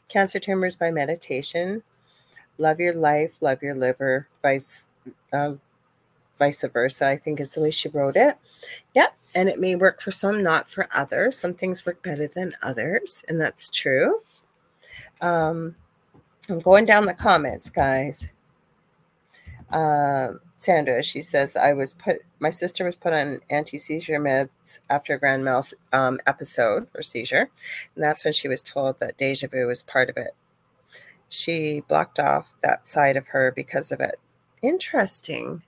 [0.09, 1.83] cancer tumors by meditation
[2.59, 4.89] love your life, love your liver, vice
[5.33, 5.55] uh,
[6.43, 7.06] vice versa.
[7.06, 8.36] I think is the way she wrote it.
[8.94, 9.14] Yep.
[9.35, 11.39] And it may work for some, not for others.
[11.39, 14.20] Some things work better than others, and that's true.
[15.20, 15.77] Um,
[16.48, 18.28] I'm going down the comments, guys.
[19.70, 24.81] Uh, Sandra, she says, I was put, my sister was put on anti seizure meds
[24.90, 27.48] after a grand mal um, episode or seizure.
[27.94, 30.35] And that's when she was told that deja vu was part of it
[31.32, 34.16] she blocked off that side of her because of it.
[34.60, 35.62] Interesting.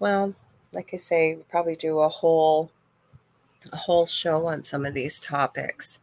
[0.00, 0.34] Well,
[0.72, 2.70] like I say, we probably do a whole
[3.72, 6.00] a whole show on some of these topics.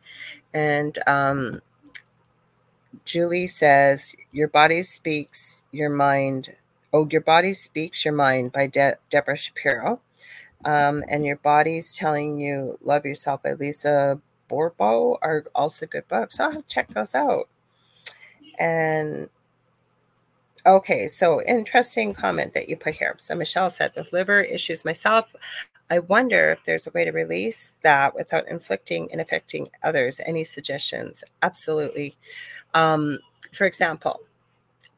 [0.53, 1.61] And um,
[3.05, 6.55] Julie says, Your body speaks your mind.
[6.93, 10.01] Oh, your body speaks your mind by De- Deborah Shapiro.
[10.65, 14.19] Um, and your body's telling you love yourself by Lisa
[14.49, 16.39] Bourbeau are also good books.
[16.39, 17.47] I'll check those out.
[18.59, 19.29] And
[20.68, 23.15] okay, so interesting comment that you put here.
[23.19, 25.34] So Michelle said, with liver issues myself,
[25.89, 30.19] I wonder if there's a way to release that without inflicting and affecting others.
[30.26, 31.23] Any suggestions?
[31.41, 32.18] Absolutely.
[32.73, 33.19] Um,
[33.53, 34.19] for example,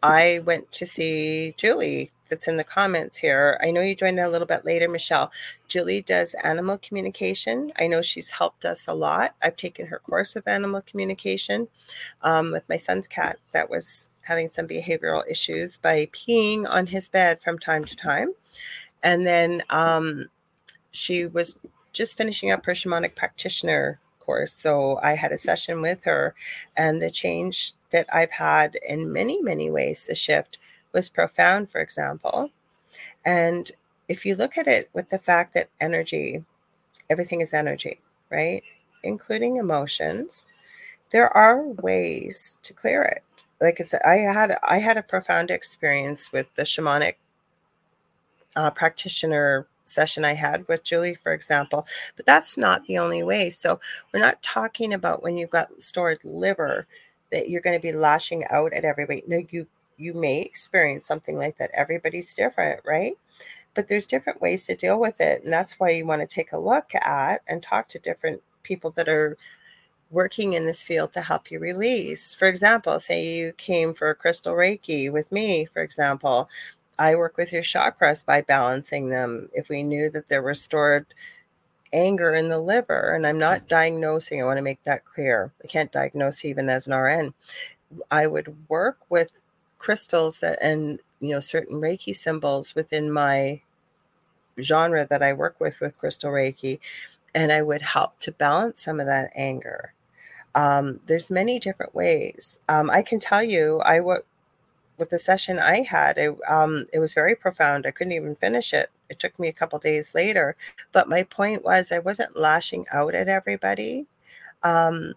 [0.01, 3.59] I went to see Julie that's in the comments here.
[3.61, 5.31] I know you joined a little bit later, Michelle.
[5.67, 7.71] Julie does animal communication.
[7.79, 9.35] I know she's helped us a lot.
[9.41, 11.67] I've taken her course with animal communication
[12.21, 17.09] um, with my son's cat that was having some behavioral issues by peeing on his
[17.09, 18.29] bed from time to time.
[19.03, 20.25] And then um,
[20.91, 21.57] she was
[21.93, 24.53] just finishing up her shamanic practitioner course.
[24.53, 26.35] So I had a session with her,
[26.77, 30.59] and the change that I've had in many, many ways, the shift
[30.93, 32.49] was profound, for example.
[33.25, 33.71] And
[34.07, 36.43] if you look at it with the fact that energy,
[37.09, 37.99] everything is energy,
[38.29, 38.63] right?
[39.03, 40.47] Including emotions,
[41.11, 43.23] there are ways to clear it.
[43.61, 47.15] Like I said, I had I had a profound experience with the shamanic
[48.55, 51.85] uh, practitioner session I had with Julie, for example.
[52.15, 53.49] But that's not the only way.
[53.49, 53.79] So
[54.13, 56.87] we're not talking about when you've got stored liver
[57.31, 59.23] that you're going to be lashing out at everybody.
[59.27, 59.67] No, you
[59.99, 61.71] you may experience something like that.
[61.73, 63.13] Everybody's different, right?
[63.75, 65.43] But there's different ways to deal with it.
[65.43, 68.91] And that's why you want to take a look at and talk to different people
[68.91, 69.37] that are
[70.11, 72.33] working in this field to help you release.
[72.33, 76.49] For example, say you came for a crystal Reiki with me, for example.
[76.97, 79.49] I work with your chakras by balancing them.
[79.53, 81.05] If we knew that there was stored
[81.93, 85.51] anger in the liver, and I'm not diagnosing, I want to make that clear.
[85.63, 87.33] I can't diagnose even as an RN.
[88.11, 89.31] I would work with
[89.79, 93.61] crystals that and you know certain reiki symbols within my
[94.61, 96.79] genre that i work with with crystal reiki
[97.35, 99.93] and i would help to balance some of that anger.
[100.55, 102.59] Um, there's many different ways.
[102.69, 104.25] Um, i can tell you i what
[104.97, 107.85] with the session i had it, um, it was very profound.
[107.85, 108.89] I couldn't even finish it.
[109.09, 110.55] It took me a couple days later.
[110.91, 114.07] But my point was i wasn't lashing out at everybody.
[114.63, 115.13] Um,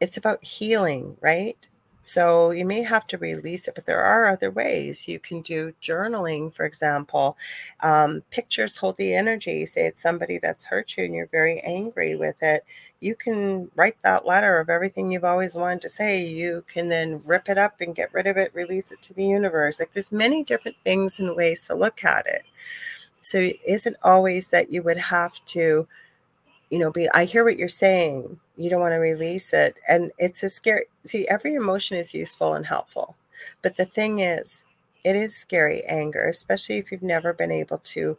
[0.00, 1.56] it's about healing right
[2.02, 5.06] so you may have to release it, but there are other ways.
[5.06, 7.38] You can do journaling, for example.
[7.80, 9.64] Um, pictures hold the energy.
[9.66, 12.64] Say it's somebody that's hurt you and you're very angry with it.
[12.98, 16.24] You can write that letter of everything you've always wanted to say.
[16.26, 19.24] You can then rip it up and get rid of it, release it to the
[19.24, 19.78] universe.
[19.78, 22.42] Like there's many different things and ways to look at it.
[23.20, 25.86] So it isn't always that you would have to,
[26.70, 28.40] you know, be, I hear what you're saying.
[28.56, 29.76] You don't want to release it.
[29.88, 33.16] And it's a scary, see, every emotion is useful and helpful.
[33.62, 34.64] But the thing is,
[35.04, 38.16] it is scary anger, especially if you've never been able to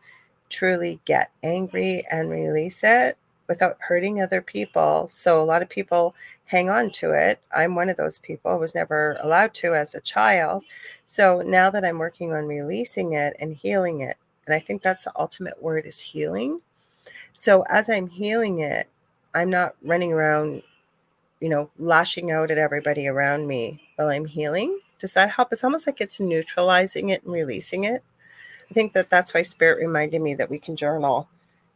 [0.50, 5.08] truly get angry and release it without hurting other people.
[5.08, 6.16] So a lot of people
[6.46, 7.40] hang on to it.
[7.56, 8.52] I'm one of those people.
[8.52, 10.64] I was never allowed to as a child.
[11.06, 15.06] So now that I'm working on releasing it and healing it, and I think that's
[15.06, 16.60] the ultimate word is healing.
[17.34, 18.88] So as I'm healing it,
[19.34, 20.64] I'm not running around,
[21.40, 24.80] you know, lashing out at everybody around me while I'm healing.
[25.00, 25.52] Does that help?
[25.52, 28.04] It's almost like it's neutralizing it and releasing it.
[28.70, 31.28] I think that that's why Spirit reminded me that we can journal,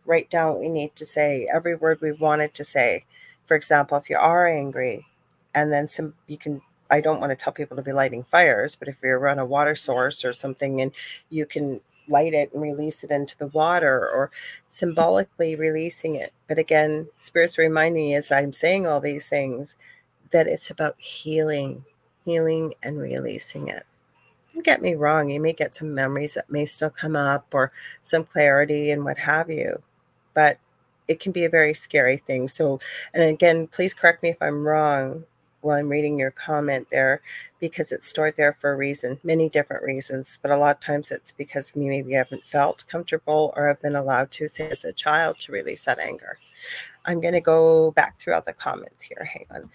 [0.05, 3.03] write down what we need to say, every word we wanted to say.
[3.45, 5.05] For example, if you are angry,
[5.53, 6.61] and then some, you can.
[6.89, 9.45] I don't want to tell people to be lighting fires, but if you're around a
[9.45, 10.91] water source or something, and
[11.29, 14.31] you can light it and release it into the water or
[14.67, 16.33] symbolically releasing it.
[16.47, 19.75] But again, spirits remind me as I'm saying all these things
[20.31, 21.85] that it's about healing,
[22.25, 23.83] healing and releasing it.
[24.53, 27.71] Don't get me wrong, you may get some memories that may still come up or
[28.01, 29.81] some clarity and what have you,
[30.33, 30.57] but
[31.07, 32.47] it can be a very scary thing.
[32.47, 32.79] So,
[33.13, 35.23] and again, please correct me if I'm wrong
[35.61, 37.21] while I'm reading your comment there
[37.59, 40.39] because it's stored there for a reason, many different reasons.
[40.41, 43.95] But a lot of times it's because we maybe haven't felt comfortable or have been
[43.95, 46.37] allowed to, say, as a child, to release that anger.
[47.05, 49.27] I'm going to go back through all the comments here.
[49.31, 49.69] Hang on.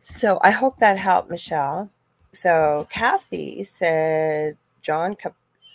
[0.00, 1.90] So I hope that helped, Michelle.
[2.32, 5.16] So Kathy said Jon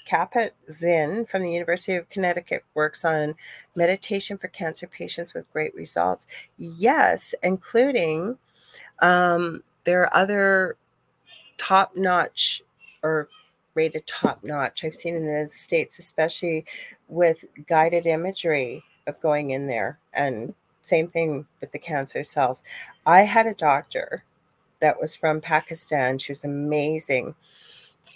[0.09, 3.35] Kabat Zinn from the University of Connecticut works on
[3.75, 6.27] meditation for cancer patients with great results.
[6.57, 8.37] Yes, including
[9.01, 10.77] um, there are other
[11.57, 12.61] top notch
[13.03, 13.29] or
[13.75, 16.65] rated top notch I've seen in the States, especially
[17.07, 19.99] with guided imagery of going in there.
[20.13, 22.63] And same thing with the cancer cells.
[23.05, 24.23] I had a doctor
[24.79, 26.17] that was from Pakistan.
[26.17, 27.35] She was amazing.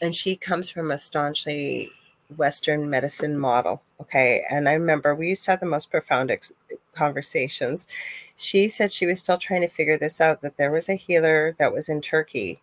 [0.01, 1.91] And she comes from a staunchly
[2.35, 3.81] Western medicine model.
[4.01, 4.43] Okay.
[4.51, 6.51] And I remember we used to have the most profound ex-
[6.93, 7.87] conversations.
[8.35, 11.55] She said she was still trying to figure this out that there was a healer
[11.59, 12.61] that was in Turkey.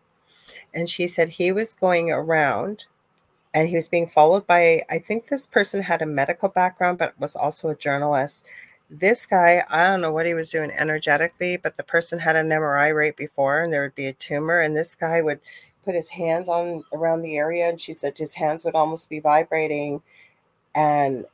[0.75, 2.87] And she said he was going around
[3.55, 7.19] and he was being followed by, I think this person had a medical background, but
[7.19, 8.47] was also a journalist.
[8.89, 12.49] This guy, I don't know what he was doing energetically, but the person had an
[12.49, 14.61] MRI right before and there would be a tumor.
[14.61, 15.41] And this guy would
[15.91, 19.19] put his hands on around the area and she said his hands would almost be
[19.19, 20.01] vibrating
[20.77, 21.25] and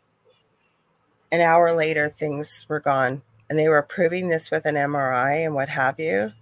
[1.31, 3.20] an hour later things were gone
[3.51, 6.33] and they were proving this with an MRI and what have you.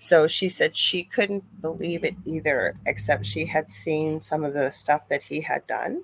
[0.00, 4.70] So she said she couldn't believe it either, except she had seen some of the
[4.70, 6.02] stuff that he had done.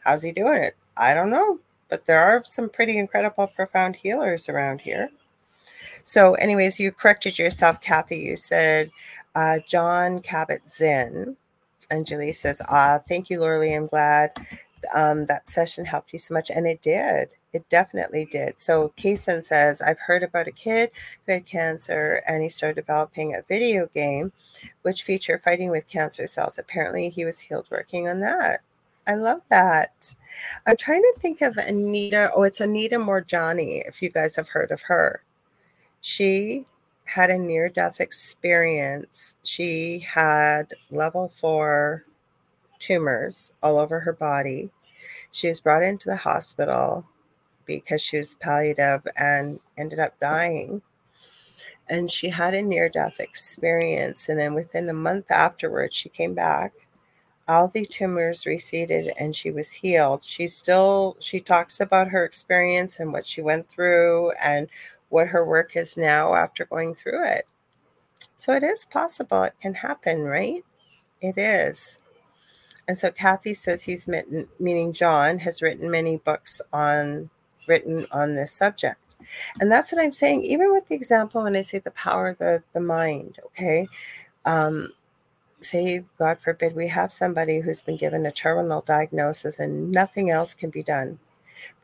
[0.00, 0.76] How's he doing it?
[0.94, 5.08] I don't know, but there are some pretty incredible, profound healers around here.
[6.04, 8.18] So, anyways, you corrected yourself, Kathy.
[8.18, 8.90] You said
[9.34, 11.36] uh, Jon Kabat Zinn.
[11.90, 13.74] And Julie says, ah, thank you, Lorilei.
[13.76, 14.32] I'm glad
[14.94, 16.50] um, that session helped you so much.
[16.50, 17.30] And it did.
[17.54, 18.54] It definitely did.
[18.58, 20.90] So Kason says, I've heard about a kid
[21.24, 24.32] who had cancer and he started developing a video game
[24.82, 26.58] which featured fighting with cancer cells.
[26.58, 28.60] Apparently he was healed working on that.
[29.06, 30.14] I love that.
[30.66, 32.30] I'm trying to think of Anita.
[32.36, 35.22] Oh, it's Anita Moorjani, if you guys have heard of her.
[36.02, 36.66] She
[37.08, 39.36] had a near death experience.
[39.42, 42.04] She had level four
[42.78, 44.70] tumors all over her body.
[45.32, 47.06] She was brought into the hospital
[47.64, 50.82] because she was palliative and ended up dying.
[51.88, 54.28] And she had a near death experience.
[54.28, 56.74] And then within a month afterwards, she came back.
[57.48, 60.22] All the tumors receded and she was healed.
[60.22, 64.68] She still she talks about her experience and what she went through and
[65.08, 67.46] what her work is now after going through it.
[68.36, 70.64] So it is possible it can happen, right?
[71.20, 72.00] It is.
[72.86, 77.28] And so Kathy says he's written, meaning John has written many books on
[77.66, 78.98] written on this subject.
[79.60, 82.38] And that's what I'm saying, even with the example when I say the power of
[82.38, 83.86] the, the mind, okay?
[84.46, 84.92] Um,
[85.60, 90.54] say, God forbid, we have somebody who's been given a terminal diagnosis and nothing else
[90.54, 91.18] can be done.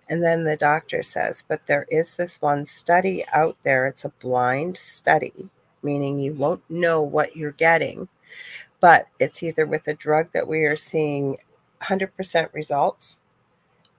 [0.08, 3.86] And then the doctor says, but there is this one study out there.
[3.86, 5.48] It's a blind study,
[5.82, 8.08] meaning you won't know what you're getting
[8.84, 11.38] but it's either with a drug that we are seeing
[11.80, 13.18] 100% results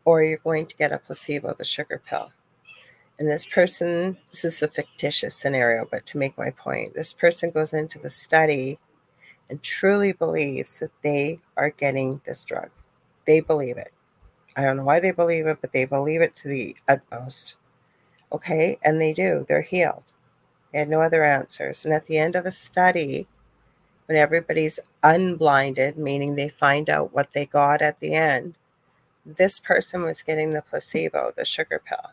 [0.03, 2.31] or you're going to get a placebo, the sugar pill.
[3.17, 7.49] And this person, this is a fictitious scenario, but to make my point, this person
[7.49, 8.77] goes into the study
[9.49, 12.69] and truly believes that they are getting this drug.
[13.25, 13.91] They believe it.
[14.55, 17.57] I don't know why they believe it, but they believe it to the utmost.
[18.31, 18.77] Okay.
[18.83, 20.13] And they do, they're healed.
[20.71, 21.85] They had no other answers.
[21.85, 23.27] And at the end of a study,
[24.07, 28.55] when everybody's unblinded, meaning they find out what they got at the end,
[29.25, 32.11] this person was getting the placebo, the sugar pill.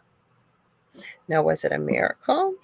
[1.28, 2.54] Now, was it a miracle?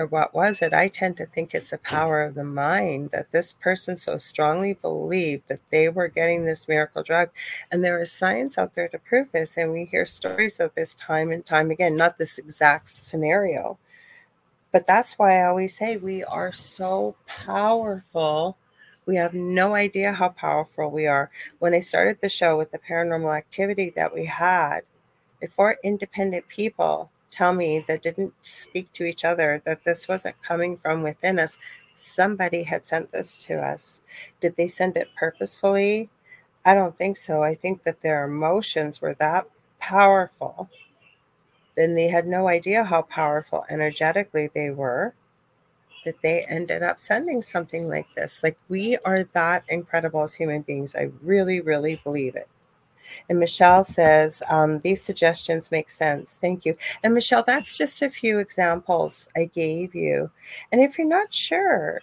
[0.00, 0.72] Or what was it?
[0.72, 4.72] I tend to think it's the power of the mind that this person so strongly
[4.72, 7.28] believed that they were getting this miracle drug.
[7.70, 9.58] And there is science out there to prove this.
[9.58, 13.78] And we hear stories of this time and time again, not this exact scenario.
[14.72, 18.56] But that's why I always say we are so powerful
[19.06, 21.30] we have no idea how powerful we are.
[21.58, 24.82] When I started the show with the paranormal activity that we had,
[25.50, 30.76] four independent people tell me that didn't speak to each other, that this wasn't coming
[30.76, 31.58] from within us,
[31.94, 34.02] somebody had sent this to us.
[34.40, 36.10] Did they send it purposefully?
[36.64, 37.42] I don't think so.
[37.42, 39.46] I think that their emotions were that
[39.78, 40.68] powerful.
[41.76, 45.14] Then they had no idea how powerful energetically they were
[46.04, 48.42] that they ended up sending something like this.
[48.42, 50.94] Like we are that incredible as human beings.
[50.96, 52.48] I really, really believe it.
[53.28, 56.38] And Michelle says, um, these suggestions make sense.
[56.40, 56.76] Thank you.
[57.02, 60.30] And Michelle, that's just a few examples I gave you.
[60.72, 62.02] And if you're not sure,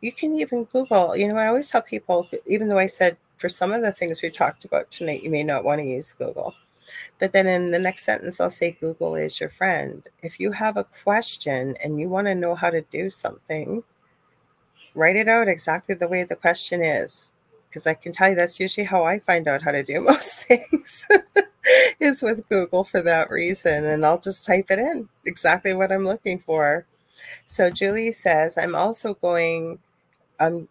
[0.00, 1.16] you can even Google.
[1.16, 4.22] You know, I always tell people, even though I said for some of the things
[4.22, 6.54] we talked about tonight, you may not want to use Google.
[7.18, 10.02] But then in the next sentence, I'll say Google is your friend.
[10.22, 13.82] If you have a question and you want to know how to do something,
[14.94, 17.32] write it out exactly the way the question is.
[17.68, 20.44] Because I can tell you that's usually how I find out how to do most
[20.44, 21.06] things
[22.00, 23.84] is with Google for that reason.
[23.84, 26.86] And I'll just type it in exactly what I'm looking for.
[27.46, 29.78] So Julie says, I'm also going,
[30.40, 30.68] I'm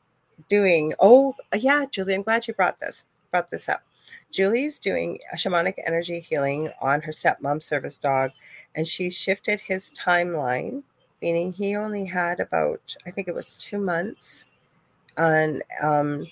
[0.48, 3.84] doing, oh, yeah, Julie, I'm glad you brought this, brought this up.
[4.32, 8.32] Julie's doing a shamanic energy healing on her stepmom service dog,
[8.76, 10.84] and she shifted his timeline,
[11.22, 14.46] meaning he only had about, I think it was two months.
[15.18, 16.28] And um,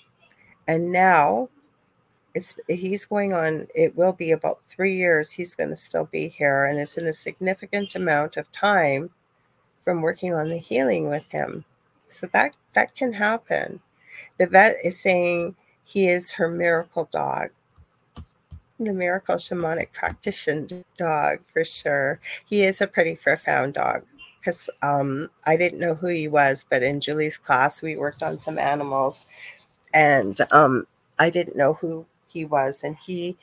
[0.68, 1.50] and now
[2.34, 6.28] it's he's going on it will be about three years he's going to still be
[6.28, 9.10] here and there's been a significant amount of time
[9.86, 11.64] from working on the healing with him.
[12.10, 13.80] So that that can happen.
[14.38, 15.56] The vet is saying
[15.86, 17.52] he is her miracle dog.
[18.80, 22.20] The miracle shamanic practitioner dog for sure.
[22.46, 24.04] He is a pretty profound dog
[24.40, 28.38] because um, I didn't know who he was, but in Julie's class, we worked on
[28.38, 29.26] some animals
[29.96, 30.88] and um,
[31.20, 32.84] I didn't know who he was.
[32.84, 33.38] And he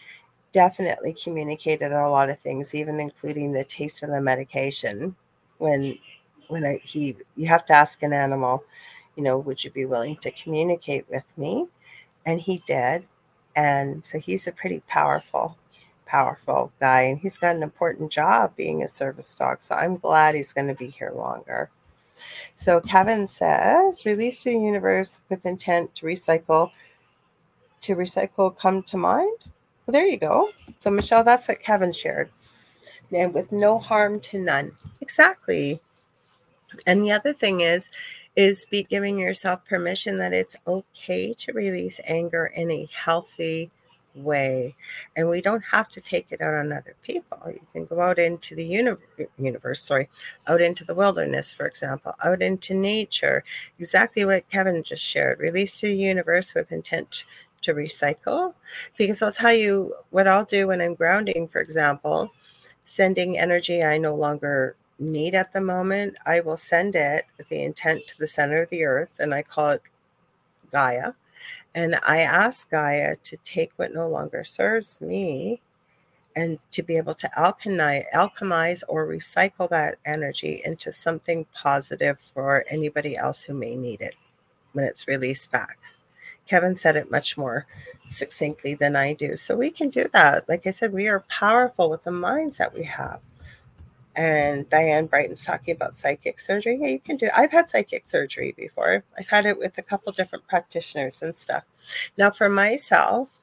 [0.53, 5.17] definitely communicated a lot of things, even including the taste of the medication.
[5.59, 5.99] When
[6.49, 8.65] when I, he, you have to ask an animal,
[9.17, 11.67] you know, would you be willing to communicate with me?
[12.27, 13.07] And he did
[13.57, 15.57] and so he's a pretty powerful,
[16.07, 17.03] powerful guy.
[17.03, 19.63] And he's got an important job being a service dog.
[19.63, 21.71] So I'm glad he's going to be here longer.
[22.55, 26.71] So Kevin says, release to the universe with intent to recycle.
[27.83, 29.39] To recycle come to mind.
[29.87, 30.51] Well, there you go.
[30.79, 32.31] So Michelle, that's what Kevin shared.
[33.13, 34.73] And with no harm to none.
[35.01, 35.81] Exactly.
[36.87, 37.91] And the other thing is,
[38.37, 43.71] is be giving yourself permission that it's okay to release anger in a healthy
[44.15, 44.75] way.
[45.17, 47.39] And we don't have to take it out on other people.
[47.47, 48.97] You can go out into the uni-
[49.39, 50.09] universe, sorry,
[50.47, 53.45] out into the wilderness, for example, out into nature.
[53.79, 55.41] Exactly what Kevin just shared.
[55.41, 57.25] Release to the universe with intent
[57.63, 58.55] to recycle.
[58.97, 62.31] Because I'll tell you what I'll do when I'm grounding, for example,
[62.85, 67.63] sending energy I no longer need at the moment, I will send it with the
[67.63, 69.83] intent to the center of the earth, and I call it
[70.71, 71.13] Gaia.
[71.75, 75.63] And I ask Gaia to take what no longer serves me
[76.37, 82.65] and to be able to alchemize, alchemize or recycle that energy into something positive for
[82.69, 84.15] anybody else who may need it
[84.73, 85.79] when it's released back.
[86.47, 87.67] Kevin said it much more
[88.09, 89.37] succinctly than I do.
[89.37, 90.49] So we can do that.
[90.49, 93.21] Like I said, we are powerful with the minds that we have
[94.15, 96.79] and Diane Brighton's talking about psychic surgery.
[96.81, 97.29] Yeah, you can do.
[97.35, 99.05] I've had psychic surgery before.
[99.19, 101.65] I've had it with a couple different practitioners and stuff.
[102.19, 103.41] Now, for myself,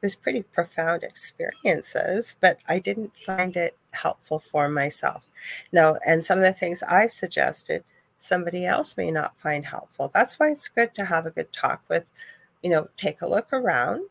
[0.00, 5.26] it was pretty profound experiences, but I didn't find it helpful for myself.
[5.72, 7.82] No, and some of the things I suggested,
[8.18, 10.10] somebody else may not find helpful.
[10.14, 12.12] That's why it's good to have a good talk with,
[12.62, 14.06] you know, take a look around,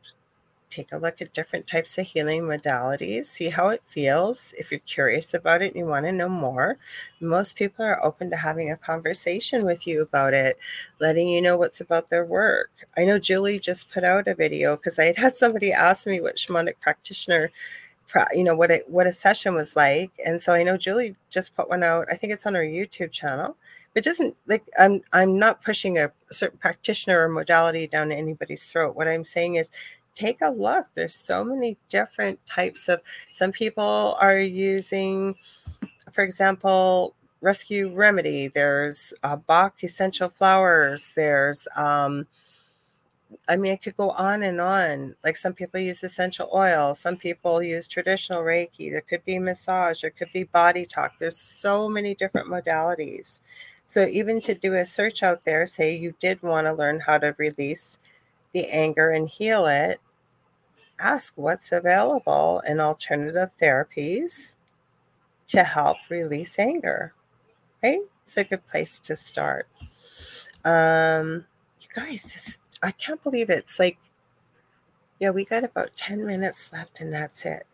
[0.74, 4.54] take a look at different types of healing modalities, see how it feels.
[4.58, 6.78] If you're curious about it and you want to know more,
[7.20, 10.58] most people are open to having a conversation with you about it,
[11.00, 12.72] letting you know what's about their work.
[12.98, 16.22] I know Julie just put out a video because I had had somebody ask me
[16.22, 17.52] what shamanic practitioner
[18.34, 21.56] you know what it what a session was like and so i know julie just
[21.56, 23.58] put one out i think it's on her youtube channel
[23.95, 28.95] it doesn't like i'm i'm not pushing a certain practitioner or modality down anybody's throat
[28.95, 29.72] what i'm saying is
[30.15, 35.35] take a look there's so many different types of some people are using
[36.11, 42.26] for example rescue remedy there's uh, bach essential flowers there's um
[43.48, 45.15] I mean, it could go on and on.
[45.23, 48.91] Like some people use essential oil, some people use traditional Reiki.
[48.91, 51.14] There could be massage, there could be body talk.
[51.19, 53.41] There's so many different modalities.
[53.85, 57.18] So even to do a search out there, say you did want to learn how
[57.18, 57.99] to release
[58.53, 59.99] the anger and heal it,
[60.99, 64.55] ask what's available in alternative therapies
[65.47, 67.13] to help release anger.
[67.84, 67.99] Right?
[68.23, 69.67] It's a good place to start.
[70.63, 71.45] Um,
[71.81, 73.59] you guys, this I can't believe it.
[73.59, 73.97] it's like,
[75.19, 77.65] yeah, we got about 10 minutes left and that's it.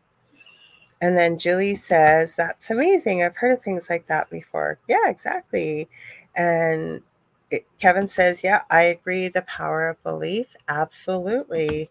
[1.01, 3.23] And then Julie says, That's amazing.
[3.23, 4.77] I've heard of things like that before.
[4.87, 5.89] Yeah, exactly.
[6.35, 7.01] And
[7.79, 9.27] Kevin says, Yeah, I agree.
[9.27, 10.55] The power of belief.
[10.67, 11.89] Absolutely.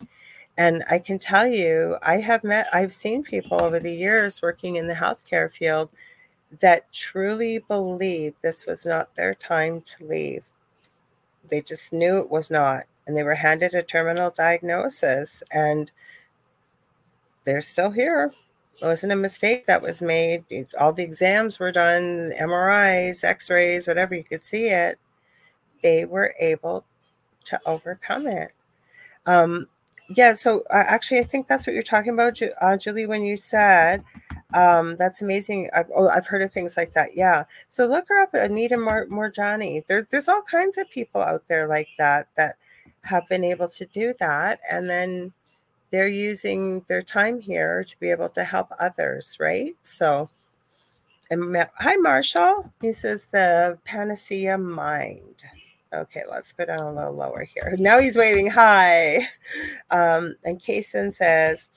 [0.57, 4.77] And I can tell you, I have met, I've seen people over the years working
[4.77, 5.91] in the healthcare field
[6.61, 10.45] that truly believe this was not their time to leave.
[11.49, 12.85] They just knew it was not.
[13.07, 15.91] And they were handed a terminal diagnosis and
[17.45, 18.33] they're still here.
[18.83, 20.45] It wasn't a mistake that was made.
[20.79, 24.99] All the exams were done, MRIs, x rays, whatever you could see it.
[25.83, 26.85] They were able
[27.45, 28.53] to overcome it.
[29.27, 29.67] Um,
[30.11, 33.37] yeah, so uh, actually, I think that's what you're talking about, uh, Julie, when you
[33.37, 34.03] said
[34.55, 35.69] um, that's amazing.
[35.77, 37.11] I've, oh, I've heard of things like that.
[37.15, 37.45] Yeah.
[37.69, 39.85] So look her up, Anita Moorjani.
[39.87, 42.57] There's there's all kinds of people out there like that that
[43.05, 45.33] have been able to do that, and then
[45.91, 49.77] they're using their time here to be able to help others, right?
[49.83, 50.31] So,
[51.31, 52.73] and hi, Marshall.
[52.81, 55.45] He says the panacea mind.
[55.93, 57.75] Okay, let's go down a little lower here.
[57.79, 59.29] Now he's waving hi.
[59.91, 61.71] Um, and Kaysen says,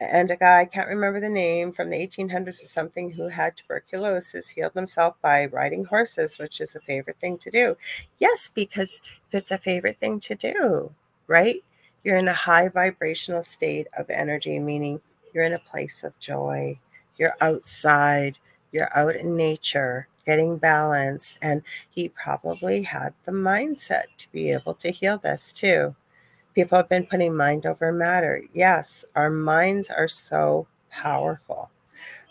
[0.00, 3.56] and a guy, I can't remember the name, from the 1800s or something, who had
[3.56, 7.76] tuberculosis, healed himself by riding horses, which is a favorite thing to do.
[8.18, 9.02] Yes, because
[9.32, 10.94] it's a favorite thing to do,
[11.26, 11.56] right?
[12.02, 15.00] You're in a high vibrational state of energy, meaning
[15.34, 16.78] you're in a place of joy.
[17.18, 18.38] You're outside,
[18.72, 21.38] you're out in nature, getting balanced.
[21.42, 25.94] And he probably had the mindset to be able to heal this too.
[26.54, 28.42] People have been putting mind over matter.
[28.52, 31.70] Yes, our minds are so powerful.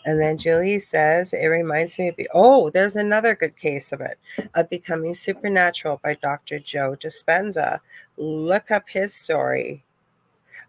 [0.05, 4.17] And then Julie says, it reminds me of, oh, there's another good case of it,
[4.55, 6.59] of Becoming Supernatural by Dr.
[6.59, 7.79] Joe Dispenza.
[8.17, 9.83] Look up his story.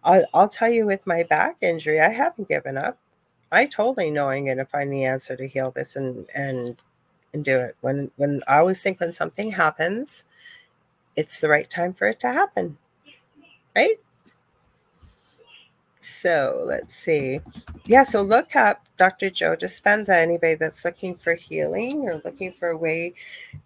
[0.03, 2.97] I'll, I'll tell you with my back injury, I haven't given up.
[3.51, 6.81] I totally know I'm going to find the answer to heal this and, and,
[7.33, 7.75] and do it.
[7.81, 10.25] When, when I always think when something happens,
[11.15, 12.77] it's the right time for it to happen.
[13.75, 13.99] Right?
[16.03, 17.41] So let's see.
[17.85, 19.29] Yeah, so look up Dr.
[19.29, 20.09] Joe Dispenza.
[20.09, 23.13] Anybody that's looking for healing or looking for a way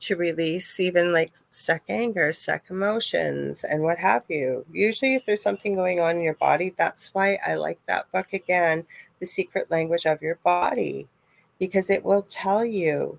[0.02, 4.66] to release even like stuck anger, stuck emotions, and what have you.
[4.74, 8.34] Usually, if there's something going on in your body, that's why I like that book
[8.34, 8.86] again,
[9.22, 11.08] The Secret Language of Your Body,
[11.58, 13.18] because it will tell you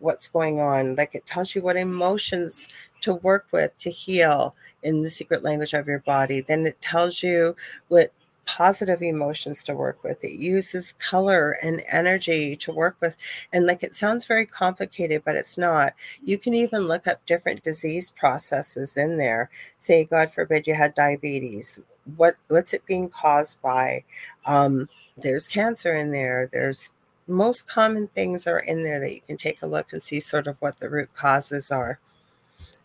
[0.00, 0.94] what's going on.
[0.96, 2.68] Like it tells you what emotions
[3.02, 6.40] to work with to heal in the secret language of your body.
[6.40, 7.56] Then it tells you
[7.88, 8.12] what
[8.48, 10.24] positive emotions to work with.
[10.24, 13.14] It uses color and energy to work with.
[13.52, 15.92] And like it sounds very complicated, but it's not.
[16.24, 19.50] You can even look up different disease processes in there.
[19.76, 21.78] Say, God forbid, you had diabetes.
[22.16, 24.02] What what's it being caused by?
[24.46, 24.88] Um,
[25.18, 26.48] there's cancer in there.
[26.50, 26.90] There's
[27.28, 30.46] most common things are in there that you can take a look and see sort
[30.46, 31.98] of what the root causes are.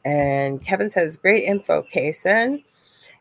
[0.05, 2.63] And Kevin says, great info, Kaysen.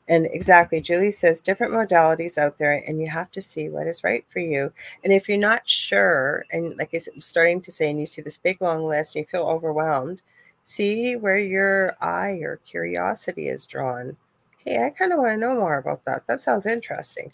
[0.08, 4.02] And exactly, Julie says different modalities out there, and you have to see what is
[4.02, 4.72] right for you.
[5.04, 8.36] And if you're not sure, and like I'm starting to say, and you see this
[8.36, 10.22] big long list, and you feel overwhelmed,
[10.64, 14.16] see where your eye or curiosity is drawn.
[14.64, 16.26] Hey, I kind of want to know more about that.
[16.26, 17.32] That sounds interesting.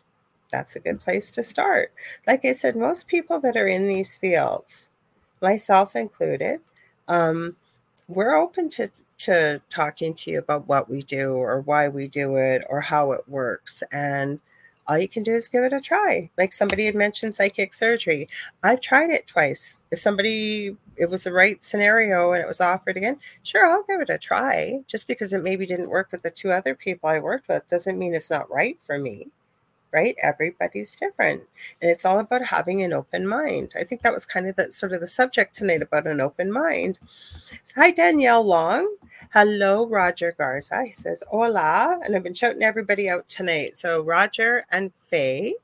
[0.51, 1.93] That's a good place to start.
[2.27, 4.91] Like I said, most people that are in these fields,
[5.43, 6.61] myself included,
[7.09, 7.57] um,
[8.09, 12.37] we're open to to talking to you about what we do or why we do
[12.37, 13.83] it or how it works.
[13.93, 14.39] And
[14.87, 16.31] all you can do is give it a try.
[16.39, 18.29] Like somebody had mentioned psychic surgery.
[18.63, 19.85] I've tried it twice.
[19.91, 24.01] If somebody it was the right scenario and it was offered again, sure, I'll give
[24.01, 24.81] it a try.
[24.87, 27.99] Just because it maybe didn't work with the two other people I worked with doesn't
[27.99, 29.29] mean it's not right for me
[29.93, 30.17] right?
[30.23, 31.43] Everybody's different.
[31.81, 33.73] And it's all about having an open mind.
[33.79, 36.53] I think that was kind of the sort of the subject tonight about an open
[36.53, 36.99] mind.
[37.77, 38.97] Hi, Danielle Long.
[39.33, 40.85] Hello, Roger Garza.
[40.85, 42.01] He says, Hola.
[42.05, 43.77] And I've been shouting everybody out tonight.
[43.77, 45.55] So, Roger and Faye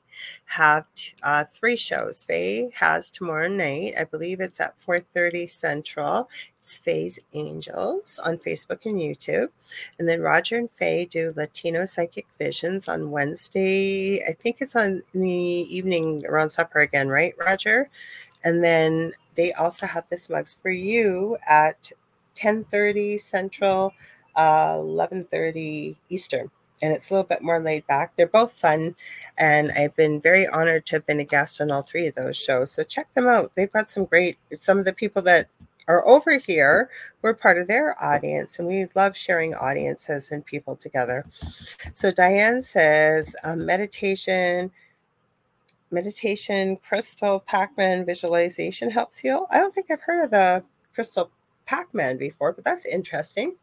[0.47, 0.87] have
[1.23, 2.25] uh, three shows.
[2.25, 3.95] Faye has tomorrow night.
[3.99, 6.29] I believe it's at 4:30 Central.
[6.65, 9.49] It's Faye's Angels on Facebook and YouTube.
[9.99, 14.25] And then Roger and Faye do Latino Psychic Visions on Wednesday.
[14.27, 17.91] I think it's on the evening around supper again, right, Roger?
[18.45, 21.93] And then they also have this mugs for you at
[22.35, 23.93] 10:30 Central,
[24.35, 26.51] uh, 11:30 Eastern
[26.83, 28.17] and it's a little bit more laid back.
[28.17, 28.97] They're both fun,
[29.39, 32.37] and I've been very honored to have been a guest on all three of those
[32.37, 32.73] shows.
[32.73, 33.53] So check them out.
[33.55, 34.39] They've got some great.
[34.61, 35.49] Some of the people that
[35.87, 36.91] are over here,
[37.23, 41.27] we're part of their audience, and we love sharing audiences and people together.
[41.95, 44.71] So Diane says um, meditation.
[45.91, 49.47] Meditation, crystal, Pac-Man visualization helps heal.
[49.51, 51.31] I don't think I've heard of the crystal
[51.67, 53.55] Pac-Man before, but that's interesting.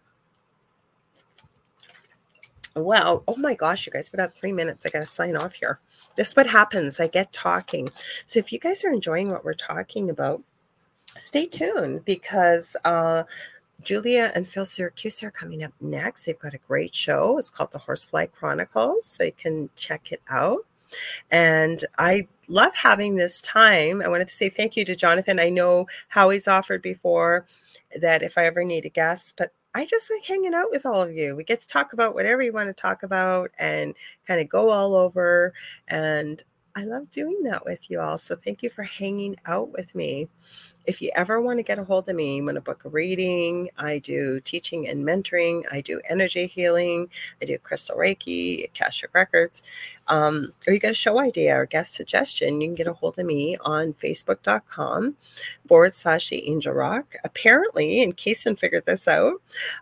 [2.74, 3.24] Wow.
[3.28, 4.86] Oh my gosh, you guys, we got three minutes.
[4.86, 5.82] I got to sign off here.
[6.16, 7.02] This is what happens.
[7.02, 7.90] I get talking.
[8.24, 10.42] So if you guys are enjoying what we're talking about,
[11.18, 13.24] stay tuned because uh,
[13.82, 16.26] Julia and Phil Syracuse are coming up next.
[16.26, 17.38] They've got a great show.
[17.38, 19.06] It's called The Horsefly Chronicles.
[19.06, 20.60] So you can check it out.
[21.32, 24.02] And I love having this time.
[24.02, 25.40] I wanted to say thank you to Jonathan.
[25.40, 27.46] I know Howie's offered before
[28.00, 31.02] that if I ever need a guest, but I just like hanging out with all
[31.02, 31.36] of you.
[31.36, 33.94] We get to talk about whatever you want to talk about and
[34.28, 35.54] kind of go all over.
[35.88, 36.44] And
[36.76, 38.18] I love doing that with you all.
[38.18, 40.30] So thank you for hanging out with me.
[40.86, 42.90] If you ever want to get a hold of me, I'm going to book a
[42.90, 43.70] reading.
[43.78, 45.64] I do teaching and mentoring.
[45.72, 47.10] I do energy healing.
[47.42, 49.64] I do crystal Reiki, Akashic Records.
[50.08, 53.20] Um, or you got a show idea or guest suggestion, you can get a hold
[53.20, 55.16] of me on facebook.com
[55.68, 57.16] forward slash the angel rock.
[57.24, 59.36] Apparently, in case I figured this out,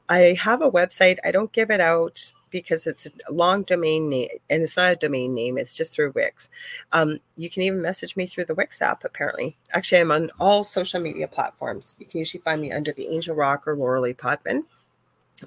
[0.09, 1.17] I have a website.
[1.23, 4.95] I don't give it out because it's a long domain name and it's not a
[4.95, 6.49] domain name, it's just through Wix.
[6.91, 9.57] Um, you can even message me through the Wix app, apparently.
[9.71, 11.95] Actually, I'm on all social media platforms.
[11.99, 14.63] You can usually find me under the Angel Rock or Lorilei Potvin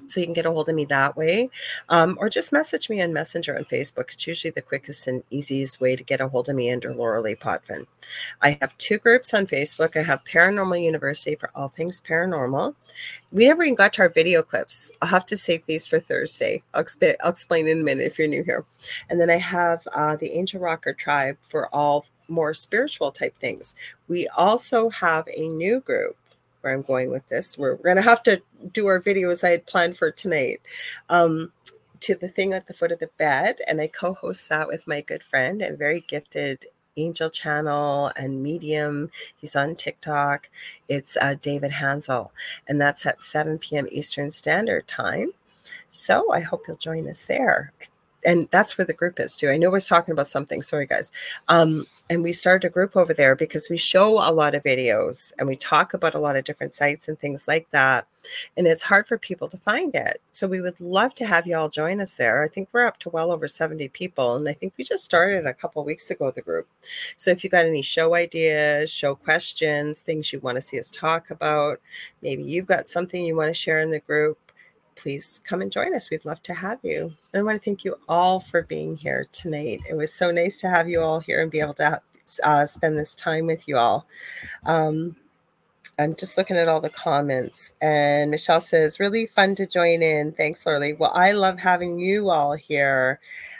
[0.07, 1.49] so you can get a hold of me that way
[1.89, 4.11] um, or just message me on messenger on facebook.
[4.11, 7.39] It's usually the quickest and easiest way to get a hold of me under Lorilei
[7.39, 7.85] Potvin.
[8.41, 9.97] i have two groups on facebook.
[9.97, 12.75] I have paranormal university for all things paranormal.
[13.31, 14.91] We never even got to our video clips.
[15.01, 16.61] I'll have to save these for thursday.
[16.73, 18.65] I'll, exp- I'll explain in a minute if you're new here.
[19.09, 23.73] And then i have uh, the angel rocker tribe for all more spiritual type things.
[24.07, 26.17] We also have a new group
[26.63, 27.57] where I'm going with this.
[27.57, 28.41] We're, going to have to
[28.71, 30.61] do our videos I had planned for tonight.
[31.09, 31.51] Um,
[31.99, 34.99] to the thing at the foot of the bed, and I co-host that with my
[35.01, 36.65] good friend and very gifted
[36.97, 39.09] Angel Channel and Medium.
[39.37, 40.49] He's on TikTok.
[40.89, 42.31] It's uh, David Hansel,
[42.67, 43.87] and that's at 7 p.m.
[43.91, 45.31] Eastern Standard Time.
[45.89, 47.71] So I hope you'll join us there
[48.25, 49.49] and that's where the group is too.
[49.49, 50.61] I know I was talking about something.
[50.61, 51.11] Sorry, guys.
[51.47, 55.33] Um, and we started a group over there because we show a lot of videos
[55.37, 58.07] and we talk about a lot of different sites and things like that.
[58.55, 60.21] And it's hard for people to find it.
[60.31, 62.43] So we would love to have you all join us there.
[62.43, 64.35] I think we're up to well over 70 people.
[64.35, 66.67] And I think we just started a couple weeks ago, the group.
[67.17, 70.91] So if you got any show ideas, show questions, things you want to see us
[70.91, 71.81] talk about,
[72.21, 74.37] maybe you've got something you want to share in the group,
[74.95, 76.09] please come and join us.
[76.09, 77.13] We'd love to have you.
[77.33, 79.81] And I want to thank you all for being here tonight.
[79.89, 82.01] It was so nice to have you all here and be able to
[82.43, 84.07] uh, spend this time with you all.
[84.65, 85.15] Um,
[85.99, 90.31] I'm just looking at all the comments, and Michelle says, "Really fun to join in."
[90.31, 90.97] Thanks, Lorilei.
[90.97, 93.19] Well, I love having you all here.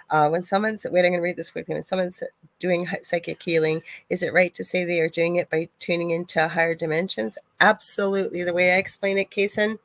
[0.09, 1.75] Uh, when someone's wait, I'm going to read this quickly.
[1.75, 2.23] When someone's
[2.59, 6.47] doing psychic healing, is it right to say they are doing it by tuning into
[6.47, 7.37] higher dimensions?
[7.59, 8.43] Absolutely.
[8.43, 9.77] The way I explain it, Kason,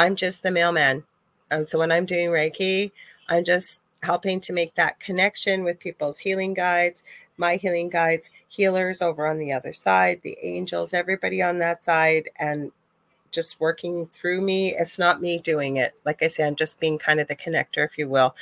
[0.00, 1.04] I'm just the mailman.
[1.50, 2.90] And so when I'm doing Reiki,
[3.28, 7.04] I'm just helping to make that connection with people's healing guides,
[7.36, 12.30] my healing guides, healers over on the other side, the angels, everybody on that side,
[12.38, 12.72] and
[13.30, 14.74] just working through me.
[14.74, 15.92] It's not me doing it.
[16.06, 18.34] Like I say, I'm just being kind of the connector, if you will,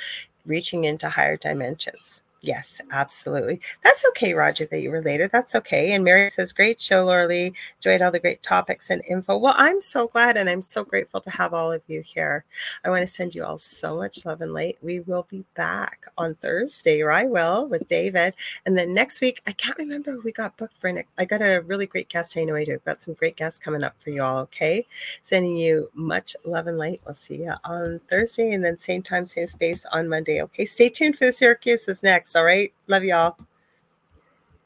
[0.45, 2.23] reaching into higher dimensions.
[2.41, 3.59] Yes, absolutely.
[3.83, 5.27] That's okay, Roger, that you were later.
[5.27, 5.91] That's okay.
[5.91, 9.37] And Mary says, Great show, Laura Enjoyed all the great topics and info.
[9.37, 12.45] Well, I'm so glad and I'm so grateful to have all of you here.
[12.85, 14.77] I want to send you all so much love and light.
[14.81, 18.35] We will be back on Thursday, or I will, with David.
[18.65, 20.93] And then next week, I can't remember who we got booked for.
[20.93, 21.09] Next.
[21.17, 22.37] I got a really great guest.
[22.37, 22.73] I know I do.
[22.75, 24.85] I've got some great guests coming up for you all, okay?
[25.23, 27.01] Sending you much love and light.
[27.05, 30.63] We'll see you on Thursday and then same time, same space on Monday, okay?
[30.63, 32.28] Stay tuned for the Syracuse is next next.
[32.35, 32.73] All right.
[32.87, 33.37] Love y'all.